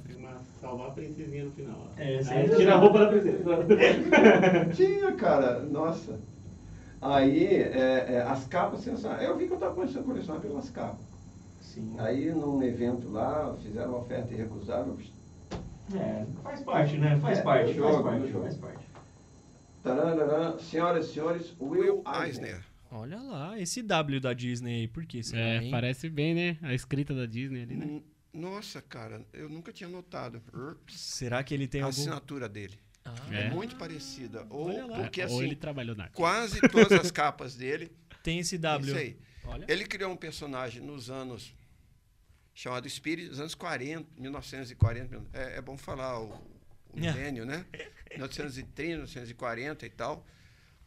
[0.59, 1.91] Salvar a princesinha no final.
[1.97, 3.43] É, Aí sempre tira a roupa da princesa.
[4.75, 6.19] Tinha, cara, nossa.
[7.01, 9.21] Aí, é, é, as capas sensacionais.
[9.27, 11.05] Eu vi que eu estava começando a colecionar pelas capas.
[11.61, 11.95] Sim.
[11.99, 14.97] Aí, num evento lá, fizeram uma oferta irrecusável.
[15.95, 17.17] É, faz parte, né?
[17.21, 18.43] Faz É, parte, jogo, faz parte, jogo.
[18.43, 18.88] faz parte.
[19.83, 20.57] Tarararã.
[20.59, 22.25] Senhoras e senhores, Will Will Eisner.
[22.27, 22.65] Eisner.
[22.91, 25.69] Olha lá, esse W da Disney aí, por que será, É, hein?
[25.71, 26.57] parece bem, né?
[26.63, 28.01] A escrita da Disney ali, né?
[28.33, 30.41] Nossa, cara, eu nunca tinha notado.
[30.87, 31.99] Será que ele tem a algum...
[31.99, 32.79] assinatura dele.
[33.05, 33.49] Ah, É, É.
[33.51, 34.45] muito parecida.
[34.49, 34.97] Ou, Olha lá.
[34.97, 37.91] porque Ou assim, ele trabalhou na quase todas as capas dele,
[38.23, 38.95] tem esse isso W.
[38.97, 39.17] aí.
[39.45, 39.65] Olha.
[39.67, 41.53] Ele criou um personagem nos anos
[42.53, 45.21] chamado Spirit, nos anos 40, 1940.
[45.33, 46.33] É, é bom falar o,
[46.93, 47.01] o É.
[47.13, 47.65] milênio, né?
[48.11, 50.25] 1930, 1940 e tal.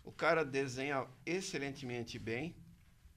[0.05, 2.55] O cara desenha excelentemente bem.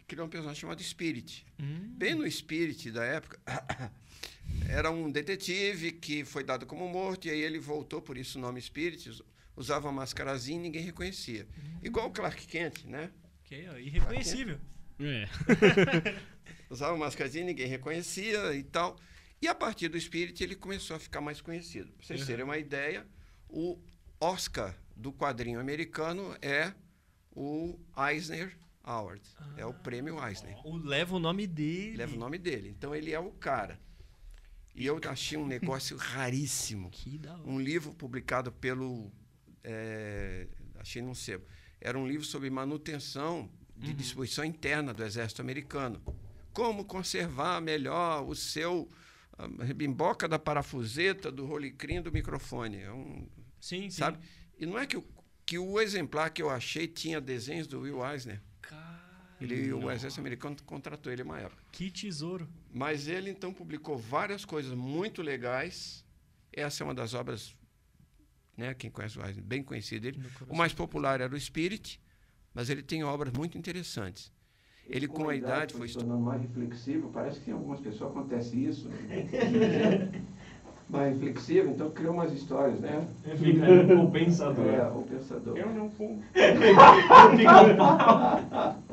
[0.07, 1.45] Criou um personagem chamado Spirit.
[1.59, 1.93] Hum.
[1.97, 3.39] Bem no Spirit da época,
[4.69, 8.41] era um detetive que foi dado como morto e aí ele voltou, por isso o
[8.41, 9.23] nome Spirit, us-
[9.55, 11.47] usava uma mascarazinha e ninguém reconhecia.
[11.81, 13.09] Igual o Clark Kent, né?
[13.43, 14.59] Ok, ó, irreconhecível.
[14.99, 15.27] É.
[16.69, 18.95] Usava uma mascarazinha e ninguém reconhecia e tal.
[19.41, 21.91] E a partir do Spirit ele começou a ficar mais conhecido.
[21.93, 23.05] Para vocês terem uma ideia,
[23.49, 23.79] o
[24.19, 26.73] Oscar do quadrinho americano é
[27.31, 27.77] o
[28.09, 29.21] Eisner Award.
[29.57, 30.55] é o prêmio Eisner.
[30.65, 31.97] O- Leva o nome dele.
[31.97, 32.69] Leva o nome dele.
[32.69, 33.79] Então ele é o cara.
[34.73, 36.89] E eu achei um negócio raríssimo.
[36.91, 37.43] Que da hora.
[37.49, 39.11] Um livro publicado pelo.
[39.63, 41.45] é, achei num sebo.
[41.81, 46.01] Era um livro sobre manutenção de distribuição interna do exército americano.
[46.53, 48.89] Como conservar melhor o seu.
[49.37, 52.81] A bimboca da parafuseta, do rolicrim do microfone.
[52.81, 53.27] É um,
[53.59, 53.91] Sim, sim.
[53.91, 54.19] sabe?
[54.57, 55.03] E não é que o,
[55.45, 58.41] que o exemplar que eu achei tinha desenhos do Will Eisner.
[59.39, 61.61] Ele, o exército americano contratou ele uma época.
[61.71, 62.47] que tesouro.
[62.71, 66.05] Mas ele então publicou várias coisas muito legais.
[66.53, 67.53] Essa é uma das obras,
[68.55, 70.23] né, quem conhece o Eisner, bem conhecida dele.
[70.47, 72.01] O mais popular era o Spirit,
[72.53, 74.31] mas ele tem obras muito interessantes.
[74.89, 77.09] Ele com a idade foi se tornando mais reflexivo.
[77.11, 78.89] Parece que em algumas pessoas acontece isso.
[80.87, 83.07] mais reflexivo, então criou umas histórias, né?
[83.37, 83.65] Fica
[83.99, 84.67] o pensador.
[84.67, 85.57] É, o pensador.
[85.57, 86.21] Eu não fumo.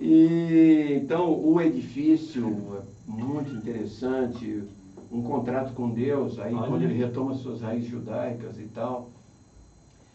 [0.00, 2.46] E então o edifício
[2.78, 4.62] é muito interessante,
[5.10, 6.68] um contrato com Deus, aí Olha.
[6.68, 9.10] quando ele retoma suas raízes judaicas e tal.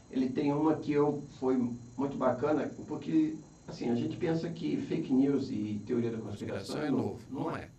[0.10, 1.58] Ele tem uma que eu foi
[1.98, 3.36] muito bacana, porque
[3.68, 7.26] assim, a gente pensa que fake news e teoria da conspiração conspiração é novo.
[7.30, 7.70] Não é.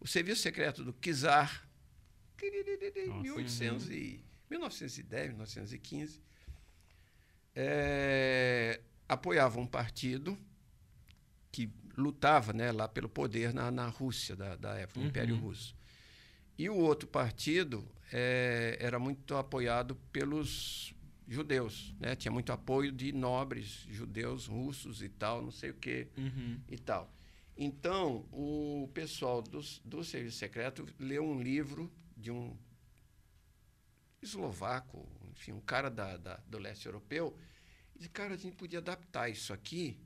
[0.00, 1.68] O serviço secreto do Kizar,
[3.08, 3.22] Nossa.
[3.22, 6.20] 1800 e 1910, 1915,
[7.54, 10.38] é, apoiava um partido
[11.50, 15.74] que lutava né, lá pelo poder na, na Rússia da, da época, no Império Russo.
[16.56, 20.94] E o outro partido é, era muito apoiado pelos
[21.28, 22.16] judeus, né?
[22.16, 26.58] Tinha muito apoio de nobres judeus, russos e tal, não sei o quê Uhum.
[26.68, 27.12] e tal.
[27.56, 32.56] Então, o pessoal do, do serviço secreto leu um livro de um
[34.22, 37.36] eslovaco, enfim, um cara da, da- do leste europeu,
[37.94, 39.98] e disse, cara, a gente podia adaptar isso aqui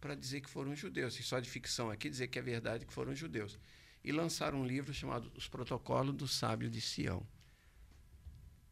[0.00, 2.92] para dizer que foram judeus, e só de ficção aqui dizer que é verdade que
[2.92, 3.58] foram judeus.
[4.02, 7.26] E lançaram um livro chamado Os Protocolos do Sábio de Sião.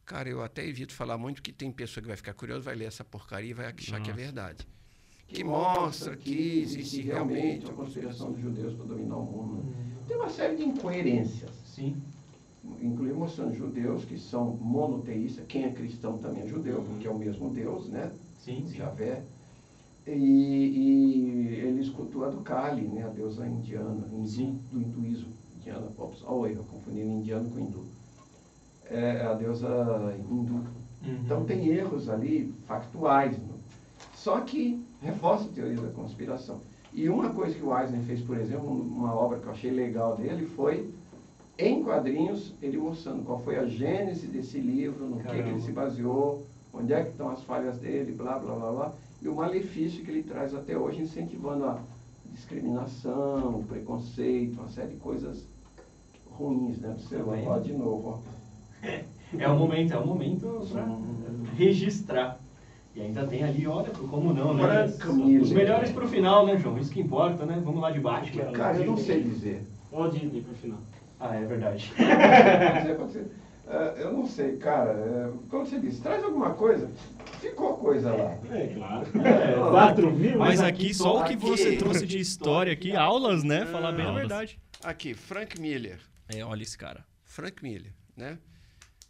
[0.05, 2.85] Cara, eu até evito falar muito, porque tem pessoa que vai ficar curiosa, vai ler
[2.85, 4.67] essa porcaria e vai achar que é verdade.
[5.27, 9.63] Que mostra que existe realmente a conspiração dos judeus para dominar o mundo.
[9.63, 10.03] né?
[10.07, 11.51] Tem uma série de incoerências.
[11.65, 12.01] Sim.
[12.81, 15.45] Incluindo mostrando judeus que são monoteístas.
[15.47, 18.11] Quem é cristão também é judeu, porque é o mesmo Deus, né?
[18.39, 18.77] Sim, sim.
[18.77, 19.23] Javé.
[20.05, 23.05] E, e eles cultuam a do Kali, né?
[23.05, 25.33] A deusa indiana, hindu, do hinduísmo.
[25.55, 25.89] Indiana,
[26.25, 27.85] olha eu confundindo indiano com hindu.
[28.93, 29.67] É a deusa
[30.19, 30.53] hindu.
[30.53, 31.19] Uhum.
[31.25, 33.37] Então tem erros ali factuais.
[33.37, 33.49] né?
[34.13, 36.59] Só que reforça a teoria da conspiração.
[36.93, 40.15] E uma coisa que o Eisner fez, por exemplo, uma obra que eu achei legal
[40.15, 40.93] dele foi,
[41.57, 45.71] em quadrinhos, ele mostrando qual foi a gênese desse livro, no que, que ele se
[45.71, 48.93] baseou, onde é que estão as falhas dele, blá, blá, blá, blá.
[49.21, 51.79] E o malefício que ele traz até hoje, incentivando a
[52.31, 55.47] discriminação, o preconceito, uma série de coisas
[56.31, 56.95] ruins, né?
[57.11, 57.43] Humano.
[57.47, 58.42] Ó, de novo, ó.
[59.39, 61.43] É o momento, é o momento pra Sim.
[61.57, 62.39] registrar.
[62.95, 64.93] E ainda tem ali, olha, como não, né?
[65.11, 65.41] Miller.
[65.41, 66.77] Os melhores pro final, né, João?
[66.77, 67.59] Isso que importa, né?
[67.65, 68.31] Vamos lá de baixo.
[68.53, 69.63] Cara, eu não sei dizer.
[69.91, 70.77] Ó o Disney pro final.
[71.19, 71.91] Ah, é verdade.
[71.97, 73.27] Pode ser, pode ser.
[73.67, 74.91] É, eu não sei, cara.
[74.91, 76.91] É, como você disse, traz alguma coisa.
[77.39, 78.37] Ficou coisa lá.
[78.51, 79.07] É, claro.
[79.25, 80.37] É, 4 mil?
[80.37, 83.65] Mas Mas aqui só o que aqui- você trouxe de história aqui, aulas, né?
[83.65, 84.19] Falar bem a Aulas.
[84.21, 84.59] verdade.
[84.83, 85.99] Aqui, Frank Miller.
[86.29, 87.03] É, olha esse cara.
[87.23, 88.37] Frank Miller, né?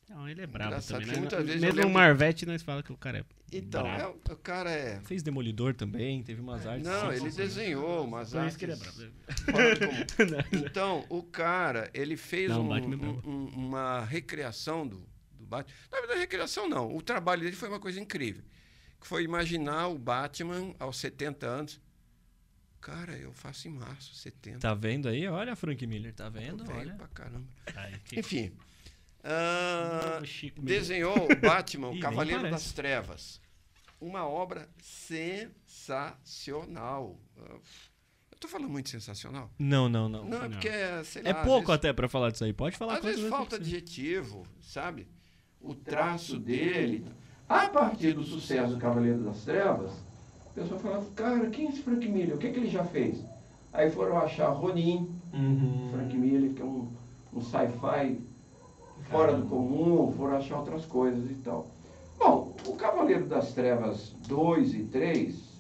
[0.10, 1.20] Não, ele é brabo Engraçado também, né?
[1.22, 4.20] muitas vezes Mesmo o Marvete, nós falamos que o cara é Então, brabo.
[4.30, 5.00] é, o- cara é.
[5.02, 6.86] Fez Demolidor também, teve umas artes.
[6.86, 9.14] Não, ele desenhou umas Por isso que ele é artes brabo.
[10.66, 14.98] Então, o cara, ele fez Não, um- Batman é um- um- uma recriação do,
[15.32, 15.74] do Batman.
[15.92, 16.96] Na verdade, recriação não.
[16.96, 18.44] O trabalho dele foi uma coisa incrível.
[19.00, 21.82] Que foi imaginar o Batman aos 70 anos.
[22.82, 24.60] Cara, eu faço em março, 70.
[24.60, 25.26] Tá vendo aí?
[25.28, 26.66] Olha, Frank Miller, tá vendo?
[26.66, 26.94] Velho Olha.
[26.96, 27.48] pra caramba.
[27.76, 28.52] Ai, que- Enfim.
[29.24, 30.20] Ah,
[30.62, 33.42] desenhou o Batman, o Cavaleiro das Trevas.
[34.02, 37.18] Uma obra sensacional.
[37.38, 37.62] Eu
[38.40, 39.50] tô falando muito sensacional?
[39.58, 40.26] Não, não, não.
[40.26, 40.70] Não, é porque,
[41.06, 42.52] sei lá, É pouco vezes- até pra falar disso aí.
[42.54, 45.08] Pode falar Às vezes vezes falta adjetivo, sabe?
[45.62, 47.06] O traço dele.
[47.48, 49.92] A partir do sucesso do Cavaleiro das Trevas,
[50.48, 52.36] o pessoal falava, cara, quem é esse Frank Miller?
[52.36, 53.24] O que, é que ele já fez?
[53.72, 55.90] Aí foram achar Ronin, Uhum.
[55.92, 56.94] Frank Miller, que é um,
[57.34, 58.20] um sci-fi
[59.10, 61.68] fora do comum, foram achar outras coisas e tal.
[62.18, 65.54] Bom, o Cavaleiro das Trevas 2 e 3,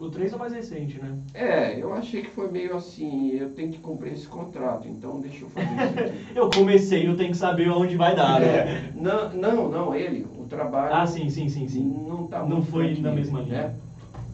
[0.00, 1.16] O 3 é o mais recente, né?
[1.32, 5.44] é, eu achei que foi meio assim, eu tenho que cumprir esse contrato, então deixa
[5.44, 6.24] eu fazer isso aqui.
[6.34, 8.46] Eu comecei, eu tenho que saber onde vai dar, né?
[8.48, 11.84] É, não, não, não, ele, o trabalho Ah, sim, sim, sim, sim.
[11.84, 13.68] não tá Não foi Frank na mesma linha.
[13.68, 13.74] né?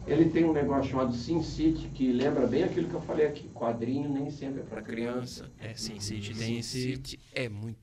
[0.07, 3.47] Ele tem um negócio chamado Sin City, que lembra bem aquilo que eu falei aqui,
[3.53, 5.51] quadrinho nem sempre é para criança.
[5.61, 6.81] É, Sin City tem Sin esse.
[6.81, 7.77] City é muito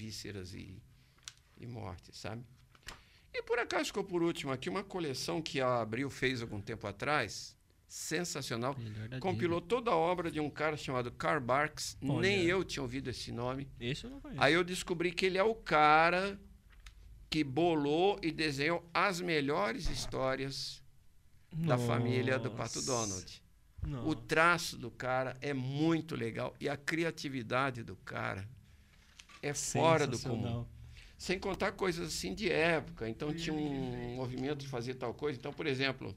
[0.00, 0.82] vísceras e,
[1.58, 2.42] e morte, sabe?
[3.32, 6.86] E por acaso ficou por último aqui uma coleção que a Abril fez algum tempo
[6.86, 7.56] atrás,
[7.86, 8.74] sensacional.
[9.20, 12.20] Compilou toda a obra de um cara chamado Karl Barks, Olha.
[12.20, 13.68] nem eu tinha ouvido esse nome.
[13.78, 14.42] Esse eu não conheço.
[14.42, 16.40] Aí eu descobri que ele é o cara
[17.28, 20.82] que bolou e desenhou as melhores histórias
[21.52, 23.42] da família do Pato Donald.
[23.82, 24.16] O Nossa.
[24.26, 28.48] traço do cara é muito legal e a criatividade do cara
[29.42, 30.64] é fora do comum.
[31.16, 33.08] Sem contar coisas assim de época.
[33.08, 35.38] Então tinha um movimento de fazer tal coisa.
[35.38, 36.14] Então, por exemplo,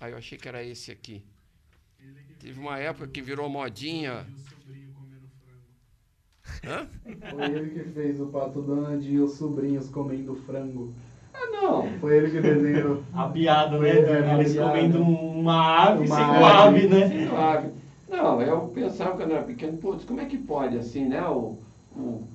[0.00, 1.22] aí eu achei que era esse aqui.
[2.38, 4.26] Teve uma época que virou modinha.
[6.64, 6.88] Hã?
[7.30, 10.94] Foi ele que fez o Pato Donald e os sobrinhos comendo frango.
[11.34, 13.04] Ah, não, Foi ele que desenhou.
[13.12, 13.90] A piada, né?
[13.90, 14.70] É, Eles piada.
[14.70, 16.44] comendo uma ave Uma sem ave.
[16.44, 17.08] ave, né?
[17.08, 17.70] Sim, ave.
[18.08, 21.22] Não, eu pensava quando era pequeno, putz, como é que pode assim, né?
[21.28, 21.58] O,
[21.94, 22.26] o,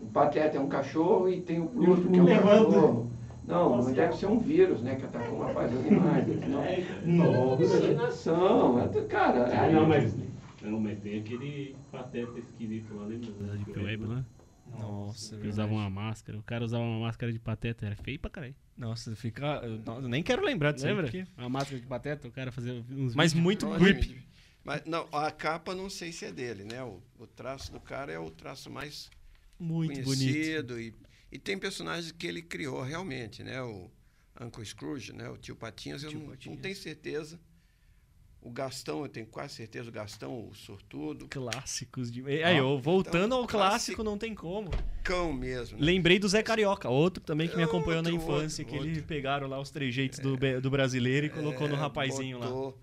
[0.00, 2.66] o pateta é um cachorro e tem o Pluto que é um Levando.
[2.66, 3.10] cachorro.
[3.46, 3.92] Não, Nossa.
[3.92, 4.94] deve ser um vírus, né?
[4.94, 6.26] Que atacou uma dos animais.
[6.48, 6.62] Não.
[6.62, 7.64] É, Nossa.
[7.64, 9.46] Imaginação, é do- cara.
[9.60, 10.14] Ah, é- não, mas.
[10.62, 13.56] Não, mas tem aquele pateta esquisito lá, lembra?
[13.58, 14.24] De Puebla, né?
[14.78, 16.38] Nossa, Que usava uma máscara.
[16.38, 17.86] O cara usava uma máscara de pateta.
[17.86, 18.54] Era feio pra caralho.
[18.78, 19.44] Nossa, fica.
[19.64, 21.04] Eu não- eu nem quero lembrar disso Lembra?
[21.04, 23.42] porque- Uma máscara de pateta, o cara fazia uns Mas vídeos.
[23.42, 24.22] muito creepy.
[24.62, 26.82] Mas não, a capa não sei se é dele, né?
[26.84, 29.10] O, o traço do cara é o traço mais
[29.60, 30.04] Muito bonito.
[30.06, 30.94] conhecido e,
[31.30, 33.62] e tem personagens que ele criou realmente, né?
[33.62, 33.90] O,
[34.40, 35.28] Uncle Scrooge, né?
[35.28, 36.60] O tio Patinhas, eu Tio não, não Patinhas.
[36.60, 37.38] tenho certeza.
[38.42, 41.28] O Gastão, eu tenho quase certeza, o Gastão, o sortudo.
[41.28, 42.24] Clássicos de.
[42.42, 44.02] Aí, eu voltando Então, ao clássico, clássico.
[44.02, 44.70] não tem como.
[45.04, 45.76] Cão mesmo.
[45.78, 45.84] né?
[45.84, 49.02] Lembrei do Zé Carioca, outro também que me acompanhou na Outro, infância, outro, que outro.
[49.04, 52.46] pegaram lá os trejeitos do, be- do brasileiro e colocou no É, rapazinho lá.
[52.46, 52.78] botou-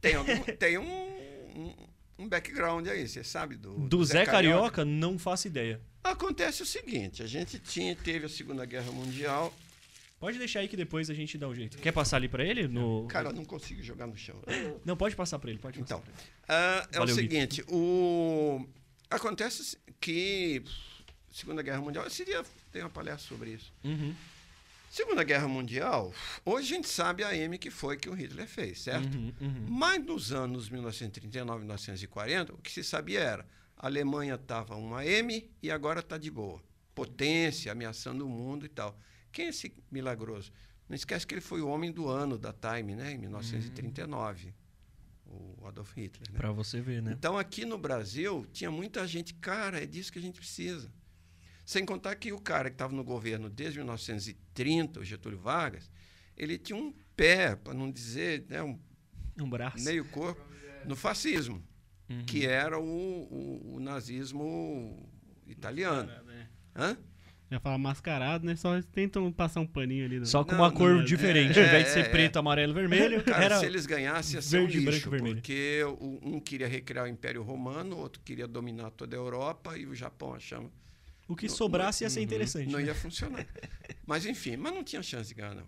[0.00, 0.84] Tem, algum- tem um,
[1.58, 1.74] um,
[2.18, 3.56] um background aí, você sabe?
[3.56, 5.80] Do, Do Zé Carioca, não faço ideia.
[6.02, 9.52] Acontece o seguinte, a gente tinha, teve a Segunda Guerra Mundial.
[10.20, 11.76] Pode deixar aí que depois a gente dá um jeito.
[11.78, 12.66] Quer passar ali pra ele?
[12.68, 13.06] No...
[13.08, 14.36] Cara, eu não consigo jogar no chão.
[14.84, 16.16] Não, pode passar pra ele, pode passar Então, ele.
[16.48, 18.66] ah, é Valeu, o seguinte, o...
[19.10, 20.62] acontece que
[21.30, 23.72] Segunda Guerra Mundial, esse dia tem uma palestra sobre isso.
[23.82, 24.14] Uhum,
[24.94, 26.14] Segunda Guerra Mundial,
[26.44, 29.12] hoje a gente sabe a M que foi que o Hitler fez, certo?
[29.12, 29.66] uhum, uhum.
[29.68, 33.46] Mas nos anos 1939 e 1940, o que se sabia era
[33.76, 36.62] a Alemanha estava uma M e agora está de boa.
[36.94, 38.96] Potência, ameaçando o mundo e tal.
[39.32, 40.52] Quem é esse milagroso?
[40.88, 43.14] Não esquece que ele foi o homem do ano da Time, né?
[43.14, 44.54] Em 1939.
[45.26, 46.30] O Adolf Hitler.
[46.30, 46.38] Né?
[46.38, 47.16] Pra você ver, né?
[47.18, 50.88] Então, aqui no Brasil, tinha muita gente, cara, é disso que a gente precisa.
[51.64, 55.90] Sem contar que o cara que estava no governo desde 1930, o Getúlio Vargas,
[56.36, 58.78] ele tinha um pé, para não dizer né, um
[59.40, 59.82] Um braço.
[59.84, 60.40] meio corpo,
[60.84, 61.62] no fascismo,
[62.10, 62.24] Uhum.
[62.26, 65.08] que era o, o- o nazismo
[65.46, 66.10] italiano.
[66.76, 66.96] Hã?
[67.50, 68.56] Já fala mascarado, né?
[68.56, 70.18] Só tentam passar um paninho ali.
[70.18, 70.26] No...
[70.26, 71.58] Só com Não, uma não, cor é- diferente.
[71.58, 72.08] é, Ao invés de é, ser é.
[72.08, 75.10] preto, amarelo, vermelho, Cara, era se eles ganhassem, ia ser verde, um lixo, branco e
[75.10, 75.34] vermelho.
[75.36, 75.82] porque
[76.22, 79.94] um queria recriar o Império Romano, o outro queria dominar toda a Europa e o
[79.94, 80.68] Japão achava
[81.28, 82.70] o que Não- sobrasse ia ser interessante.
[82.70, 82.86] não né?
[82.86, 83.46] ia funcionar.
[84.06, 85.66] Mas enfim, mas não tinha chance de ganhar, não.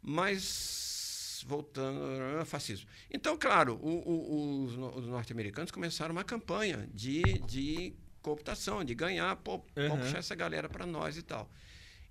[0.00, 2.00] Mas voltando
[2.38, 2.88] ao fascismo.
[3.10, 8.94] Então, claro, o- o- os, no- os norte-americanos começaram uma campanha de, de cooptação, de
[8.94, 9.98] ganhar, pô, Uhum.
[9.98, 11.50] puxar essa galera para nós e tal.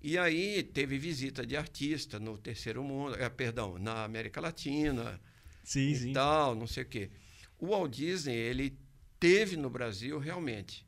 [0.01, 5.19] E aí teve visita de artista no terceiro mundo, eh, perdão, na América Latina
[5.63, 6.13] Sim, e sim.
[6.13, 7.09] tal, não sei o quê.
[7.57, 8.77] O Walt Disney, ele
[9.19, 10.85] teve no Brasil realmente.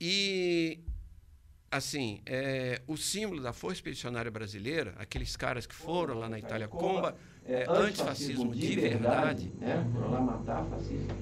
[0.00, 0.80] E,
[1.72, 6.68] assim, é, o símbolo da Força Expedicionária Brasileira, aqueles caras que foram lá na Itália,
[6.68, 7.16] comba,
[7.46, 9.84] é, antifascismo de verdade, né?
[9.92, 11.14] Foram lá matar fascista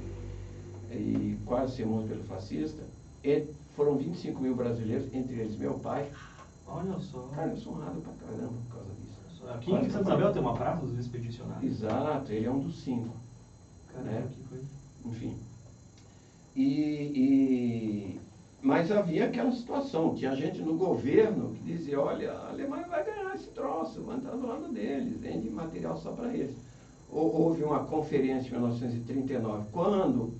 [0.93, 2.83] e quase ser morto pelo fascista.
[3.23, 3.47] E
[3.77, 6.11] foram 25 mil brasileiros, entre eles meu pai.
[6.67, 7.21] Olha só.
[7.35, 9.49] Cara, eu sou honrado pra caramba por causa disso.
[9.49, 11.73] Aqui em Santa Isabel tem uma praça dos expedicionários.
[11.73, 13.15] Exato, ele é um dos cinco.
[13.93, 14.23] Caramba, É.
[14.23, 14.65] que coisa.
[15.07, 15.37] enfim.
[16.57, 18.21] E, e-
[18.63, 23.35] mas havia aquela situação, tinha gente no governo que dizia, olha, a Alemanha vai ganhar
[23.35, 26.55] esse troço, vai entrar do lado deles, vende material só para eles.
[27.09, 30.39] Hou- Houve uma conferência em 1939, quando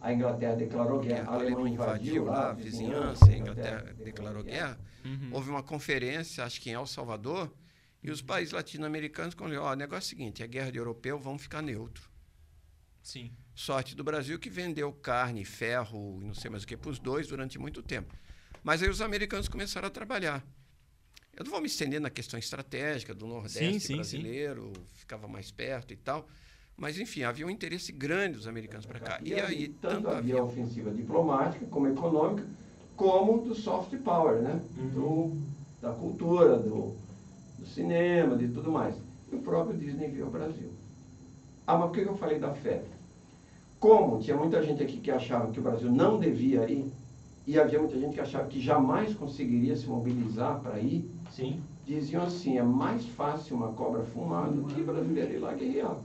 [0.00, 4.78] a Inglaterra declarou guerra, a Alemanha invadiu lá a vizinhança, a Inglaterra declarou guerra.
[5.04, 5.30] Uhum.
[5.32, 7.52] Houve uma conferência, acho que em El Salvador,
[8.02, 11.18] e os países latino-americanos falaram, ó, o negócio é o seguinte, é guerra de europeu,
[11.18, 12.08] vamos ficar neutro.
[13.02, 13.32] Sim.
[13.56, 16.98] Sorte do Brasil que vendeu carne, ferro e não sei mais o que para os
[16.98, 18.14] dois durante muito tempo.
[18.62, 20.44] Mas aí os americanos começaram a trabalhar.
[21.34, 23.96] Eu não vou me estender na questão estratégica do Nordeste Sim, sim, sim.
[23.96, 26.28] brasileiro, ficava mais perto e tal.
[26.76, 29.20] Mas, enfim, havia um interesse grande dos americanos para cá.
[29.24, 32.46] E aí, tanto tanto havia ofensiva diplomática, como econômica,
[32.94, 34.60] como do soft power, né?
[34.92, 35.34] Do,
[35.80, 36.94] da cultura, do,
[37.58, 38.94] do cinema, de tudo mais.
[39.32, 40.70] E o próprio Disney veio ao Brasil.
[41.66, 42.84] Ah, mas por que eu falei da fé?
[43.78, 46.90] Como tinha muita gente aqui que achava que o Brasil não devia ir,
[47.46, 51.60] e havia muita gente que achava que jamais conseguiria se mobilizar para ir, Sim.
[51.84, 55.96] diziam assim, é mais fácil uma cobra fumar do que brasileiro ir lá guerrear.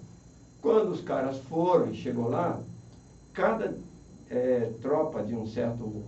[0.61, 2.59] Quando os caras foram e chegou lá,
[3.33, 3.75] cada
[4.29, 6.03] eh, tropa de um certo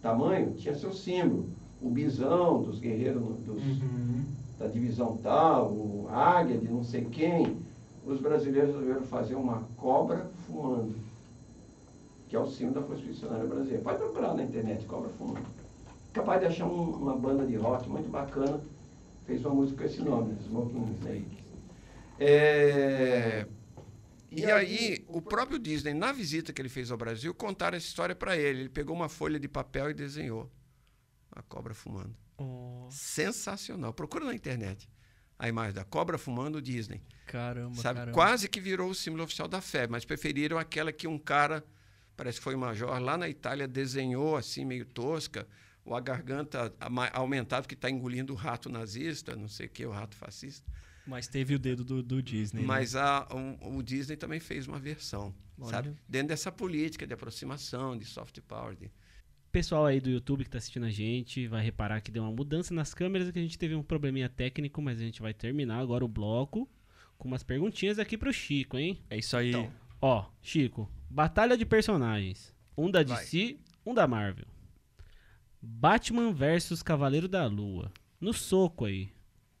[0.00, 1.46] tamanho tinha seu símbolo.
[1.82, 4.22] O bisão dos guerreiros dos, Uhum.
[4.58, 7.56] da divisão tal, o águia de não sei quem.
[8.06, 10.94] Os brasileiros resolveram fazer uma cobra fumando,
[12.28, 13.82] que é o símbolo da Força Expedicionária Brasileira.
[13.82, 15.46] Pode procurar na internet, cobra fumando.
[16.12, 18.60] Capaz de achar um- uma banda de rock muito bacana,
[19.26, 20.34] fez uma música com esse nome?
[20.42, 21.38] Smoking Snake.
[22.18, 23.46] É,
[24.30, 28.14] E aí, o próprio Disney, na visita que ele fez ao Brasil, contaram essa história
[28.14, 28.60] para ele.
[28.60, 30.50] Ele pegou uma folha de papel e desenhou
[31.30, 32.14] a cobra fumando.
[32.38, 33.92] Oh, Sensacional.
[33.94, 34.88] Procura na internet
[35.38, 37.02] a imagem da cobra fumando Disney.
[37.26, 38.12] caramba, Sabe, caramba.
[38.14, 41.64] quase que virou o símbolo oficial da fé, mas preferiram aquela que um cara,
[42.16, 45.46] parece que foi um major, lá na Itália desenhou assim, meio tosca,
[45.84, 46.72] ou a garganta
[47.12, 50.70] aumentada porque está engolindo o rato nazista, não sei o que, o rato fascista.
[51.06, 52.62] Mas teve o dedo do, do Disney.
[52.62, 52.66] né?
[52.66, 53.28] Mas a,
[53.62, 55.70] o, o Disney também fez uma versão, Olha.
[55.70, 55.94] sabe?
[56.08, 58.74] Dentro dessa política de aproximação, de soft power.
[58.74, 58.90] de-
[59.52, 62.74] Pessoal aí do YouTube que tá assistindo a gente vai reparar que deu uma mudança
[62.74, 66.04] nas câmeras, que a gente teve um probleminha técnico, mas a gente vai terminar agora
[66.04, 66.68] o bloco
[67.16, 69.00] com umas perguntinhas aqui pro Chico, hein?
[69.08, 69.50] É isso aí.
[69.50, 69.72] Então.
[70.00, 72.54] Ó, Chico, batalha de personagens.
[72.76, 74.46] Um da DC, um da Marvel.
[75.60, 77.90] Batman versus Cavaleiro da Lua.
[78.20, 79.10] No soco aí.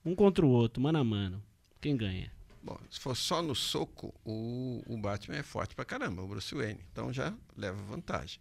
[0.04, 1.42] Um contra o outro, mano a mano.
[1.80, 2.30] Quem ganha?
[2.62, 6.54] Bom, se for só no soco, o, o Batman é forte pra caramba, o Bruce
[6.54, 6.80] Wayne.
[6.92, 8.40] Então já leva vantagem.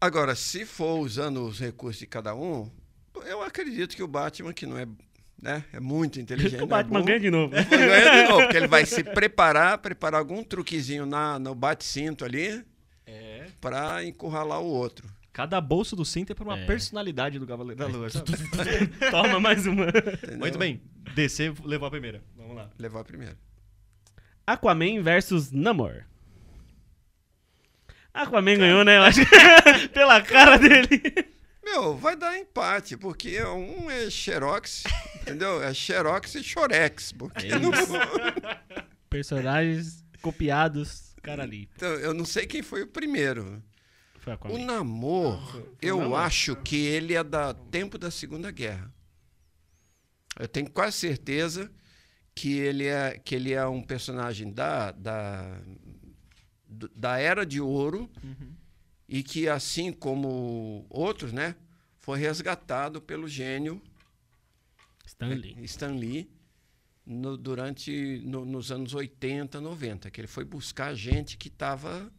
[0.00, 2.70] Agora, se for usando os recursos de cada um,
[3.24, 4.86] eu acredito que o Batman, que não é,
[5.40, 6.56] né, é muito inteligente.
[6.62, 7.52] o não é Batman burro, ganha de novo.
[7.54, 12.24] vai ganhar de novo, porque ele vai se preparar, preparar algum truquezinho na, no bate-cinto
[12.24, 12.64] ali
[13.06, 13.46] É.
[13.60, 15.06] pra encurralar o outro.
[15.32, 16.64] Cada bolso do cinto é pra uma É.
[16.64, 18.08] personalidade do Cavaleiro da Lua.
[18.10, 18.26] sabe?
[19.10, 19.86] Toma mais uma.
[19.88, 20.38] entendeu?
[20.38, 20.80] Muito bem.
[21.14, 22.22] DC levou a primeira.
[22.34, 22.70] Vamos lá.
[22.78, 23.36] Levar primeiro.
[24.46, 26.04] Aquaman versus Namor.
[28.14, 28.96] Aquaman ganhou, né?
[28.96, 29.20] Eu acho
[29.92, 31.02] pela cara dele.
[31.66, 34.84] Meu, vai dar empate, porque um é Xerox,
[35.20, 35.60] entendeu?
[35.62, 37.10] É Xerox e Xorex.
[37.12, 37.70] Porque É não-
[39.10, 41.68] Personagens copiados, cara ali.
[41.74, 43.62] Então, eu não sei quem foi o primeiro.
[44.20, 44.58] Foi O.
[44.58, 46.18] Namor, eu Namor.
[46.20, 48.92] acho que ele é da tempo da Segunda Guerra.
[50.38, 51.70] Eu tenho quase certeza
[52.34, 55.60] que ele é, que ele é um personagem da, da,
[56.94, 58.10] da Era de Ouro
[59.08, 61.54] e que, assim como outros, né,
[61.98, 63.80] foi resgatado pelo gênio
[65.06, 65.56] Stanley.
[65.64, 66.30] Stan Lee
[67.04, 72.10] no- durante no- nos anos 80, 90, que ele foi buscar gente que estava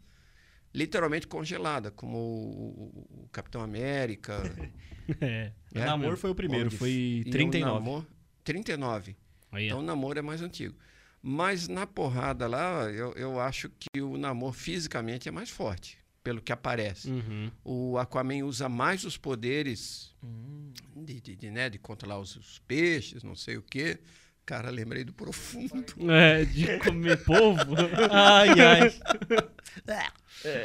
[0.73, 4.37] literalmente congelada, como o, o Capitão América.
[5.21, 5.53] É.
[5.73, 7.73] O É, Namor foi o primeiro, Onde- foi e o 39.
[7.79, 8.05] Namor-
[8.43, 9.15] 39.
[9.49, 10.75] Aí, Então o namoro é mais antigo.
[11.21, 15.97] Mas na porrada lá, eu, eu acho que o namoro fisicamente é mais forte,
[16.27, 17.09] pelo que aparece.
[17.09, 17.49] Uhum.
[17.63, 20.73] O Aquaman usa mais os poderes Hum.
[20.93, 23.97] de, de, de, né, de controlar os, os peixes, não sei o quê.
[24.45, 25.85] Cara, lembrei do profundo.
[26.11, 27.61] É, de comer povo.
[28.11, 28.93] Ai, ai.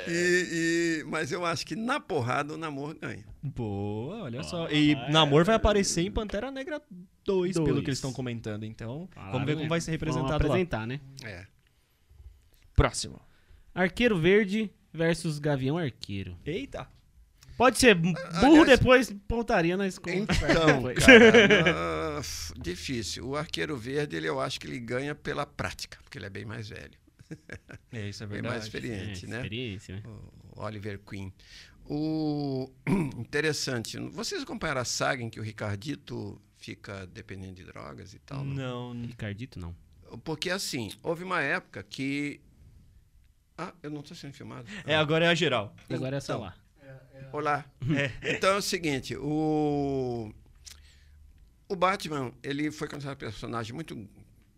[0.08, 3.24] E, e- mas eu acho que na porrada o namoro ganha.
[3.40, 4.64] Boa, olha só.
[4.64, 5.10] Ó, E vai.
[5.12, 6.82] Namor vai aparecer em Pantera Negra
[7.24, 7.80] 2, pelo Dois.
[7.80, 8.64] que eles estão comentando.
[8.64, 10.50] Então, Falaram, vamos ver como vai ser Vamos representado lá.
[10.54, 11.00] apresentar, né?
[11.24, 11.46] É.
[12.74, 13.20] Próximo.
[13.74, 16.36] Arqueiro Verde versus Gavião Arqueiro.
[16.44, 16.88] Eita.
[17.56, 18.16] Pode ser burro
[18.62, 20.16] aliás- depois, pontaria na escola.
[20.16, 22.20] Então, cara, ah,
[22.58, 23.28] difícil.
[23.28, 26.44] O arqueiro verde, ele, eu acho que ele ganha pela prática, porque ele é bem
[26.44, 26.98] mais velho,
[27.92, 28.54] É, isso é bem verdade.
[28.54, 29.36] mais experiente, É, né?
[29.36, 30.02] Experiência, né?
[30.56, 31.32] O Oliver Queen.
[31.86, 32.70] O
[33.18, 38.44] interessante, vocês acompanharam a saga em que o Ricardito fica dependendo de drogas e tal?
[38.44, 38.94] não?
[38.94, 39.74] Não, Ricardito, não.
[40.24, 42.40] Porque assim, houve uma época que
[43.62, 44.66] Ah, eu não estou sendo filmado.
[44.84, 45.74] É, agora é a geral.
[45.88, 46.56] Agora é só Então, lá.
[47.30, 47.64] Olá.
[48.22, 50.32] Então é o seguinte, o
[51.68, 54.08] o Batman, ele foi considerado um personagem muito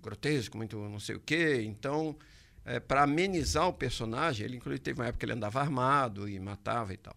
[0.02, 2.16] grotesco, muito não sei o quê, então
[2.89, 6.94] para amenizar o personagem, ele inclusive teve uma época que ele andava armado e matava
[6.94, 7.14] e tal.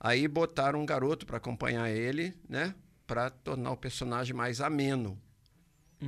[0.00, 2.74] Aí botaram um garoto para acompanhar ele, né,
[3.06, 5.16] para tornar o personagem mais ameno.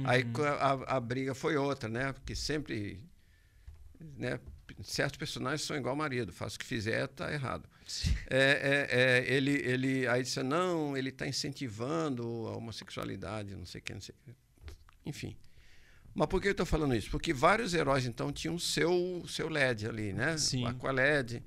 [0.05, 3.01] Aí co- a, a briga foi outra, né, porque sempre
[4.19, 4.39] né,
[4.83, 7.69] certos personagens são igual marido, faz o que fizer, tá errado.
[8.31, 8.99] É, é,
[9.31, 13.93] é, ele, ele, aí disse, não, ele está incentivando a homossexualidade, não sei o que,
[13.95, 14.37] não sei o que.
[15.07, 15.37] Enfim.
[16.15, 17.11] Mas por que eu estou falando isso?
[17.11, 20.39] Porque vários heróis, então, tinham seu, seu LED ali, né?
[20.39, 20.65] Sim.
[20.65, 21.43] O Aqualed.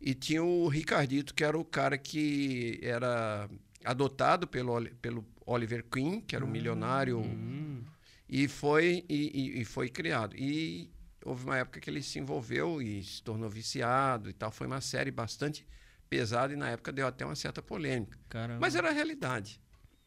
[0.00, 3.48] E tinha o Ricardito, que era o cara que era
[3.84, 7.82] adotado pelo, pelo Oliver Queen, que era o milionário Hum.
[8.28, 10.90] e foi e, e- e foi criado e
[11.24, 14.80] houve uma época que ele se envolveu e se tornou viciado e tal foi uma
[14.80, 15.66] série bastante
[16.08, 18.60] pesada e na época deu até uma certa polêmica Caramba.
[18.60, 19.60] mas era a realidade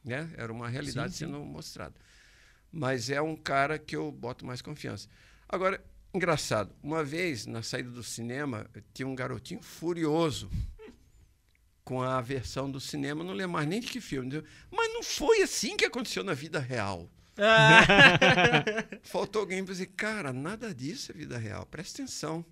[0.03, 1.31] né era uma realidade Sim, sim.
[1.31, 1.95] sendo mostrada
[2.72, 5.07] mas é um cara que eu boto mais confiança
[5.48, 5.84] agora
[6.14, 10.49] engraçado uma vez na saída do cinema tinha um garotinho furioso
[11.84, 14.41] com a versão do cinema, não lembro mais nem de que filme.
[14.72, 17.10] Mas não foi assim que aconteceu na vida real.
[19.03, 21.65] Faltou alguém para dizer, cara, nada disso é vida real.
[21.65, 22.45] Presta atenção.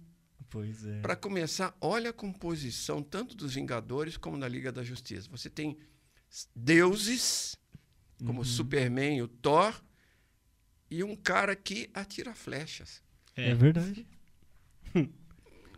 [0.50, 1.00] Pois é.
[1.00, 5.30] Para começar, olha a composição tanto dos Vingadores como da Liga da Justiça.
[5.32, 5.78] Você tem
[6.56, 7.56] deuses,
[8.26, 9.82] como o Superman e o Thor,
[10.90, 13.02] e um cara que atira flechas.
[13.36, 14.06] É verdade.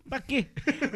[0.09, 0.47] Pra quê?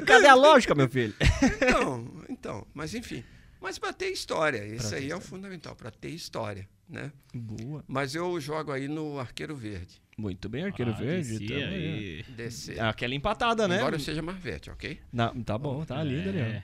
[0.06, 1.16] Cadê a lógica, meu filho?
[1.62, 3.24] Então, então, mas enfim.
[3.62, 5.22] Mas para ter história, esse ter aí é o história.
[5.22, 7.12] fundamental, para ter história, né?
[7.34, 7.84] Boa.
[7.88, 11.38] Mas eu jogo aí no Arqueiro Verde, Muito bem, Arqueiro Ah, Verde.
[11.40, 12.24] descia aí.
[12.36, 12.80] DC.
[12.80, 13.78] Aquela empatada, né?
[13.78, 15.00] Embora eu seja Marvete, ok?
[15.12, 16.46] Na- tá bom, tá lindo ali, ó.
[16.46, 16.64] É.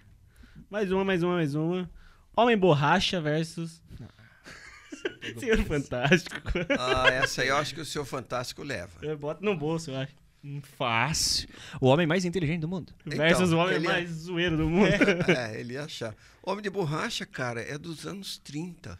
[0.69, 1.89] Mais uma, mais uma, mais uma.
[2.35, 3.81] Homem Borracha versus.
[5.37, 6.35] Senhor Fantástico.
[6.79, 8.99] Ah, essa aí eu acho que o seu Fantástico leva.
[9.01, 10.13] Eu boto no bolso, eu acho.
[10.43, 11.47] Hum, Fácil.
[11.79, 12.93] O homem mais inteligente do mundo.
[13.05, 14.89] Versus o homem ele- mais zoeiro do mundo.
[15.37, 16.15] É, ele ia achar.
[16.41, 18.97] Homem de Borracha, cara, é dos anos 30.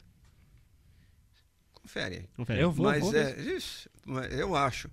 [1.84, 2.30] Confere aí.
[2.36, 2.62] Confere.
[2.62, 4.90] Eu vou, mas vou é, isso, mas eu acho.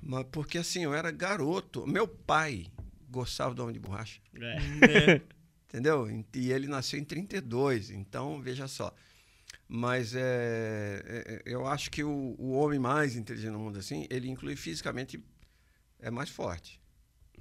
[0.00, 1.86] Mas porque assim, eu era garoto.
[1.86, 2.66] Meu pai
[3.10, 4.20] gostava do Homem de Borracha.
[4.34, 5.20] É.
[5.68, 6.08] Entendeu?
[6.34, 8.94] E ele nasceu em 32, então veja só.
[9.68, 14.30] Mas é, é, eu acho que o, o homem mais inteligente do mundo, assim, ele
[14.30, 15.22] inclui fisicamente
[16.00, 16.80] é mais forte.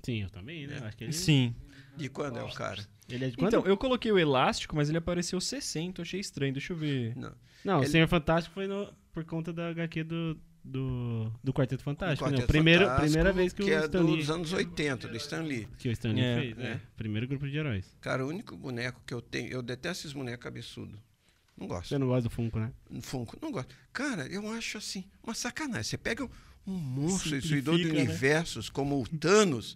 [0.03, 0.79] Sim, eu também, né?
[0.83, 1.55] Acho que ele, Sim.
[1.95, 2.85] De quando é o cara?
[3.09, 3.55] ele é de quanto?
[3.55, 6.53] Então, eu coloquei o elástico, mas ele apareceu 60, eu achei estranho.
[6.53, 7.15] Deixa eu ver.
[7.15, 7.33] Não.
[7.67, 11.83] Não, o ele- Senhor Fantástico foi no- por conta da HQ do, do, do Quarteto
[11.83, 12.23] Fantástico.
[12.25, 12.31] né?
[12.31, 15.17] Quarteto Primeiro, Fantástico, primeira vez que, que o é Stan Lee, dos anos 80, do
[15.17, 15.67] Stan Lee.
[15.77, 16.71] que o Stan Lee É, fez, né?
[16.71, 16.79] é.
[16.95, 17.85] Primeiro grupo de heróis.
[18.01, 20.99] Cara, o único boneco que eu tenho, eu detesto esses bonecos cabeçudos.
[21.57, 21.89] Não gosto.
[21.89, 22.71] Você não gosta do Funko, né?
[23.01, 23.73] Funko, não gosto.
[23.91, 25.83] Cara, eu acho assim, uma sacanagem.
[25.83, 26.29] Você pega um,
[26.67, 28.01] um monstro destruidor de né?
[28.03, 29.75] universos como o Thanos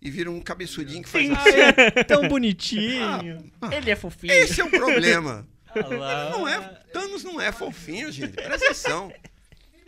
[0.00, 1.48] e vira um cabeçudinho que faz assim.
[1.50, 3.50] é tão bonitinho.
[3.70, 4.32] Ele é fofinho.
[4.32, 5.46] Esse é o problema.
[6.30, 6.58] Não é,
[6.92, 8.32] Thanos não é fofinho, gente.
[8.32, 9.12] Presta atenção.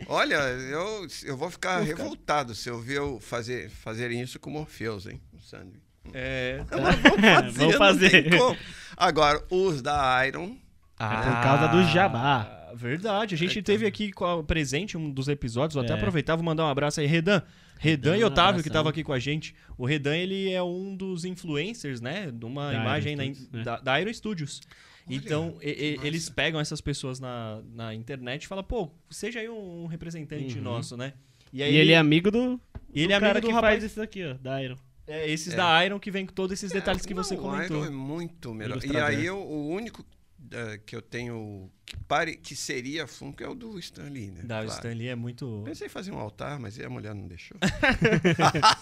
[0.07, 5.05] Olha, eu, eu vou ficar revoltado se eu ver eu fazer, fazerem isso com Morpheus,
[5.07, 5.21] hein?
[5.33, 5.79] O Sandy.
[6.13, 6.63] É.
[6.69, 8.29] Vamos não fazer.
[8.29, 8.57] tem como.
[8.95, 10.55] Agora, os da Iron,
[10.99, 12.51] Ah, por causa do jabá.
[12.75, 13.35] Verdade.
[13.35, 15.75] A gente teve aqui com a- presente um dos episódios.
[15.75, 15.95] Vou até É.
[15.95, 17.07] aproveitar, vou mandar um abraço aí.
[17.07, 17.41] Redan.
[17.79, 18.63] Redan Redan, e Otávio, abração.
[18.63, 19.55] que estavam aqui com a gente.
[19.77, 22.29] O Redan, ele é um dos influencers, né?
[22.31, 23.63] De uma Da imagem Iron na Studios, né?
[23.63, 24.61] da, da Iron Studios.
[25.07, 26.07] Olha, então, e- e- massa.
[26.07, 30.63] eles pegam essas pessoas na, na internet e falam, pô, seja aí um representante Uhum.
[30.63, 31.13] nosso, né?
[31.53, 32.59] E ele é amigo do,
[32.93, 33.79] e ele do é cara amigo que do rapaz.
[33.79, 34.75] faz isso aqui, ó, da Iron.
[35.07, 35.55] É, esses É.
[35.57, 37.77] da Iron que vem com todos esses detalhes que Não, você O comentou.
[37.77, 38.83] Iron é muito melhor.
[38.83, 40.03] E aí eu- o único
[40.51, 44.41] eh, que eu tenho que, pare, que seria Funko é o do Stan Lee, né?
[44.43, 44.67] Da Claro.
[44.69, 45.61] Stanley é muito.
[45.65, 47.57] Pensei em fazer um altar, mas a mulher não deixou.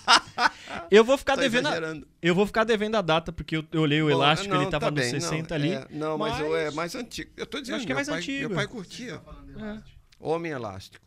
[0.89, 1.67] Eu vou ficar Tô devendo.
[1.67, 2.01] a-.
[2.21, 4.71] Eu vou ficar devendo a data, porque eu, eu olhei o Bom, elástico, não, ele
[4.71, 5.73] tava tá nos bem, não, 60 ali.
[5.73, 7.31] é, não, mas, eu- é mas- mais antigo.
[7.37, 8.49] Eu tô dizendo, acho que é mais pai, antigo.
[8.49, 9.21] Meu pai curtia.
[10.19, 11.03] Homem Elástico.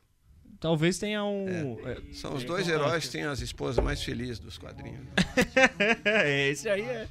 [0.59, 1.77] Talvez tenha um.
[1.87, 5.07] é, São os dois heróis que têm as esposas mais felizes dos quadrinhos.
[6.05, 7.07] É, esse aí é.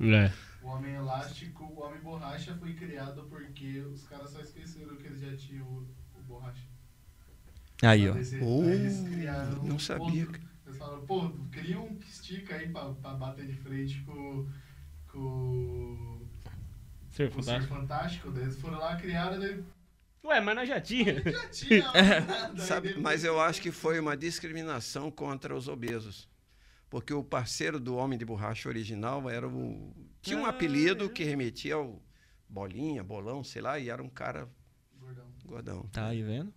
[0.00, 0.32] É.
[0.76, 5.36] Homem Elástico, o Homem Borracha foi criado porque os caras só esqueceram que eles já
[5.36, 5.86] tinham o,
[6.18, 6.64] o Borracha.
[7.82, 8.12] Aí, ó.
[8.42, 10.24] Oh, eles criaram não sabia.
[10.26, 10.40] outro.
[10.66, 14.46] Eles falaram, pô, cria um que estica aí pra, pra bater de frente com,
[15.08, 16.20] com
[17.08, 17.74] Ser o Ser fantástico.
[17.74, 18.30] Fantástico.
[18.30, 19.62] Daí eles foram lá, criaram, daí
[20.22, 21.14] Ué, mas nós já tinha.
[21.24, 21.82] já tinha.
[22.58, 26.28] Sabe, depois- mas eu acho que foi uma discriminação contra os obesos.
[26.90, 29.92] Porque o parceiro do Homem de Borracha original era o.
[30.22, 31.08] Tinha um Ah, apelido é.
[31.08, 32.02] que remetia ao
[32.48, 34.48] bolinha, bolão, sei lá, e era um cara
[34.98, 35.26] Gordão.
[35.44, 35.82] gordão.
[35.92, 36.52] Tá aí vendo?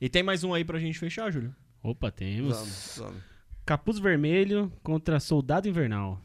[0.00, 1.54] E tem mais um aí pra gente fechar, Júlio?
[1.82, 2.56] Opa, temos.
[2.56, 3.22] Vamos, vamos.
[3.64, 6.20] Capuz Vermelho contra Soldado Invernal.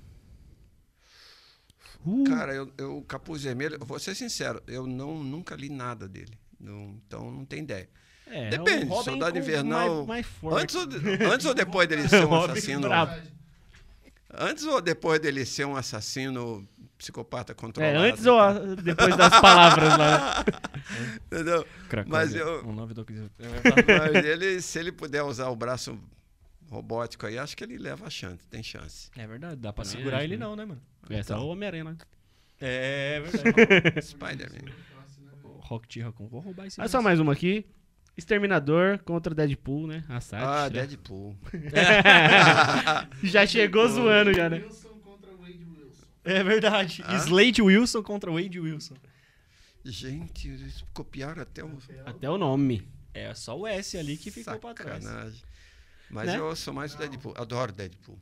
[2.06, 6.08] Uh, Cara, eu, eu Capuz Vermelho, eu vou ser sincero, eu não, nunca li nada
[6.08, 6.38] dele.
[6.60, 7.90] Não- então não tem ideia.
[8.28, 10.64] é, depende, é um Robin Soldado Invernal- Mais, mais.
[10.64, 10.84] Antes ou,
[11.32, 12.82] antes ou depois dele ser um assassino.
[12.82, 13.22] brabo.
[14.34, 16.68] Antes ou depois dele ser um assassino
[16.98, 17.98] psicopata É, controlado.
[18.00, 20.44] antes ou a- depois das palavras lá.
[21.28, 21.66] Entendeu?
[22.08, 23.06] Mas eu- Um nove do...
[23.08, 25.98] Mas ele, se ele puder usar o braço
[26.70, 29.10] robótico aí, acho que ele leva a chance, tem chance.
[29.16, 30.46] É verdade, dá pra Também segurar acho, ele né?
[30.46, 30.82] não, né, mano?
[31.10, 31.46] É só Então.
[31.46, 31.98] o Homem-Aranha, né?
[32.60, 34.02] É verdade.
[34.06, 34.72] Spider-Man.
[35.62, 36.02] Rock T.
[36.02, 36.80] Raccoon, vou roubar esse.
[36.80, 37.66] Olha só mais uma aqui.
[38.18, 40.04] Exterminador contra Deadpool, né?
[40.10, 40.20] A
[40.64, 40.70] Ah.
[40.70, 41.38] Deadpool.
[43.24, 44.58] já chegou zoando, já, né?
[44.58, 46.06] Wilson contra Wade Wilson.
[46.24, 47.04] É verdade.
[47.06, 47.16] Ah?
[47.16, 48.96] Slade Wilson contra Wade Wilson.
[49.86, 51.78] Gente, eles copiaram até o.
[52.06, 52.88] Até o nome.
[53.14, 55.04] É só o S ali que ficou pra trás.
[55.04, 55.42] Sacanagem.
[56.10, 56.38] Mas Né?
[56.40, 57.34] eu sou mais o Deadpool.
[57.38, 58.18] Adoro Deadpool.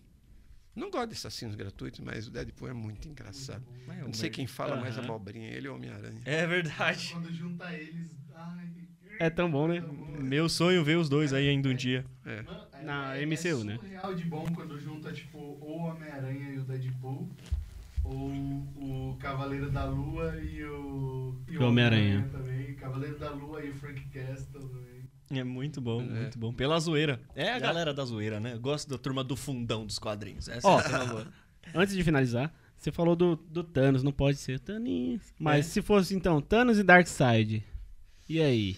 [0.76, 3.63] Não gosto de assassinos gratuitos, mas o Deadpool é muito engraçado.
[3.88, 5.05] Mas é Eu não sei quem fala mais Aham.
[5.05, 6.22] abobrinha, ele ou Homem-Aranha.
[6.26, 7.11] É verdade.
[7.13, 8.11] Quando junta eles.
[8.35, 8.67] Ai,
[9.19, 9.83] É tão bom, né?
[10.19, 12.05] Meu sonho é ver os dois aí ainda um dia.
[12.25, 12.43] É-
[12.83, 13.77] Na é, MCU, é né?
[13.77, 17.27] surreal de bom quando junta, tipo, ou o Homem-Aranha e o Deadpool,
[18.03, 21.35] ou o Cavaleiro da Lua e o...
[21.47, 22.27] E E o Homem-Aranha.
[22.31, 22.75] também.
[22.75, 24.85] Cavaleiro da Lua e o Frank Castle também.
[25.31, 26.05] É muito bom, É.
[26.05, 26.53] muito bom.
[26.53, 27.19] Pela zoeira.
[27.35, 28.53] É a galera da zoeira, né?
[28.53, 30.47] Eu gosto da turma do fundão dos quadrinhos.
[30.47, 30.79] Essa Ó.
[30.79, 31.27] é a turma boa.
[31.73, 35.21] Antes de finalizar, você falou do, do Thanos, não pode ser Thanos.
[35.39, 35.69] Mas É.
[35.69, 37.63] se fosse então Thanos e Darkseid,
[38.29, 38.77] e aí?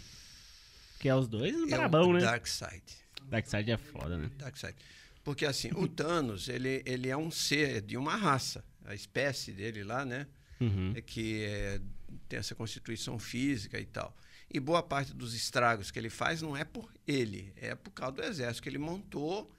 [1.08, 2.20] É os dois É brabão, né?
[2.22, 2.84] Darkseid.
[3.24, 4.30] Darkseid é foda, né?
[4.38, 4.76] Darkseid.
[5.24, 8.64] Porque assim, o Thanos, ele, ele é um ser de uma raça.
[8.86, 10.26] a espécie dele lá, né?
[10.62, 10.94] Uhum.
[10.96, 11.82] É que é,
[12.30, 14.16] tem essa constituição física e tal.
[14.50, 18.16] E boa parte dos estragos que ele faz não é por ele, é por causa
[18.16, 19.54] do exército que ele montou.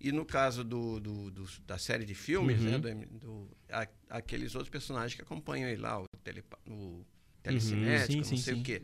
[0.00, 2.70] E no caso do, do- do- da série de filmes, Uhum.
[2.70, 7.04] né, do, do- a- aqueles outros personagens que acompanham ele lá, o, telepa, o
[7.42, 8.60] telecinético, Sim, não sim, sei sim.
[8.60, 8.82] o quê.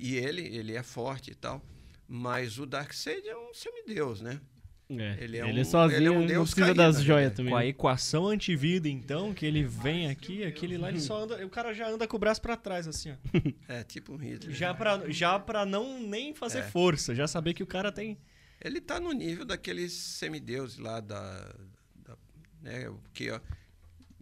[0.00, 1.62] E ele, ele é forte e tal.
[2.06, 4.40] Mas o Darkseid é um semideus, né?
[4.90, 5.16] É.
[5.18, 7.36] Ele Ele, é um- sozinho ele é um deus precisa caído, das né, joias velho?
[7.36, 7.50] também.
[7.52, 7.66] Com a né?
[7.68, 11.44] equação antivida, então, que ele vem aqui, aquele lá, ele só anda.
[11.44, 13.14] O cara já anda com o braço pra trás, assim, ó.
[13.66, 14.54] É tipo um Hitler.
[14.54, 16.62] Já pra, já pra não nem fazer É.
[16.62, 18.18] força, já saber que o cara tem.
[18.62, 21.54] Ele tá no nível daqueles semideuses lá da.
[21.96, 22.16] da
[22.62, 23.40] né, porque ó,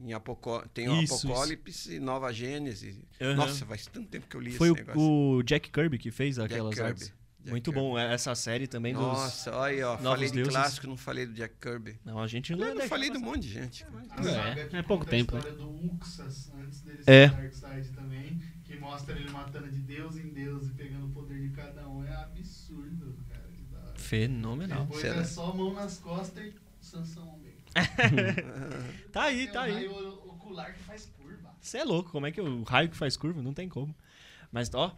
[0.05, 3.05] em Apocó tem o Isso, Apocalipse e Nova Gênese.
[3.21, 3.35] Aham.
[3.37, 5.01] Nossa, faz tanto tempo que eu li Foi esse o, negócio.
[5.03, 6.89] o Jack Kirby que fez Jack aquelas Kirby.
[6.89, 7.07] artes.
[7.09, 7.81] Jack Muito Kirby.
[7.89, 9.03] bom, é, essa série também dos.
[9.03, 9.93] Nossa, olha aí, ó.
[9.95, 10.53] Novos Falei de Deuses.
[10.53, 11.99] clássico, não falei do Jack Kirby.
[12.05, 13.85] Não, a gente não Eu é não falei de um monte de gente.
[14.11, 14.29] A
[14.61, 17.27] É, que é pouco tempo, A história do Uxas, antes dele É.
[17.29, 21.51] Darkseid também, que mostra ele matando de Deus em Deus e pegando o poder de
[21.55, 22.05] cada um.
[22.05, 23.43] É absurdo, cara.
[23.97, 24.83] Fenomenal.
[24.85, 25.21] Depois Será?
[25.21, 27.42] é só mão nas costas e meio.
[29.13, 29.87] Tá aí, tá aí.
[29.87, 31.51] raio ocular que faz curva.
[31.61, 33.43] Você é louco, como é que o raio que faz curva?
[33.43, 33.95] Não tem como.
[34.51, 34.95] Mas, ó,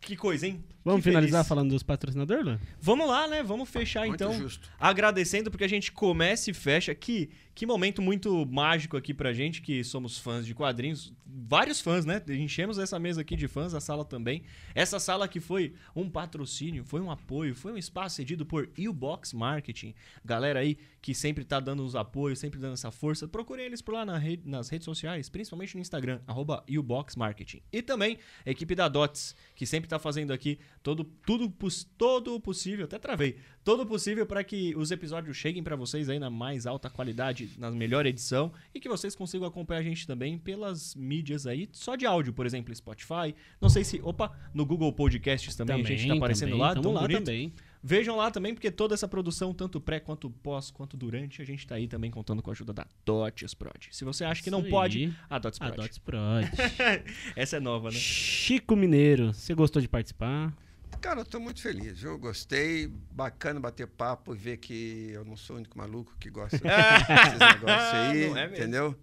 [0.00, 0.64] que coisa, hein?
[0.84, 1.48] Vamos Que finalizar feliz.
[1.48, 2.58] falando dos patrocinadores, Luan?
[2.80, 3.42] Vamos lá, né?
[3.42, 4.32] Vamos fechar Muito então.
[4.32, 4.70] justo.
[4.78, 6.94] Agradecendo porque a gente começa e fecha.
[6.94, 11.12] Que, que momento muito mágico aqui pra gente, que somos fãs de quadrinhos.
[11.26, 12.20] Vários fãs, né?
[12.30, 14.42] Enchemos essa mesa aqui de fãs, a sala também.
[14.74, 19.34] Essa sala que foi um patrocínio, foi um apoio, foi um espaço cedido por U-Box
[19.34, 19.94] Marketing.
[20.24, 23.28] Galera aí que sempre tá dando os apoios, sempre dando essa força.
[23.28, 27.62] Procurem eles por lá na rede- nas redes sociais, principalmente no Instagram, arroba U-Box Marketing.
[27.72, 31.52] E também a equipe da Dots, que sempre tá fazendo aqui todo, tudo,
[31.96, 36.08] todo o possível, até travei, todo o possível para que os episódios cheguem para vocês
[36.08, 40.06] aí na mais alta qualidade, na melhor edição e que vocês consigam acompanhar a gente
[40.06, 43.34] também pelas mídias aí, só de áudio, por exemplo, Spotify.
[43.60, 46.92] Não sei se, opa, no Google Podcasts também, a gente tá aparecendo também, lá, tão
[46.92, 47.24] lá bonito.
[47.24, 47.52] também.
[47.82, 51.66] Vejam lá também, porque toda essa produção, tanto pré, quanto pós, quanto durante, a gente
[51.66, 53.88] tá aí também contando com a ajuda da Dots Prod.
[53.90, 55.14] Se você acha que não Isso pode, aí.
[55.30, 55.80] a Dots A Prod.
[55.80, 56.44] Dots Prod.
[57.34, 57.96] Essa é nova, né?
[57.96, 60.54] Chico Mineiro, você gostou de participar?
[61.00, 62.18] Cara, eu tô muito feliz, viu?
[62.18, 62.88] Gostei.
[63.10, 67.38] Bacana bater papo e ver que eu não sou o único maluco que gosta desses
[67.38, 68.96] negócios aí, é entendeu?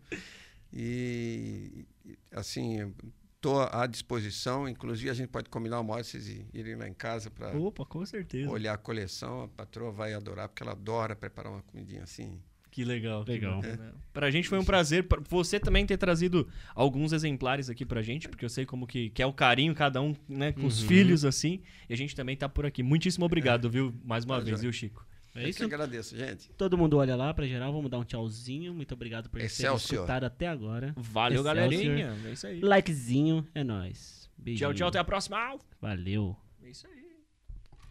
[0.71, 2.93] E, e, assim,
[3.41, 4.67] tô à disposição.
[4.67, 8.05] Inclusive, a gente pode combinar uma hora vocês irem lá em casa para Opa, com
[8.05, 8.49] certeza.
[8.49, 9.43] olhar a coleção.
[9.43, 12.41] A patroa vai adorar, porque ela adora preparar uma comidinha assim.
[12.77, 13.25] Que legal.
[13.25, 13.59] que Legal.
[13.59, 13.95] bacana.
[14.13, 15.03] Pra gente foi um prazer.
[15.07, 19.09] pra você também ter trazido alguns exemplares aqui pra gente, porque eu sei como que,
[19.09, 20.87] que é o carinho, cada um, né, com os Uhum.
[20.87, 21.59] filhos, assim.
[21.89, 22.83] E a gente também tá por aqui.
[22.83, 23.91] Muitíssimo obrigado, viu?
[24.05, 24.61] Mais uma Tá vez, joia.
[24.61, 25.03] viu, Chico?
[25.33, 25.63] É Eu que isso?
[25.63, 26.49] agradeço, gente.
[26.51, 28.75] Todo mundo olha lá pra geral, vamos dar um tchauzinho.
[28.75, 30.01] Muito obrigado por ter Excelsior.
[30.01, 30.93] escutado até agora.
[30.95, 31.55] Valeu, Excelsior.
[31.55, 32.15] galerinha.
[32.25, 32.59] É isso aí.
[32.61, 34.29] Likezinho, é nóis.
[34.37, 34.69] Beijinho.
[34.69, 34.87] Tchau, tchau.
[34.89, 35.57] Até a próxima.
[35.81, 36.37] Valeu.
[36.63, 37.07] É isso aí.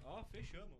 [0.04, 0.75] Ó, fechamos.